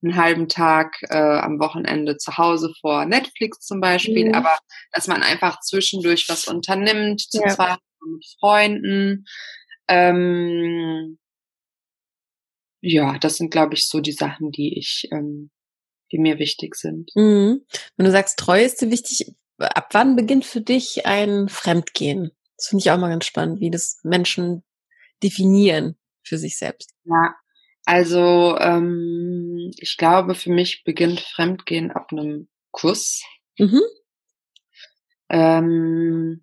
einen 0.03 0.17
halben 0.17 0.49
Tag 0.49 0.97
äh, 1.09 1.17
am 1.17 1.59
Wochenende 1.61 2.17
zu 2.17 2.39
Hause 2.39 2.73
vor 2.81 3.05
Netflix 3.05 3.61
zum 3.61 3.81
Beispiel, 3.81 4.29
mhm. 4.29 4.35
aber 4.35 4.57
dass 4.93 5.07
man 5.07 5.23
einfach 5.23 5.61
zwischendurch 5.61 6.27
was 6.29 6.47
unternimmt, 6.47 7.21
zu 7.21 7.41
ja. 7.43 7.49
zweit 7.49 7.79
mit 8.05 8.25
Freunden. 8.39 9.25
Ähm, 9.89 11.19
ja, 12.81 13.19
das 13.19 13.37
sind, 13.37 13.51
glaube 13.51 13.75
ich, 13.75 13.89
so 13.89 14.01
die 14.01 14.13
Sachen, 14.13 14.51
die 14.51 14.79
ich, 14.79 15.09
ähm, 15.13 15.51
die 16.13 16.19
mir 16.19 16.39
wichtig 16.39 16.75
sind. 16.77 17.11
Mhm. 17.15 17.65
Wenn 17.97 18.07
du 18.07 18.13
sagst, 18.13 18.39
Treue 18.39 18.65
ist 18.65 18.81
dir 18.81 18.91
wichtig, 18.91 19.35
ab 19.59 19.89
wann 19.93 20.17
beginnt 20.17 20.45
für 20.45 20.61
dich 20.61 21.07
ein 21.07 21.49
Fremdgehen? 21.49 22.31
Das 22.57 22.69
finde 22.69 22.83
ich 22.83 22.91
auch 22.91 22.99
mal 22.99 23.11
ganz 23.11 23.27
spannend, 23.27 23.61
wie 23.61 23.71
das 23.71 24.01
Menschen 24.03 24.63
definieren 25.23 25.97
für 26.23 26.39
sich 26.39 26.57
selbst. 26.57 26.95
Ja, 27.05 27.35
also 27.85 28.57
ähm, 28.59 29.71
ich 29.79 29.97
glaube, 29.97 30.35
für 30.35 30.51
mich 30.51 30.85
beginnt 30.85 31.21
Fremdgehen 31.21 31.91
ab 31.91 32.09
einem 32.13 32.49
Kuss. 32.71 33.23
Mhm. 33.59 33.83
Ähm, 35.29 36.43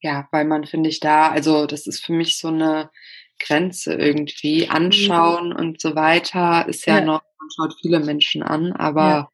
ja, 0.00 0.28
weil 0.32 0.44
man 0.44 0.66
finde 0.66 0.90
ich 0.90 1.00
da, 1.00 1.30
also 1.30 1.66
das 1.66 1.86
ist 1.86 2.04
für 2.04 2.12
mich 2.12 2.38
so 2.38 2.48
eine 2.48 2.90
Grenze 3.38 3.94
irgendwie. 3.94 4.68
Anschauen 4.68 5.50
mhm. 5.50 5.56
und 5.56 5.80
so 5.80 5.94
weiter 5.94 6.66
ist 6.68 6.86
ja, 6.86 6.98
ja, 6.98 7.04
noch, 7.04 7.22
man 7.38 7.50
schaut 7.54 7.80
viele 7.80 8.00
Menschen 8.00 8.42
an, 8.42 8.72
aber 8.72 9.30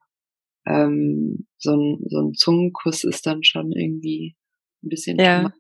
ja. 0.66 0.84
ähm, 0.84 1.46
so, 1.58 1.74
ein, 1.74 2.04
so 2.08 2.20
ein 2.20 2.34
Zungenkuss 2.34 3.04
ist 3.04 3.26
dann 3.26 3.44
schon 3.44 3.72
irgendwie 3.72 4.36
ein 4.82 4.88
bisschen 4.88 5.18
ja. 5.18 5.52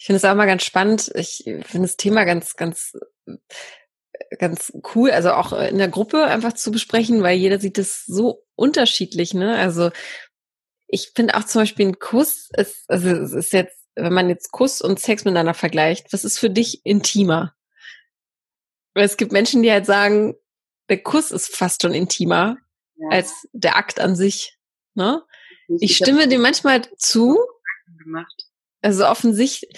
Ich 0.00 0.06
finde 0.06 0.16
es 0.16 0.24
auch 0.24 0.34
mal 0.34 0.46
ganz 0.46 0.64
spannend. 0.64 1.12
Ich 1.14 1.42
finde 1.44 1.82
das 1.82 1.98
Thema 1.98 2.24
ganz, 2.24 2.56
ganz, 2.56 2.96
ganz 4.38 4.72
cool, 4.94 5.10
also 5.10 5.32
auch 5.32 5.52
in 5.52 5.76
der 5.76 5.88
Gruppe 5.88 6.24
einfach 6.24 6.54
zu 6.54 6.70
besprechen, 6.70 7.22
weil 7.22 7.36
jeder 7.36 7.60
sieht 7.60 7.76
es 7.76 8.06
so 8.06 8.46
unterschiedlich, 8.54 9.34
ne? 9.34 9.58
Also 9.58 9.90
ich 10.86 11.12
finde 11.14 11.36
auch 11.36 11.44
zum 11.44 11.60
Beispiel 11.60 11.88
ein 11.88 11.98
Kuss 11.98 12.48
ist, 12.56 12.88
also 12.88 13.10
es 13.10 13.32
ist 13.32 13.52
jetzt, 13.52 13.76
wenn 13.94 14.14
man 14.14 14.30
jetzt 14.30 14.52
Kuss 14.52 14.80
und 14.80 14.98
Sex 14.98 15.26
miteinander 15.26 15.52
vergleicht, 15.52 16.14
was 16.14 16.24
ist 16.24 16.38
für 16.38 16.48
dich 16.48 16.80
intimer? 16.86 17.54
Weil 18.94 19.04
es 19.04 19.18
gibt 19.18 19.32
Menschen, 19.32 19.62
die 19.62 19.70
halt 19.70 19.84
sagen, 19.84 20.34
der 20.88 21.02
Kuss 21.02 21.30
ist 21.30 21.54
fast 21.54 21.82
schon 21.82 21.92
intimer 21.92 22.56
ja. 22.96 23.08
als 23.10 23.46
der 23.52 23.76
Akt 23.76 24.00
an 24.00 24.16
sich. 24.16 24.56
Ne? 24.94 25.22
Ich 25.68 25.94
stimme 25.94 26.26
dem 26.26 26.40
manchmal 26.40 26.88
zu. 26.96 27.38
Gemacht. 27.98 28.49
Also 28.82 29.06
offensichtlich, 29.06 29.70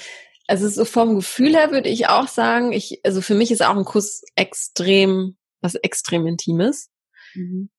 also 0.47 0.69
so 0.69 0.85
vom 0.85 1.17
Gefühl 1.17 1.55
her 1.55 1.71
würde 1.71 1.89
ich 1.89 2.09
auch 2.09 2.29
sagen, 2.29 2.73
ich, 2.73 3.01
also 3.05 3.21
für 3.21 3.35
mich 3.35 3.51
ist 3.51 3.63
auch 3.63 3.77
ein 3.77 3.85
Kuss 3.85 4.23
extrem, 4.37 5.37
was 5.61 5.75
extrem 5.75 6.27
Intimes. 6.27 6.91
Mhm. 7.35 7.71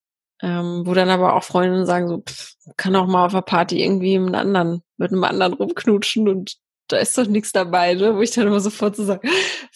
Ähm, 0.41 0.83
wo 0.85 0.93
dann 0.93 1.09
aber 1.09 1.35
auch 1.35 1.43
Freundinnen 1.43 1.85
sagen 1.85 2.09
so, 2.09 2.21
pff, 2.21 2.55
kann 2.75 2.95
auch 2.95 3.07
mal 3.07 3.25
auf 3.25 3.33
einer 3.33 3.41
Party 3.41 3.81
irgendwie 3.81 4.19
mit 4.19 4.35
einem 4.35 4.55
anderen, 4.55 4.83
mit 4.97 5.11
einem 5.11 5.23
anderen 5.23 5.53
rumknutschen 5.53 6.27
und 6.27 6.57
da 6.87 6.97
ist 6.97 7.17
doch 7.17 7.27
nichts 7.27 7.53
dabei, 7.53 7.93
ne? 7.93 8.15
Wo 8.15 8.21
ich 8.21 8.31
dann 8.31 8.47
immer 8.47 8.59
sofort 8.59 8.95
so 8.95 9.05
sage, 9.05 9.27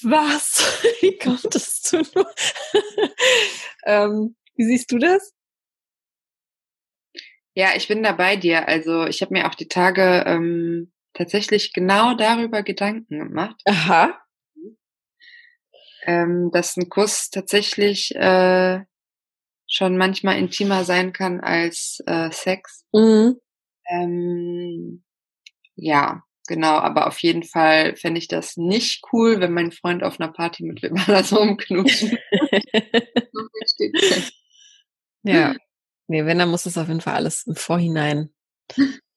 was? 0.02 0.82
Wie 1.02 1.18
kommt 1.18 1.56
das 1.56 1.82
zu 1.82 1.98
nur? 2.14 2.28
ähm, 3.86 4.36
wie 4.56 4.66
siehst 4.66 4.92
du 4.92 4.98
das? 4.98 5.34
Ja, 7.54 7.70
ich 7.76 7.88
bin 7.88 8.04
da 8.04 8.12
bei 8.12 8.36
dir. 8.36 8.68
Also 8.68 9.06
ich 9.06 9.22
habe 9.22 9.34
mir 9.34 9.48
auch 9.48 9.56
die 9.56 9.68
Tage 9.68 10.24
ähm, 10.28 10.92
tatsächlich 11.18 11.74
genau 11.74 12.14
darüber 12.14 12.64
Gedanken 12.64 13.20
gemacht. 13.20 13.60
Aha. 13.66 14.20
Ähm, 16.06 16.52
dass 16.54 16.78
ein 16.78 16.90
Kuss 16.90 17.30
tatsächlich 17.32 18.16
äh, 18.16 18.82
schon 19.68 19.98
manchmal 19.98 20.38
intimer 20.38 20.86
sein 20.86 21.12
kann 21.12 21.42
als 21.42 22.02
äh, 22.06 22.32
Sex. 22.32 22.86
Mhm. 22.94 23.42
Ähm, 23.90 25.04
ja, 25.76 26.24
genau, 26.48 26.78
aber 26.78 27.08
auf 27.08 27.20
jeden 27.20 27.44
Fall 27.44 27.96
fände 27.98 28.20
ich 28.20 28.28
das 28.28 28.56
nicht 28.56 29.04
cool, 29.12 29.42
wenn 29.42 29.52
mein 29.52 29.72
Freund 29.72 30.04
auf 30.04 30.20
einer 30.20 30.32
Party 30.32 30.64
mit 30.64 30.82
wem 30.82 30.96
anders 30.96 31.34
rumknutschen. 31.34 32.18
ja. 35.24 35.56
Nee, 36.10 36.26
wenn, 36.26 36.40
dann 36.40 36.50
muss 36.50 36.66
es 36.66 36.78
auf 36.78 36.88
jeden 36.88 37.02
Fall 37.02 37.16
alles 37.16 37.46
im 37.48 37.56
Vorhinein 37.56 38.34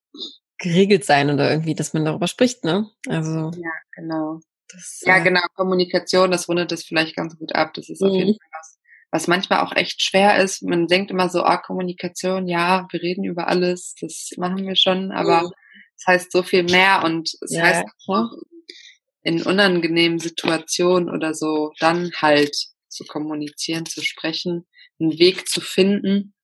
geregelt 0.60 1.04
sein 1.04 1.30
oder 1.30 1.50
irgendwie, 1.50 1.74
dass 1.74 1.94
man 1.94 2.04
darüber 2.04 2.28
spricht, 2.28 2.64
ne? 2.64 2.88
Also. 3.08 3.50
Ja, 3.56 3.72
genau. 3.92 4.40
Das, 4.68 5.02
ja, 5.04 5.16
äh, 5.16 5.22
genau. 5.22 5.40
Kommunikation, 5.56 6.30
das 6.30 6.48
rundet 6.48 6.70
das 6.70 6.84
vielleicht 6.84 7.16
ganz 7.16 7.36
gut 7.36 7.54
ab. 7.54 7.74
Das 7.74 7.88
ist 7.88 8.02
auf 8.02 8.12
jeden 8.12 8.30
mhm. 8.30 8.36
Fall 8.36 8.50
was, 8.52 8.78
was 9.10 9.26
manchmal 9.26 9.60
auch 9.60 9.74
echt 9.74 10.02
schwer 10.02 10.38
ist. 10.38 10.62
Man 10.62 10.86
denkt 10.86 11.10
immer 11.10 11.28
so, 11.28 11.42
ah, 11.42 11.56
Kommunikation, 11.56 12.46
ja, 12.46 12.86
wir 12.90 13.02
reden 13.02 13.24
über 13.24 13.48
alles, 13.48 13.94
das 14.00 14.30
machen 14.36 14.66
wir 14.66 14.76
schon, 14.76 15.10
aber 15.10 15.42
mhm. 15.42 15.46
es 15.46 16.04
das 16.04 16.06
heißt 16.06 16.32
so 16.32 16.42
viel 16.42 16.62
mehr 16.62 17.02
und 17.04 17.30
es 17.40 17.52
ja, 17.52 17.62
heißt 17.62 17.84
auch 18.06 18.30
in 19.22 19.42
unangenehmen 19.42 20.18
Situationen 20.18 21.10
oder 21.10 21.34
so, 21.34 21.72
dann 21.78 22.10
halt 22.16 22.54
zu 22.88 23.04
kommunizieren, 23.04 23.86
zu 23.86 24.02
sprechen, 24.02 24.66
einen 24.98 25.18
Weg 25.18 25.48
zu 25.48 25.60
finden. 25.60 26.34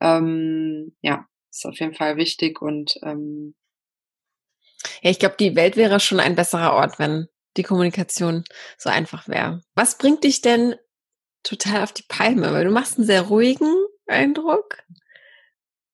Ähm, 0.00 0.96
ja, 1.02 1.26
ist 1.50 1.66
auf 1.66 1.78
jeden 1.78 1.94
Fall 1.94 2.16
wichtig 2.16 2.62
und 2.62 2.94
ähm, 3.02 3.54
ja, 5.02 5.10
ich 5.10 5.18
glaube, 5.18 5.36
die 5.38 5.56
Welt 5.56 5.76
wäre 5.76 6.00
schon 6.00 6.20
ein 6.20 6.34
besserer 6.34 6.74
Ort, 6.74 6.98
wenn 6.98 7.28
die 7.56 7.62
Kommunikation 7.62 8.44
so 8.78 8.90
einfach 8.90 9.28
wäre. 9.28 9.62
Was 9.74 9.98
bringt 9.98 10.24
dich 10.24 10.40
denn 10.40 10.74
total 11.42 11.82
auf 11.82 11.92
die 11.92 12.04
Palme? 12.08 12.52
Weil 12.52 12.64
du 12.64 12.70
machst 12.70 12.98
einen 12.98 13.06
sehr 13.06 13.22
ruhigen 13.22 13.74
Eindruck. 14.06 14.82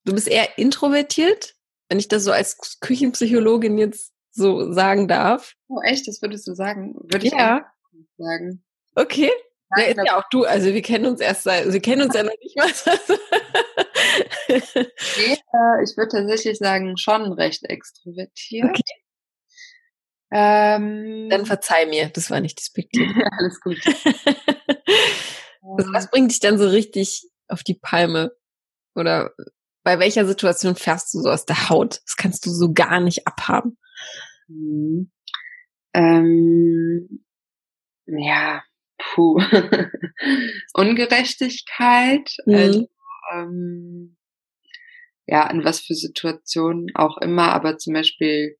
Du 0.05 0.14
bist 0.14 0.28
eher 0.28 0.59
introvertiert, 0.59 1.55
wenn 1.89 1.99
ich 1.99 2.09
das 2.09 2.24
so 2.24 2.32
als 2.32 2.78
Küchenpsychologin 2.80 3.78
jetzt 3.78 4.12
so 4.30 4.72
sagen 4.72 5.09
darf. 5.09 5.55
Oh, 5.68 5.80
echt? 5.82 6.07
Das 6.07 6.22
würdest 6.22 6.47
du 6.47 6.55
sagen? 6.55 6.95
Würde 6.95 7.26
ich 7.26 7.32
ja. 7.32 7.70
sagen. 8.16 8.64
Okay. 8.95 9.30
Ja, 9.77 9.85
ist 9.85 10.01
ja 10.05 10.19
auch 10.19 10.25
du. 10.31 10.45
Also 10.45 10.73
wir 10.73 10.83
kennen 10.83 11.07
uns 11.07 11.21
erst 11.21 11.43
seit, 11.43 11.71
wir 11.73 11.81
kennen 11.81 12.03
uns 12.03 12.14
ja 12.14 12.23
noch 12.23 12.33
nicht 12.41 12.57
mal. 12.57 12.69
nee, 14.49 15.33
äh, 15.33 15.85
ich 15.85 15.97
würde 15.97 16.09
tatsächlich 16.11 16.59
sagen, 16.59 16.97
schon 16.97 17.33
recht 17.33 17.64
extrovertiert. 17.64 18.71
Okay. 18.71 18.83
Ähm, 20.31 21.29
Dann 21.31 21.47
verzeih 21.47 21.87
mir, 21.87 22.09
das 22.11 22.31
war 22.31 22.41
nicht 22.41 22.59
despektiert. 22.59 23.11
Alles 23.39 23.61
gut. 23.61 23.79
was, 25.62 25.87
was 25.93 26.11
bringt 26.11 26.31
dich 26.31 26.41
dann 26.41 26.59
so 26.59 26.69
richtig 26.69 27.29
auf 27.49 27.62
die 27.62 27.75
Palme? 27.75 28.33
Oder 28.95 29.33
bei 29.85 29.99
welcher 29.99 30.27
Situation 30.27 30.77
fährst 30.77 31.14
du 31.14 31.21
so 31.21 31.31
aus 31.31 31.45
der 31.47 31.69
Haut? 31.69 32.01
Das 32.05 32.16
kannst 32.16 32.45
du 32.47 32.51
so 32.51 32.73
gar 32.73 33.01
nicht 33.01 33.27
abhaben. 33.27 33.79
Mhm. 34.49 35.11
Ähm, 35.95 37.25
ja, 38.07 38.62
puh. 39.14 39.38
Ungerechtigkeit. 40.74 42.30
Mhm. 42.46 42.54
Also, 42.54 42.88
ähm, 43.32 44.16
ja, 45.26 45.48
in 45.50 45.64
was 45.64 45.80
für 45.80 45.94
Situationen 45.94 46.86
auch 46.94 47.18
immer, 47.18 47.52
aber 47.52 47.76
zum 47.78 47.92
Beispiel 47.94 48.56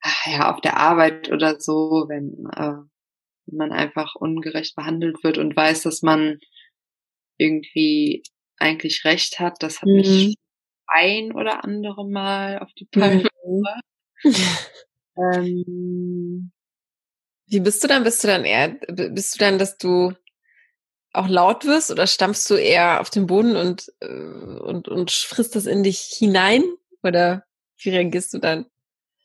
ach, 0.00 0.26
ja 0.26 0.52
auf 0.52 0.60
der 0.60 0.76
Arbeit 0.76 1.30
oder 1.30 1.60
so, 1.60 2.06
wenn, 2.08 2.46
äh, 2.56 2.82
man 3.52 3.72
einfach 3.72 4.14
ungerecht 4.14 4.76
behandelt 4.76 5.22
wird 5.24 5.38
und 5.38 5.56
weiß, 5.56 5.82
dass 5.82 6.02
man 6.02 6.38
irgendwie 7.38 8.22
eigentlich 8.58 9.04
recht 9.04 9.40
hat, 9.40 9.56
das 9.60 9.80
hat 9.80 9.88
mhm. 9.88 9.96
mich 9.96 10.34
ein 10.86 11.32
oder 11.32 11.64
andere 11.64 12.08
Mal 12.08 12.58
auf 12.58 12.70
die 12.74 12.86
Palme 12.86 13.28
mhm. 13.44 13.64
ähm, 15.34 16.52
Wie 17.50 17.60
bist 17.60 17.82
du 17.82 17.88
dann? 17.88 18.04
Bist 18.04 18.22
du 18.22 18.28
dann 18.28 18.44
eher, 18.44 18.68
bist 18.68 19.34
du 19.34 19.38
dann, 19.40 19.58
dass 19.58 19.76
du 19.76 20.14
auch 21.12 21.28
laut 21.28 21.64
wirst 21.64 21.90
oder 21.90 22.06
stampfst 22.06 22.48
du 22.48 22.54
eher 22.54 23.00
auf 23.00 23.10
den 23.10 23.26
Boden 23.26 23.56
und, 23.56 23.92
äh, 24.00 24.06
und, 24.06 24.86
und 24.86 25.10
frisst 25.10 25.56
das 25.56 25.66
in 25.66 25.82
dich 25.82 25.98
hinein? 26.16 26.62
Oder 27.02 27.44
wie 27.82 27.90
reagierst 27.90 28.32
du 28.34 28.38
dann? 28.38 28.66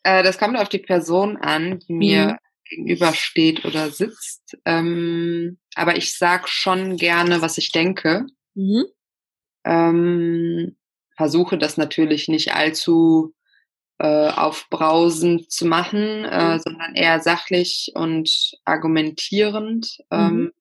Äh, 0.02 0.24
das 0.24 0.40
kommt 0.40 0.58
auf 0.58 0.70
die 0.70 0.80
Person 0.80 1.38
an, 1.38 1.80
die 1.80 1.94
mir 1.94 2.26
mhm. 2.26 2.38
gegenübersteht 2.68 3.64
oder 3.64 3.92
sitzt. 3.92 4.58
Ähm, 4.66 5.60
aber 5.76 5.96
ich 5.96 6.18
sag 6.18 6.50
schon 6.50 6.98
gerne, 6.98 7.44
was 7.44 7.60
ich 7.60 7.72
denke. 7.72 8.26
Mhm. 8.56 8.86
Ähm, 9.66 10.78
versuche 11.16 11.60
das 11.60 11.78
natürlich 11.78 12.28
nicht 12.28 12.56
allzu 12.56 13.35
äh, 14.00 14.30
aufbrausend 14.30 15.52
zu 15.52 15.66
machen, 15.66 16.26
äh, 16.26 16.56
mhm. 16.56 16.60
sondern 16.60 16.96
eher 16.96 17.20
sachlich 17.22 17.92
und 17.96 18.30
argumentierend. 18.66 19.98
Mhm. 20.12 20.18
Ähm, 20.18 20.52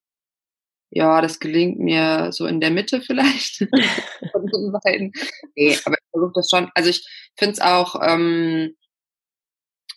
ja, 0.90 1.20
das 1.20 1.40
gelingt 1.40 1.80
mir 1.80 2.30
so 2.30 2.46
in 2.46 2.60
der 2.60 2.70
Mitte 2.70 3.00
vielleicht 3.00 3.56
von 4.32 4.46
den 4.46 4.72
beiden. 4.84 5.12
Nee, 5.56 5.76
aber 5.84 5.96
ich 5.96 6.10
versuche 6.12 6.32
das 6.34 6.48
schon. 6.48 6.70
Also 6.74 6.90
ich 6.90 7.04
finde 7.36 7.54
es 7.54 7.60
auch, 7.60 7.96
ähm, 8.00 8.76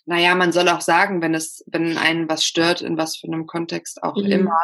naja, 0.06 0.34
man 0.34 0.50
soll 0.50 0.68
auch 0.68 0.80
sagen, 0.80 1.22
wenn 1.22 1.34
es, 1.34 1.62
wenn 1.66 1.96
einen 1.96 2.28
was 2.28 2.44
stört, 2.44 2.82
in 2.82 2.98
was 2.98 3.18
für 3.18 3.28
einem 3.28 3.46
Kontext 3.46 4.02
auch 4.02 4.16
mhm. 4.16 4.32
immer, 4.32 4.60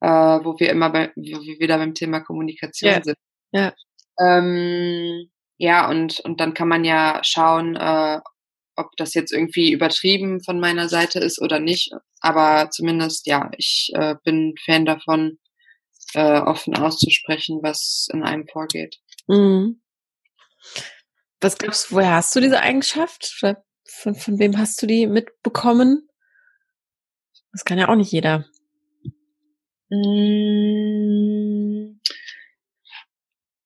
äh, 0.00 0.44
wo 0.44 0.58
wir 0.58 0.68
immer 0.68 0.90
bei, 0.90 1.12
wie 1.16 1.32
wir 1.32 1.58
wieder 1.58 1.78
beim 1.78 1.94
Thema 1.94 2.20
Kommunikation 2.20 2.92
ja. 2.92 3.02
sind. 3.02 3.16
Ja. 3.52 3.72
Ähm, 4.20 5.30
ja, 5.56 5.88
und, 5.88 6.20
und 6.20 6.40
dann 6.40 6.54
kann 6.54 6.68
man 6.68 6.84
ja 6.84 7.20
schauen, 7.22 7.76
äh, 7.76 8.20
ob 8.76 8.90
das 8.96 9.14
jetzt 9.14 9.32
irgendwie 9.32 9.72
übertrieben 9.72 10.42
von 10.42 10.58
meiner 10.58 10.88
Seite 10.88 11.20
ist 11.20 11.40
oder 11.40 11.60
nicht. 11.60 11.92
Aber 12.20 12.70
zumindest, 12.70 13.26
ja, 13.26 13.50
ich 13.56 13.90
äh, 13.94 14.16
bin 14.24 14.54
Fan 14.64 14.84
davon, 14.84 15.38
äh, 16.14 16.40
offen 16.40 16.76
auszusprechen, 16.76 17.60
was 17.62 18.08
in 18.12 18.22
einem 18.22 18.46
vorgeht. 18.48 18.96
Mhm. 19.26 19.80
Was 21.40 21.58
glaubst 21.58 21.90
du, 21.90 21.96
woher 21.96 22.14
hast 22.14 22.34
du 22.34 22.40
diese 22.40 22.60
Eigenschaft? 22.60 23.26
Von, 23.86 24.14
von 24.14 24.38
wem 24.38 24.58
hast 24.58 24.80
du 24.80 24.86
die 24.86 25.06
mitbekommen? 25.06 26.08
Das 27.52 27.64
kann 27.64 27.78
ja 27.78 27.88
auch 27.88 27.96
nicht 27.96 28.10
jeder. 28.10 28.46
Mmh. 29.90 31.33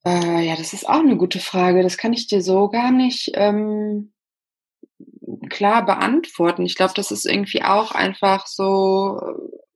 Äh, 0.09 0.47
ja, 0.47 0.57
das 0.57 0.73
ist 0.73 0.89
auch 0.89 1.01
eine 1.01 1.17
gute 1.17 1.39
Frage. 1.39 1.83
Das 1.83 1.99
kann 1.99 2.15
ich 2.15 2.29
dir 2.29 2.41
so 2.41 2.69
gar 2.69 2.91
nicht 2.91 3.31
ähm, 3.35 4.15
klar 5.51 5.85
beantworten. 5.85 6.65
Ich 6.65 6.77
glaube, 6.77 6.95
das 6.95 7.11
ist 7.11 7.27
irgendwie 7.27 7.63
auch 7.63 7.93
einfach 7.93 8.47
so, 8.47 9.21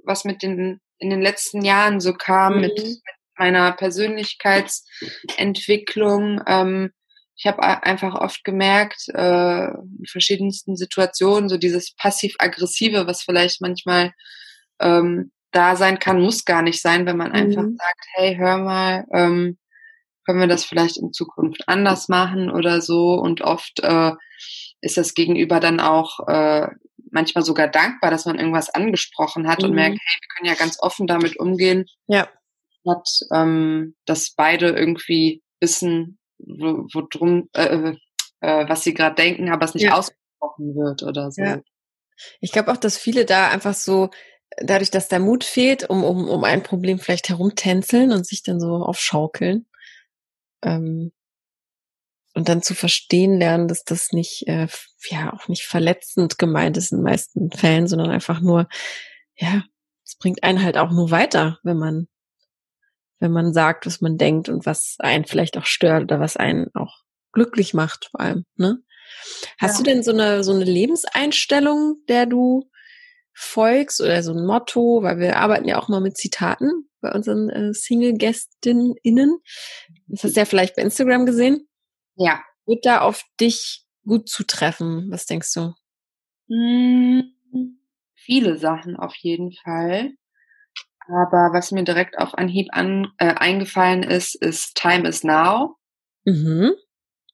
was 0.04 0.24
mit 0.24 0.42
den 0.42 0.80
in 0.98 1.10
den 1.10 1.20
letzten 1.20 1.60
Jahren 1.62 2.00
so 2.00 2.14
kam 2.14 2.54
mhm. 2.54 2.60
mit, 2.60 2.78
mit, 2.78 2.98
meiner 3.36 3.72
Persönlichkeitsentwicklung. 3.72 6.40
Ähm, 6.46 6.92
ich 7.34 7.46
habe 7.46 7.62
einfach 7.62 8.14
oft 8.14 8.44
gemerkt, 8.44 9.08
äh, 9.08 9.64
in 9.64 10.04
verschiedensten 10.06 10.76
Situationen, 10.76 11.48
so 11.48 11.56
dieses 11.56 11.94
passiv-aggressive, 11.96 13.06
was 13.06 13.22
vielleicht 13.22 13.60
manchmal 13.60 14.12
ähm, 14.80 15.32
da 15.50 15.76
sein 15.76 15.98
kann, 15.98 16.20
muss 16.20 16.44
gar 16.44 16.62
nicht 16.62 16.80
sein, 16.80 17.04
wenn 17.06 17.16
man 17.16 17.30
mhm. 17.30 17.34
einfach 17.34 17.64
sagt, 17.64 18.06
hey, 18.14 18.36
hör 18.36 18.58
mal, 18.58 19.06
ähm, 19.12 19.58
können 20.24 20.40
wir 20.40 20.46
das 20.46 20.64
vielleicht 20.64 20.96
in 20.96 21.12
Zukunft 21.12 21.62
anders 21.66 22.08
machen 22.08 22.50
oder 22.50 22.80
so. 22.80 23.14
Und 23.14 23.40
oft 23.40 23.80
äh, 23.80 24.12
ist 24.80 24.96
das 24.96 25.14
Gegenüber 25.14 25.60
dann 25.60 25.80
auch 25.80 26.26
äh, 26.28 26.68
manchmal 27.10 27.44
sogar 27.44 27.68
dankbar, 27.68 28.10
dass 28.10 28.24
man 28.24 28.38
irgendwas 28.38 28.70
angesprochen 28.70 29.48
hat 29.48 29.60
mhm. 29.60 29.66
und 29.66 29.74
merkt, 29.74 29.98
hey, 30.00 30.18
wir 30.20 30.28
können 30.36 30.48
ja 30.48 30.54
ganz 30.54 30.78
offen 30.80 31.06
damit 31.06 31.38
umgehen. 31.38 31.86
Ja. 32.06 32.28
Hat, 32.88 33.08
ähm, 33.32 33.94
dass 34.06 34.34
beide 34.34 34.70
irgendwie 34.70 35.42
wissen, 35.60 36.18
wo, 36.38 36.86
wo 36.92 37.06
drum, 37.08 37.48
äh, 37.52 37.94
äh, 38.40 38.68
was 38.68 38.82
sie 38.82 38.94
gerade 38.94 39.14
denken, 39.14 39.50
aber 39.50 39.64
es 39.64 39.74
nicht 39.74 39.84
ja. 39.84 39.94
ausgesprochen 39.94 40.74
wird 40.74 41.02
oder 41.04 41.30
so. 41.30 41.42
Ja. 41.42 41.60
Ich 42.40 42.52
glaube 42.52 42.72
auch, 42.72 42.76
dass 42.76 42.98
viele 42.98 43.24
da 43.24 43.48
einfach 43.48 43.74
so 43.74 44.10
dadurch, 44.60 44.90
dass 44.90 45.08
der 45.08 45.20
Mut 45.20 45.44
fehlt, 45.44 45.88
um, 45.88 46.04
um, 46.04 46.28
um 46.28 46.44
ein 46.44 46.62
Problem 46.62 46.98
vielleicht 46.98 47.28
herumtänzeln 47.28 48.12
und 48.12 48.26
sich 48.26 48.42
dann 48.42 48.60
so 48.60 48.76
aufschaukeln. 48.76 49.66
Ähm, 50.62 51.12
und 52.34 52.48
dann 52.48 52.62
zu 52.62 52.74
verstehen 52.74 53.38
lernen, 53.38 53.68
dass 53.68 53.84
das 53.84 54.12
nicht, 54.12 54.48
äh, 54.48 54.66
ja, 55.10 55.32
auch 55.32 55.48
nicht 55.48 55.64
verletzend 55.64 56.38
gemeint 56.38 56.76
ist 56.76 56.92
in 56.92 56.98
den 56.98 57.04
meisten 57.04 57.50
Fällen, 57.50 57.86
sondern 57.86 58.10
einfach 58.10 58.40
nur, 58.40 58.68
ja, 59.36 59.64
es 60.04 60.16
bringt 60.16 60.42
einen 60.42 60.62
halt 60.62 60.78
auch 60.78 60.90
nur 60.90 61.10
weiter, 61.10 61.58
wenn 61.62 61.76
man, 61.76 62.08
wenn 63.18 63.32
man 63.32 63.52
sagt, 63.52 63.86
was 63.86 64.00
man 64.00 64.16
denkt 64.16 64.48
und 64.48 64.66
was 64.66 64.96
einen 64.98 65.24
vielleicht 65.24 65.58
auch 65.58 65.66
stört 65.66 66.04
oder 66.04 66.20
was 66.20 66.36
einen 66.36 66.74
auch 66.74 67.02
glücklich 67.32 67.74
macht, 67.74 68.08
vor 68.10 68.20
allem, 68.20 68.44
ne? 68.56 68.78
Hast 69.58 69.78
ja. 69.78 69.84
du 69.84 69.90
denn 69.90 70.02
so 70.02 70.10
eine, 70.12 70.42
so 70.42 70.52
eine 70.52 70.64
Lebenseinstellung, 70.64 71.96
der 72.08 72.26
du 72.26 72.70
folgst 73.34 74.00
oder 74.00 74.22
so 74.22 74.32
ein 74.32 74.44
Motto, 74.44 75.02
weil 75.02 75.18
wir 75.18 75.36
arbeiten 75.36 75.66
ja 75.66 75.80
auch 75.80 75.88
mal 75.88 76.00
mit 76.00 76.16
Zitaten 76.16 76.88
bei 77.00 77.12
unseren 77.12 77.50
äh, 77.50 77.74
Single-GästinnInnen. 77.74 79.38
Das 80.06 80.24
hast 80.24 80.36
du 80.36 80.40
ja 80.40 80.44
vielleicht 80.44 80.76
bei 80.76 80.82
Instagram 80.82 81.26
gesehen. 81.26 81.68
Ja. 82.16 82.42
Wird 82.66 82.86
da 82.86 83.00
auf 83.00 83.24
dich 83.40 83.84
gut 84.06 84.28
zutreffen? 84.28 85.10
Was 85.10 85.26
denkst 85.26 85.52
du? 85.54 85.74
Hm, 86.48 87.32
viele 88.14 88.58
Sachen 88.58 88.96
auf 88.96 89.14
jeden 89.16 89.52
Fall. 89.52 90.12
Aber 91.08 91.52
was 91.52 91.72
mir 91.72 91.82
direkt 91.82 92.18
auf 92.18 92.34
Anhieb 92.34 92.68
an, 92.72 93.12
äh, 93.18 93.34
eingefallen 93.34 94.02
ist, 94.02 94.34
ist 94.36 94.76
Time 94.76 95.08
is 95.08 95.24
Now. 95.24 95.76
Mhm. 96.24 96.72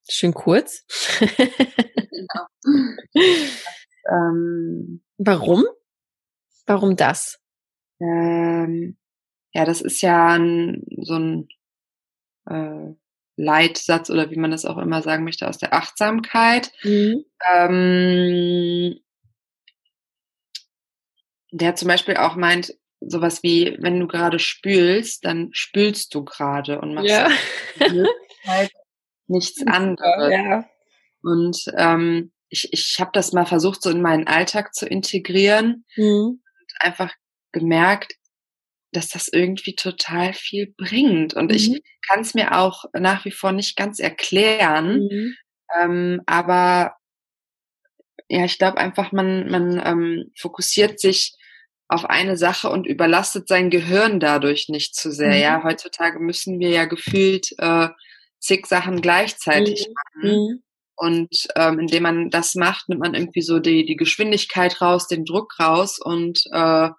Schön 0.08 0.32
kurz. 0.32 0.84
genau. 1.20 2.46
ähm, 4.10 5.02
Warum? 5.18 5.64
Warum 6.68 6.96
das? 6.96 7.40
Ähm, 7.98 8.98
ja, 9.54 9.64
das 9.64 9.80
ist 9.80 10.02
ja 10.02 10.34
ein, 10.34 10.84
so 11.00 11.14
ein 11.14 11.48
äh, 12.46 12.94
Leitsatz 13.36 14.10
oder 14.10 14.30
wie 14.30 14.36
man 14.36 14.50
das 14.50 14.66
auch 14.66 14.76
immer 14.76 15.00
sagen 15.00 15.24
möchte 15.24 15.48
aus 15.48 15.56
der 15.56 15.72
Achtsamkeit. 15.72 16.70
Mhm. 16.82 17.24
Ähm, 17.54 19.00
der 21.50 21.74
zum 21.74 21.88
Beispiel 21.88 22.18
auch 22.18 22.36
meint, 22.36 22.74
sowas 23.00 23.42
wie, 23.42 23.78
wenn 23.80 23.98
du 23.98 24.06
gerade 24.06 24.38
spülst, 24.38 25.24
dann 25.24 25.48
spülst 25.52 26.14
du 26.14 26.22
gerade 26.22 26.82
und 26.82 26.92
machst 26.94 27.08
ja. 27.08 27.30
halt 28.46 28.70
nichts 29.26 29.66
anderes. 29.66 30.32
Ja. 30.32 30.68
Und 31.22 31.64
ähm, 31.78 32.32
ich, 32.50 32.70
ich 32.72 32.96
habe 33.00 33.10
das 33.14 33.32
mal 33.32 33.46
versucht, 33.46 33.82
so 33.82 33.88
in 33.88 34.02
meinen 34.02 34.26
Alltag 34.26 34.74
zu 34.74 34.86
integrieren 34.86 35.86
mhm. 35.96 36.42
Einfach 36.80 37.12
gemerkt, 37.52 38.14
dass 38.92 39.08
das 39.08 39.28
irgendwie 39.28 39.74
total 39.74 40.32
viel 40.32 40.74
bringt. 40.76 41.34
Und 41.34 41.50
mhm. 41.50 41.56
ich 41.56 41.82
kann 42.08 42.20
es 42.20 42.34
mir 42.34 42.56
auch 42.58 42.84
nach 42.92 43.24
wie 43.24 43.30
vor 43.30 43.52
nicht 43.52 43.76
ganz 43.76 43.98
erklären. 43.98 45.00
Mhm. 45.00 45.34
Ähm, 45.78 46.22
aber 46.26 46.96
ja, 48.28 48.44
ich 48.44 48.58
glaube 48.58 48.78
einfach, 48.78 49.12
man, 49.12 49.48
man 49.50 49.82
ähm, 49.84 50.32
fokussiert 50.38 51.00
sich 51.00 51.34
auf 51.88 52.04
eine 52.04 52.36
Sache 52.36 52.68
und 52.68 52.86
überlastet 52.86 53.48
sein 53.48 53.70
Gehirn 53.70 54.20
dadurch 54.20 54.68
nicht 54.68 54.94
zu 54.94 55.10
sehr. 55.10 55.34
Mhm. 55.34 55.40
Ja, 55.40 55.62
heutzutage 55.64 56.18
müssen 56.18 56.58
wir 56.58 56.70
ja 56.70 56.84
gefühlt 56.84 57.54
äh, 57.58 57.88
zig 58.38 58.66
Sachen 58.66 59.00
gleichzeitig 59.00 59.88
mhm. 59.88 59.94
machen. 59.94 60.62
Und 60.98 61.46
ähm, 61.54 61.78
indem 61.78 62.02
man 62.02 62.30
das 62.30 62.56
macht, 62.56 62.88
nimmt 62.88 63.00
man 63.00 63.14
irgendwie 63.14 63.42
so 63.42 63.60
die, 63.60 63.86
die 63.86 63.96
Geschwindigkeit 63.96 64.80
raus, 64.80 65.06
den 65.06 65.24
Druck 65.24 65.54
raus 65.60 65.98
und 66.02 66.40
äh, 66.52 66.90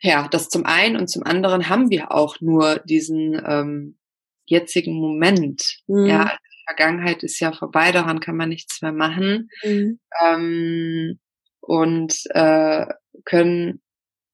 ja, 0.00 0.28
das 0.28 0.48
zum 0.48 0.64
einen 0.64 0.96
und 0.96 1.08
zum 1.08 1.22
anderen 1.24 1.68
haben 1.68 1.90
wir 1.90 2.12
auch 2.12 2.40
nur 2.40 2.78
diesen 2.80 3.40
ähm, 3.46 3.98
jetzigen 4.46 4.94
Moment. 4.94 5.62
Mhm. 5.86 6.06
Ja, 6.06 6.24
die 6.24 6.64
Vergangenheit 6.66 7.22
ist 7.22 7.38
ja 7.40 7.52
vorbei, 7.52 7.92
daran 7.92 8.20
kann 8.20 8.36
man 8.36 8.48
nichts 8.48 8.80
mehr 8.82 8.92
machen. 8.92 9.48
Mhm. 9.62 10.00
Ähm, 10.22 11.20
und 11.60 12.14
äh, 12.30 12.86
können 13.24 13.82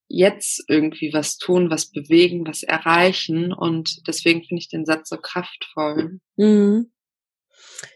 jetzt 0.08 0.64
irgendwie 0.68 1.12
was 1.12 1.36
tun, 1.38 1.70
was 1.70 1.90
bewegen, 1.90 2.46
was 2.46 2.64
erreichen. 2.64 3.52
Und 3.52 4.06
deswegen 4.08 4.42
finde 4.42 4.60
ich 4.60 4.68
den 4.68 4.84
Satz 4.84 5.08
so 5.08 5.16
kraftvoll. 5.16 6.18
Mhm. 6.36 6.90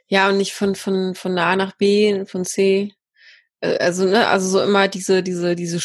Ja, 0.09 0.28
und 0.28 0.39
nicht 0.39 0.53
von, 0.53 0.74
von, 0.74 1.14
von 1.14 1.39
A 1.39 1.57
nach 1.57 1.76
B, 1.76 2.24
von 2.26 2.45
C. 2.45 2.93
Äh, 3.61 3.78
also, 3.78 4.05
ne, 4.05 4.28
also 4.28 4.49
so 4.49 4.62
immer 4.62 4.89
diese, 4.89 5.22
diese, 5.22 5.57
diese 5.57 5.80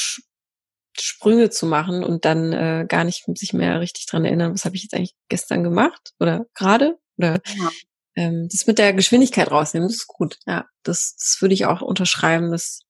Sprünge 0.97 1.49
zu 1.49 1.65
machen 1.65 2.03
und 2.03 2.25
dann 2.25 2.53
äh, 2.53 2.85
gar 2.87 3.03
nicht 3.03 3.25
sich 3.35 3.53
mehr 3.53 3.79
richtig 3.79 4.05
dran 4.07 4.25
erinnern, 4.25 4.53
was 4.53 4.65
habe 4.65 4.75
ich 4.75 4.83
jetzt 4.83 4.93
eigentlich 4.93 5.15
gestern 5.29 5.63
gemacht 5.63 6.13
oder 6.19 6.45
gerade 6.53 6.97
oder 7.17 7.41
ja. 7.45 7.71
ähm, 8.15 8.47
das 8.51 8.67
mit 8.67 8.77
der 8.79 8.93
Geschwindigkeit 8.93 9.49
rausnehmen, 9.51 9.87
das 9.87 9.97
ist 9.97 10.07
gut. 10.07 10.37
Ja, 10.45 10.65
das, 10.83 11.15
das 11.17 11.37
würde 11.41 11.53
ich 11.53 11.65
auch 11.65 11.81
unterschreiben, 11.81 12.51
dass 12.51 12.81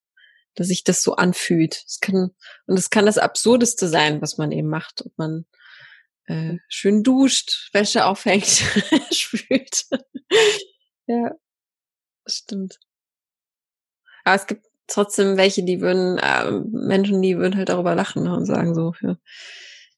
dass 0.55 0.67
sich 0.67 0.83
das 0.83 1.03
so 1.03 1.15
anfühlt. 1.15 1.83
Es 1.87 1.99
kann 1.99 2.31
und 2.65 2.77
es 2.77 2.89
kann 2.89 3.05
das 3.05 3.17
absurdeste 3.17 3.87
sein, 3.87 4.21
was 4.21 4.37
man 4.37 4.51
eben 4.51 4.67
macht, 4.67 5.05
ob 5.05 5.17
man 5.17 5.45
äh, 6.25 6.57
schön 6.67 7.03
duscht, 7.03 7.69
Wäsche 7.73 8.05
aufhängt, 8.05 8.45
spült. 9.11 9.85
Ja, 11.09 11.31
stimmt. 12.27 12.79
Aber 14.23 14.35
es 14.35 14.45
gibt 14.45 14.67
trotzdem 14.85 15.37
welche, 15.37 15.63
die 15.63 15.81
würden, 15.81 16.19
äh, 16.19 16.51
Menschen, 16.51 17.23
die 17.23 17.35
würden 17.35 17.57
halt 17.57 17.69
darüber 17.69 17.95
lachen 17.95 18.27
und 18.27 18.45
sagen 18.45 18.75
so, 18.75 18.93
ja, 19.01 19.17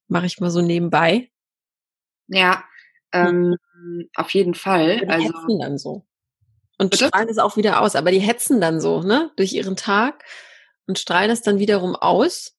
mache 0.07 0.25
ich 0.25 0.39
mal 0.39 0.49
so 0.49 0.61
nebenbei. 0.61 1.29
Ja, 2.27 2.63
ähm, 3.11 3.57
hm. 3.73 4.09
auf 4.15 4.29
jeden 4.29 4.53
Fall. 4.53 5.01
Die 5.01 5.07
also 5.09 5.33
dann 5.59 5.77
so. 5.77 6.05
Und 6.77 6.91
Bitte? 6.91 7.07
strahlen 7.07 7.27
es 7.27 7.39
auch 7.39 7.57
wieder 7.57 7.81
aus. 7.81 7.97
Aber 7.97 8.11
die 8.11 8.19
hetzen 8.19 8.61
dann 8.61 8.79
so, 8.79 9.01
ne, 9.01 9.31
durch 9.35 9.51
ihren 9.51 9.75
Tag 9.75 10.23
und 10.87 10.97
strahlen 10.97 11.29
es 11.29 11.41
dann 11.41 11.59
wiederum 11.59 11.97
aus 11.97 12.55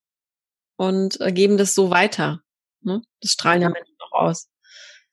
und 0.76 1.18
äh, 1.22 1.32
geben 1.32 1.56
das 1.56 1.74
so 1.74 1.88
weiter. 1.88 2.42
Ne? 2.82 3.00
Das 3.22 3.30
strahlen 3.30 3.62
ja 3.62 3.70
Menschen 3.70 3.96
auch 4.10 4.12
aus. 4.12 4.50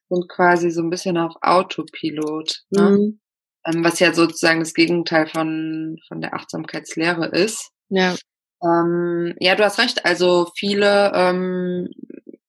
Und 0.10 0.28
quasi 0.28 0.72
so 0.72 0.82
ein 0.82 0.90
bisschen 0.90 1.18
auf 1.18 1.36
Autopilot. 1.42 2.64
Ne? 2.70 2.82
Mhm. 2.82 3.20
Ähm, 3.66 3.84
was 3.84 4.00
ja 4.00 4.14
sozusagen 4.14 4.60
das 4.60 4.74
Gegenteil 4.74 5.28
von, 5.28 5.98
von 6.08 6.22
der 6.22 6.34
Achtsamkeitslehre 6.34 7.28
ist. 7.28 7.72
Ja. 7.90 8.16
Ähm, 8.64 9.36
ja, 9.40 9.56
du 9.56 9.64
hast 9.64 9.80
recht. 9.80 10.06
Also 10.06 10.52
viele, 10.56 11.12
ähm, 11.14 11.90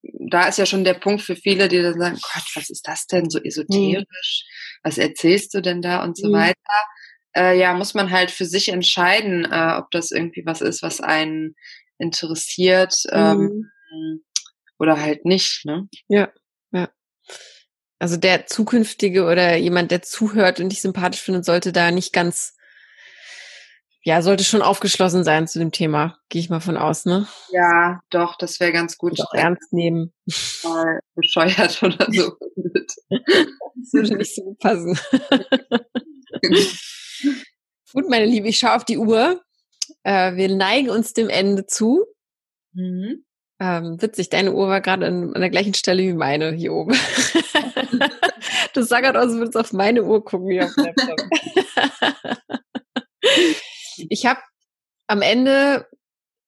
da 0.02 0.48
ist 0.48 0.58
ja 0.58 0.66
schon 0.66 0.84
der 0.84 0.94
Punkt 0.94 1.22
für 1.22 1.36
viele, 1.36 1.68
die 1.68 1.82
dann 1.82 1.98
sagen, 1.98 2.18
Gott, 2.20 2.44
was 2.54 2.70
ist 2.70 2.86
das 2.86 3.06
denn 3.06 3.30
so 3.30 3.40
esoterisch? 3.40 4.44
Mhm. 4.44 4.80
Was 4.82 4.98
erzählst 4.98 5.54
du 5.54 5.60
denn 5.60 5.82
da 5.82 6.02
und 6.02 6.16
so 6.16 6.28
mhm. 6.28 6.32
weiter? 6.32 6.54
Äh, 7.36 7.58
ja, 7.58 7.74
muss 7.74 7.94
man 7.94 8.10
halt 8.10 8.30
für 8.30 8.44
sich 8.44 8.68
entscheiden, 8.68 9.44
äh, 9.44 9.74
ob 9.78 9.90
das 9.90 10.10
irgendwie 10.10 10.44
was 10.46 10.60
ist, 10.60 10.82
was 10.82 11.00
einen 11.00 11.54
interessiert 11.98 12.94
ähm, 13.10 13.70
mhm. 13.92 14.24
oder 14.78 15.00
halt 15.00 15.24
nicht. 15.24 15.64
Ne? 15.64 15.88
Ja. 16.08 16.32
Also 18.00 18.16
der 18.16 18.46
zukünftige 18.46 19.24
oder 19.24 19.56
jemand, 19.56 19.92
der 19.92 20.02
zuhört 20.02 20.58
und 20.58 20.70
dich 20.70 20.80
sympathisch 20.80 21.20
findet, 21.20 21.44
sollte 21.44 21.70
da 21.70 21.92
nicht 21.92 22.12
ganz 22.12 22.54
ja, 24.02 24.22
sollte 24.22 24.44
schon 24.44 24.62
aufgeschlossen 24.62 25.24
sein 25.24 25.46
zu 25.46 25.58
dem 25.58 25.72
Thema, 25.72 26.18
gehe 26.30 26.40
ich 26.40 26.48
mal 26.48 26.60
von 26.60 26.78
aus, 26.78 27.04
ne? 27.04 27.28
Ja, 27.52 28.00
doch, 28.08 28.36
das 28.38 28.58
wäre 28.58 28.72
ganz 28.72 28.96
gut. 28.96 29.20
Auch 29.20 29.34
ernst 29.34 29.74
nehmen. 29.74 30.14
Mal 30.64 31.00
bescheuert 31.14 31.82
oder 31.82 32.06
so. 32.10 32.32
das 32.56 33.92
würde 33.92 34.16
nicht 34.16 34.34
so 34.34 34.42
gut 34.42 34.58
passen. 34.58 34.98
gut, 37.92 38.08
meine 38.08 38.24
Liebe, 38.24 38.48
ich 38.48 38.56
schaue 38.58 38.76
auf 38.76 38.84
die 38.84 38.96
Uhr. 38.96 39.42
Äh, 40.02 40.34
wir 40.36 40.48
neigen 40.48 40.88
uns 40.88 41.12
dem 41.12 41.28
Ende 41.28 41.66
zu. 41.66 42.06
Mhm. 42.72 43.26
Ähm, 43.60 44.00
witzig, 44.00 44.30
deine 44.30 44.54
Uhr 44.54 44.68
war 44.68 44.80
gerade 44.80 45.06
an, 45.06 45.34
der 45.34 45.50
gleichen 45.50 45.74
Stelle 45.74 46.02
wie 46.02 46.14
meine 46.14 46.52
hier 46.52 46.72
oben. 46.72 46.96
das 48.74 48.88
sah 48.88 49.00
gerade 49.00 49.18
aus, 49.18 49.26
als 49.26 49.34
würdest 49.34 49.54
du 49.54 49.58
auf 49.58 49.72
meine 49.74 50.02
Uhr 50.02 50.24
gucken, 50.24 50.48
wie 50.48 50.62
auf 50.62 50.74
Laptop. 50.76 51.20
Ich 54.08 54.24
habe 54.24 54.40
am 55.08 55.20
Ende 55.20 55.86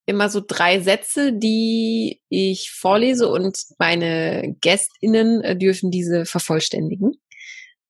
immer 0.07 0.31
so 0.31 0.41
drei 0.45 0.81
Sätze, 0.81 1.33
die 1.33 2.23
ich 2.31 2.71
vorlese 2.71 3.29
und 3.29 3.59
meine 3.79 4.57
GästInnen 4.63 5.43
äh, 5.43 5.57
dürfen 5.57 5.91
diese 5.91 6.25
vervollständigen. 6.25 7.13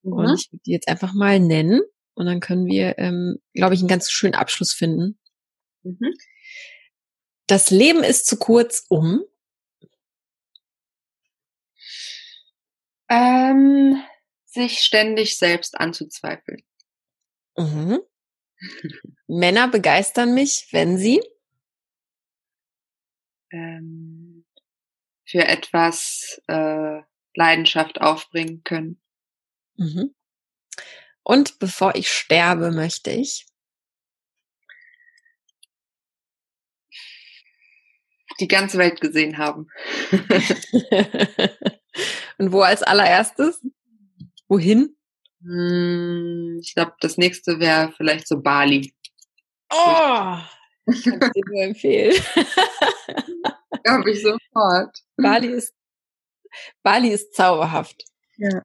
Mhm. 0.03 0.13
Und 0.13 0.35
ich 0.35 0.51
würde 0.51 0.63
die 0.67 0.73
jetzt 0.73 0.89
einfach 0.89 1.15
mal 1.15 1.39
nennen 1.39 1.81
und 2.15 2.27
dann 2.27 2.41
können 2.41 2.67
wir, 2.67 2.99
ähm, 2.99 3.37
glaube 3.55 3.75
ich, 3.75 3.81
einen 3.81 3.89
ganz 3.89 4.11
schönen 4.11 4.35
Abschluss 4.35 4.73
finden. 4.73 5.19
Mhm. 5.85 6.13
Das 7.53 7.69
Leben 7.69 8.03
ist 8.03 8.25
zu 8.25 8.39
kurz, 8.39 8.87
um 8.89 9.27
ähm, 13.11 14.03
sich 14.47 14.79
ständig 14.79 15.37
selbst 15.37 15.79
anzuzweifeln. 15.79 16.63
Mhm. 17.59 18.01
Männer 19.27 19.69
begeistern 19.69 20.33
mich, 20.33 20.69
wenn 20.71 20.97
sie 20.97 21.21
ähm, 23.51 24.47
für 25.27 25.45
etwas 25.45 26.41
äh, 26.47 27.03
Leidenschaft 27.35 28.01
aufbringen 28.01 28.65
können. 28.65 29.03
Mhm. 29.77 30.15
Und 31.23 31.59
bevor 31.59 31.97
ich 31.97 32.11
sterbe, 32.11 32.71
möchte 32.71 33.11
ich 33.11 33.52
die 38.41 38.49
ganze 38.49 38.79
Welt 38.79 39.01
gesehen 39.01 39.39
haben. 39.39 39.69
Und 42.39 42.53
wo 42.53 42.63
als 42.63 42.83
allererstes? 42.83 43.61
Wohin? 44.49 44.97
Hm, 45.43 46.59
ich 46.63 46.75
glaube, 46.75 46.95
das 47.01 47.17
nächste 47.19 47.59
wäre 47.61 47.93
vielleicht 47.97 48.29
so 48.29 48.41
Bali. 48.41 48.95
Oh, 49.73 50.37
ich 50.87 51.05
kann 51.05 51.21
dir 51.21 51.45
nur 51.47 51.63
empfehlen. 51.63 52.15
Glaube 53.85 54.11
ich 54.11 54.23
sofort. 54.23 54.99
Bali 55.17 55.49
ist, 55.49 55.75
Bali 56.83 57.09
ist 57.09 57.35
zauberhaft. 57.35 58.05
Ja. 58.37 58.63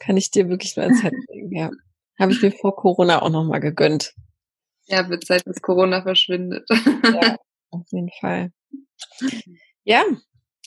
Kann 0.00 0.16
ich 0.16 0.30
dir 0.30 0.48
wirklich 0.48 0.76
nur 0.76 0.86
ans 0.86 1.02
Herz 1.02 1.14
legen, 1.28 1.54
ja. 1.54 1.70
Habe 2.18 2.32
ich 2.32 2.42
mir 2.42 2.52
vor 2.52 2.74
Corona 2.74 3.22
auch 3.22 3.30
nochmal 3.30 3.60
gegönnt. 3.60 4.14
Ja, 4.86 5.08
wird 5.08 5.26
Zeit, 5.26 5.46
dass 5.46 5.60
Corona 5.60 6.02
verschwindet. 6.02 6.66
Ja, 7.04 7.36
auf 7.70 7.86
jeden 7.90 8.10
Fall. 8.20 8.52
Ja, 9.84 10.04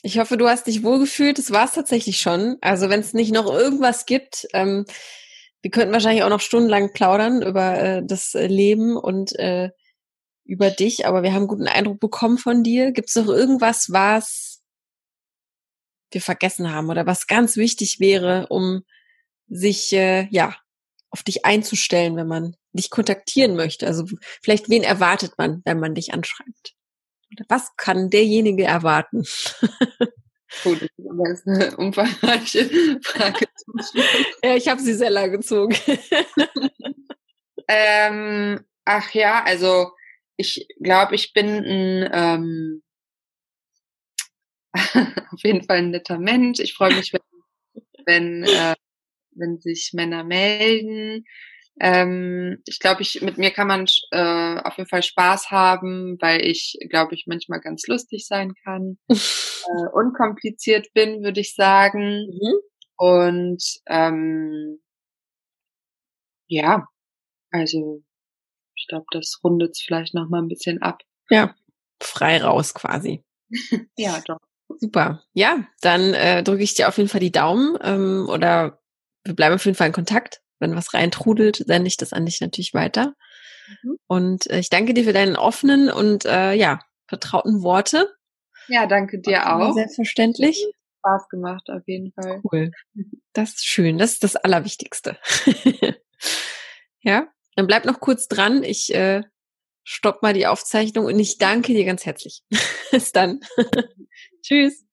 ich 0.04 0.18
hoffe, 0.18 0.38
du 0.38 0.48
hast 0.48 0.68
dich 0.68 0.84
wohlgefühlt. 0.84 1.38
Das 1.38 1.52
war 1.52 1.66
es 1.66 1.74
tatsächlich 1.74 2.18
schon. 2.18 2.58
Also 2.62 2.90
wenn 2.90 3.00
es 3.00 3.14
nicht 3.14 3.32
noch 3.32 3.46
irgendwas 3.46 4.06
gibt, 4.06 4.48
ähm, 4.54 4.86
wir 5.62 5.72
könnten 5.72 5.94
wahrscheinlich 5.94 6.24
auch 6.24 6.30
noch 6.30 6.42
stundenlang 6.42 6.92
plaudern 6.94 7.42
über 7.42 7.78
äh, 7.78 8.02
das 8.04 8.34
äh, 8.34 8.48
Leben 8.48 8.98
und 8.98 9.38
äh, 9.38 9.70
über 10.44 10.72
dich, 10.72 11.06
aber 11.06 11.22
wir 11.24 11.32
haben 11.32 11.42
einen 11.42 11.48
guten 11.48 11.68
Eindruck 11.68 12.00
bekommen 12.00 12.38
von 12.38 12.64
dir. 12.64 12.92
Gibt 12.92 13.10
es 13.10 13.16
noch 13.16 13.28
irgendwas, 13.28 13.92
was 13.92 14.62
wir 16.12 16.22
vergessen 16.22 16.74
haben 16.74 16.90
oder 16.90 17.06
was 17.06 17.28
ganz 17.28 17.56
wichtig 17.58 18.00
wäre, 18.00 18.48
um 18.50 18.84
sich 19.48 19.94
äh, 19.94 20.28
ja 20.32 20.56
auf 21.12 21.24
dich 21.24 21.46
einzustellen, 21.46 22.16
wenn 22.16 22.28
man 22.28 22.56
dich 22.74 22.90
kontaktieren 22.90 23.56
möchte? 23.56 23.86
Also 23.86 24.06
vielleicht 24.42 24.70
wen 24.70 24.84
erwartet 24.84 25.34
man, 25.38 25.62
wenn 25.64 25.80
man 25.80 25.94
dich 25.94 26.14
anschreibt? 26.14 26.74
Was 27.48 27.76
kann 27.76 28.10
derjenige 28.10 28.64
erwarten? 28.64 29.24
Gut, 30.64 30.82
das 30.98 31.30
ist 31.30 31.48
eine 31.48 31.78
umfangreiche 31.78 32.70
Frage. 33.04 33.48
ja, 34.44 34.56
ich 34.56 34.68
habe 34.68 34.82
sie 34.82 34.94
sehr 34.94 35.10
lang 35.10 35.32
gezogen. 35.32 35.76
ähm, 37.70 38.60
ach 38.84 39.14
ja, 39.14 39.44
also 39.44 39.92
ich 40.36 40.68
glaube, 40.82 41.16
ich 41.16 41.32
bin 41.32 41.48
ein 41.48 42.10
ähm, 42.12 42.84
auf 45.32 45.44
jeden 45.44 45.64
Fall 45.64 45.78
ein 45.78 45.92
netter 45.92 46.20
Mensch. 46.20 46.60
Ich 46.60 46.74
freue 46.74 46.96
mich, 46.96 47.14
wenn, 47.14 47.22
wenn, 48.06 48.44
äh, 48.44 48.76
wenn 49.32 49.60
sich 49.60 49.92
Männer 49.94 50.24
melden. 50.24 51.26
Ähm, 51.80 52.62
ich 52.66 52.80
glaube, 52.80 53.02
ich 53.02 53.22
mit 53.22 53.38
mir 53.38 53.52
kann 53.52 53.68
man 53.68 53.86
äh, 54.12 54.60
auf 54.62 54.78
jeden 54.78 54.90
Fall 54.90 55.04
Spaß 55.04 55.52
haben, 55.52 56.18
weil 56.20 56.46
ich, 56.46 56.78
glaube 56.90 57.16
ich, 57.16 57.26
manchmal 57.28 57.60
ganz 57.62 57.88
lustig 57.88 58.28
sein 58.28 58.54
kann. 58.64 58.98
äh, 59.10 59.88
unkompliziert 59.94 60.88
bin, 60.94 61.24
würde 61.24 61.40
ich 61.40 61.56
sagen. 61.56 62.28
Mhm. 62.28 62.54
Und 62.98 63.64
ähm, 63.88 64.80
ja, 66.48 66.88
also 67.50 68.04
ich 68.76 68.88
glaube, 68.88 69.06
das 69.12 69.40
rundet 69.44 69.72
es 69.72 69.82
vielleicht 69.82 70.14
noch 70.14 70.30
mal 70.30 70.42
ein 70.42 70.48
bisschen 70.48 70.82
ab. 70.82 71.02
Ja, 71.30 71.56
frei 72.02 72.44
raus 72.44 72.74
quasi. 72.74 73.24
ja, 73.98 74.22
doch. 74.26 74.38
Super. 74.80 75.24
Ja, 75.34 75.68
dann 75.82 76.14
äh, 76.14 76.44
drücke 76.44 76.64
ich 76.64 76.74
dir 76.74 76.88
auf 76.88 76.98
jeden 76.98 77.10
Fall 77.10 77.20
die 77.20 77.32
Daumen 77.32 77.78
ähm, 77.82 78.28
oder 78.30 78.82
wir 79.24 79.36
bleiben 79.36 79.56
auf 79.56 79.66
jeden 79.66 79.78
Fall 79.78 79.88
in 79.88 79.94
Kontakt 79.94 80.41
wenn 80.62 80.76
was 80.76 80.94
reintrudelt, 80.94 81.58
sende 81.68 81.88
ich 81.88 81.98
das 81.98 82.14
an 82.14 82.26
dich 82.26 82.40
natürlich 82.40 82.74
weiter. 82.74 83.16
Mhm. 83.84 83.98
Und 84.08 84.50
äh, 84.50 84.60
ich 84.60 84.70
danke 84.70 84.94
dir 84.94 85.04
für 85.04 85.14
deinen 85.14 85.36
offenen 85.36 85.90
und 85.90 86.26
äh, 86.26 86.54
ja, 86.54 86.80
vertrauten 87.08 87.64
Worte. 87.64 88.14
Ja, 88.68 88.86
danke 88.88 89.20
dir 89.20 89.54
auch. 89.54 89.74
Selbstverständlich. 89.74 90.66
Spaß 91.00 91.30
gemacht, 91.30 91.70
auf 91.70 91.82
jeden 91.88 92.12
Fall. 92.14 92.42
Cool. 92.52 92.72
Das 93.34 93.52
ist 93.52 93.66
schön. 93.66 93.98
Das 93.98 94.12
ist 94.12 94.26
das 94.26 94.36
Allerwichtigste. 94.36 95.18
ja, 97.00 97.30
dann 97.56 97.66
bleib 97.66 97.86
noch 97.86 98.02
kurz 98.02 98.28
dran. 98.28 98.62
Ich 98.62 98.94
äh, 98.94 99.24
stopp 99.86 100.22
mal 100.22 100.34
die 100.34 100.48
Aufzeichnung 100.48 101.06
und 101.06 101.18
ich 101.18 101.38
danke 101.38 101.74
dir 101.74 101.86
ganz 101.86 102.06
herzlich. 102.06 102.44
Bis 102.92 103.14
dann. 103.14 103.40
Tschüss. 104.42 104.86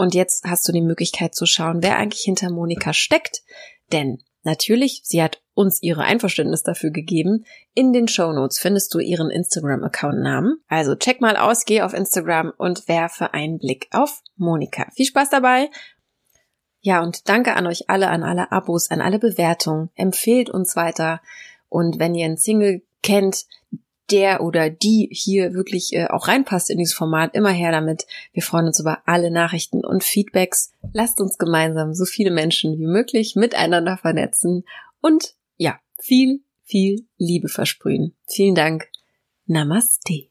Und 0.02 0.16
jetzt 0.16 0.42
hast 0.44 0.66
du 0.66 0.72
die 0.72 0.80
Möglichkeit 0.80 1.36
zu 1.36 1.46
schauen, 1.46 1.80
wer 1.80 1.96
eigentlich 1.96 2.24
hinter 2.24 2.50
Monika 2.50 2.92
steckt. 2.92 3.44
Denn 3.92 4.18
natürlich, 4.42 5.02
sie 5.04 5.22
hat 5.22 5.40
uns 5.54 5.80
ihre 5.80 6.02
Einverständnis 6.02 6.64
dafür 6.64 6.90
gegeben. 6.90 7.44
In 7.72 7.92
den 7.92 8.08
Show 8.08 8.32
Notes 8.32 8.58
findest 8.58 8.92
du 8.94 8.98
ihren 8.98 9.30
Instagram-Account-Namen. 9.30 10.56
Also 10.66 10.96
check 10.96 11.20
mal 11.20 11.36
aus, 11.36 11.66
geh 11.66 11.82
auf 11.82 11.94
Instagram 11.94 12.52
und 12.56 12.88
werfe 12.88 13.32
einen 13.32 13.60
Blick 13.60 13.86
auf 13.92 14.22
Monika. 14.34 14.88
Viel 14.92 15.06
Spaß 15.06 15.30
dabei. 15.30 15.70
Ja, 16.80 17.00
und 17.00 17.28
danke 17.28 17.54
an 17.54 17.68
euch 17.68 17.88
alle, 17.88 18.08
an 18.08 18.24
alle 18.24 18.50
Abos, 18.50 18.90
an 18.90 19.00
alle 19.00 19.20
Bewertungen. 19.20 19.90
Empfehlt 19.94 20.50
uns 20.50 20.74
weiter. 20.74 21.20
Und 21.68 22.00
wenn 22.00 22.16
ihr 22.16 22.24
einen 22.24 22.38
Single 22.38 22.82
kennt, 23.04 23.44
der 24.12 24.42
oder 24.42 24.70
die 24.70 25.08
hier 25.10 25.54
wirklich 25.54 25.92
äh, 25.94 26.06
auch 26.06 26.28
reinpasst 26.28 26.70
in 26.70 26.78
dieses 26.78 26.94
Format, 26.94 27.34
immer 27.34 27.50
her 27.50 27.72
damit. 27.72 28.06
Wir 28.32 28.42
freuen 28.42 28.66
uns 28.66 28.78
über 28.78 29.02
alle 29.06 29.30
Nachrichten 29.30 29.84
und 29.84 30.04
Feedbacks. 30.04 30.72
Lasst 30.92 31.20
uns 31.20 31.38
gemeinsam 31.38 31.94
so 31.94 32.04
viele 32.04 32.30
Menschen 32.30 32.78
wie 32.78 32.86
möglich 32.86 33.34
miteinander 33.34 33.96
vernetzen 33.96 34.64
und 35.00 35.34
ja, 35.56 35.80
viel, 35.98 36.42
viel 36.62 37.06
Liebe 37.16 37.48
versprühen. 37.48 38.14
Vielen 38.28 38.54
Dank. 38.54 38.88
Namaste. 39.46 40.28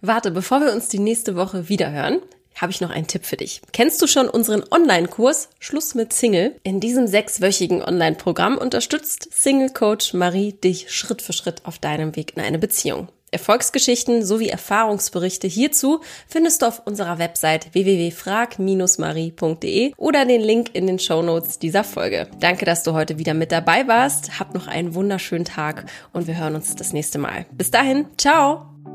Warte, 0.00 0.30
bevor 0.30 0.60
wir 0.60 0.72
uns 0.72 0.88
die 0.88 0.98
nächste 0.98 1.34
Woche 1.34 1.68
wiederhören, 1.68 2.20
habe 2.54 2.72
ich 2.72 2.80
noch 2.80 2.90
einen 2.90 3.06
Tipp 3.06 3.24
für 3.24 3.36
dich. 3.36 3.60
Kennst 3.72 4.00
du 4.02 4.06
schon 4.06 4.28
unseren 4.28 4.64
Online-Kurs 4.70 5.48
Schluss 5.58 5.94
mit 5.94 6.12
Single? 6.12 6.56
In 6.62 6.80
diesem 6.80 7.06
sechswöchigen 7.06 7.82
Online-Programm 7.82 8.58
unterstützt 8.58 9.28
Single-Coach 9.32 10.14
Marie 10.14 10.52
dich 10.52 10.92
Schritt 10.92 11.22
für 11.22 11.32
Schritt 11.32 11.64
auf 11.64 11.78
deinem 11.78 12.16
Weg 12.16 12.36
in 12.36 12.42
eine 12.42 12.58
Beziehung. 12.58 13.08
Erfolgsgeschichten 13.34 14.24
sowie 14.24 14.48
Erfahrungsberichte 14.48 15.46
hierzu 15.48 16.00
findest 16.28 16.62
du 16.62 16.66
auf 16.66 16.86
unserer 16.86 17.18
Website 17.18 17.74
www.frag-marie.de 17.74 19.92
oder 19.96 20.24
den 20.24 20.40
Link 20.40 20.70
in 20.72 20.86
den 20.86 21.00
Show 21.00 21.20
Notes 21.20 21.58
dieser 21.58 21.84
Folge. 21.84 22.28
Danke, 22.38 22.64
dass 22.64 22.84
du 22.84 22.94
heute 22.94 23.18
wieder 23.18 23.34
mit 23.34 23.52
dabei 23.52 23.86
warst. 23.88 24.38
Hab 24.38 24.54
noch 24.54 24.68
einen 24.68 24.94
wunderschönen 24.94 25.44
Tag 25.44 25.86
und 26.12 26.28
wir 26.28 26.38
hören 26.38 26.54
uns 26.54 26.76
das 26.76 26.92
nächste 26.92 27.18
Mal. 27.18 27.46
Bis 27.52 27.72
dahin, 27.72 28.06
ciao! 28.16 28.93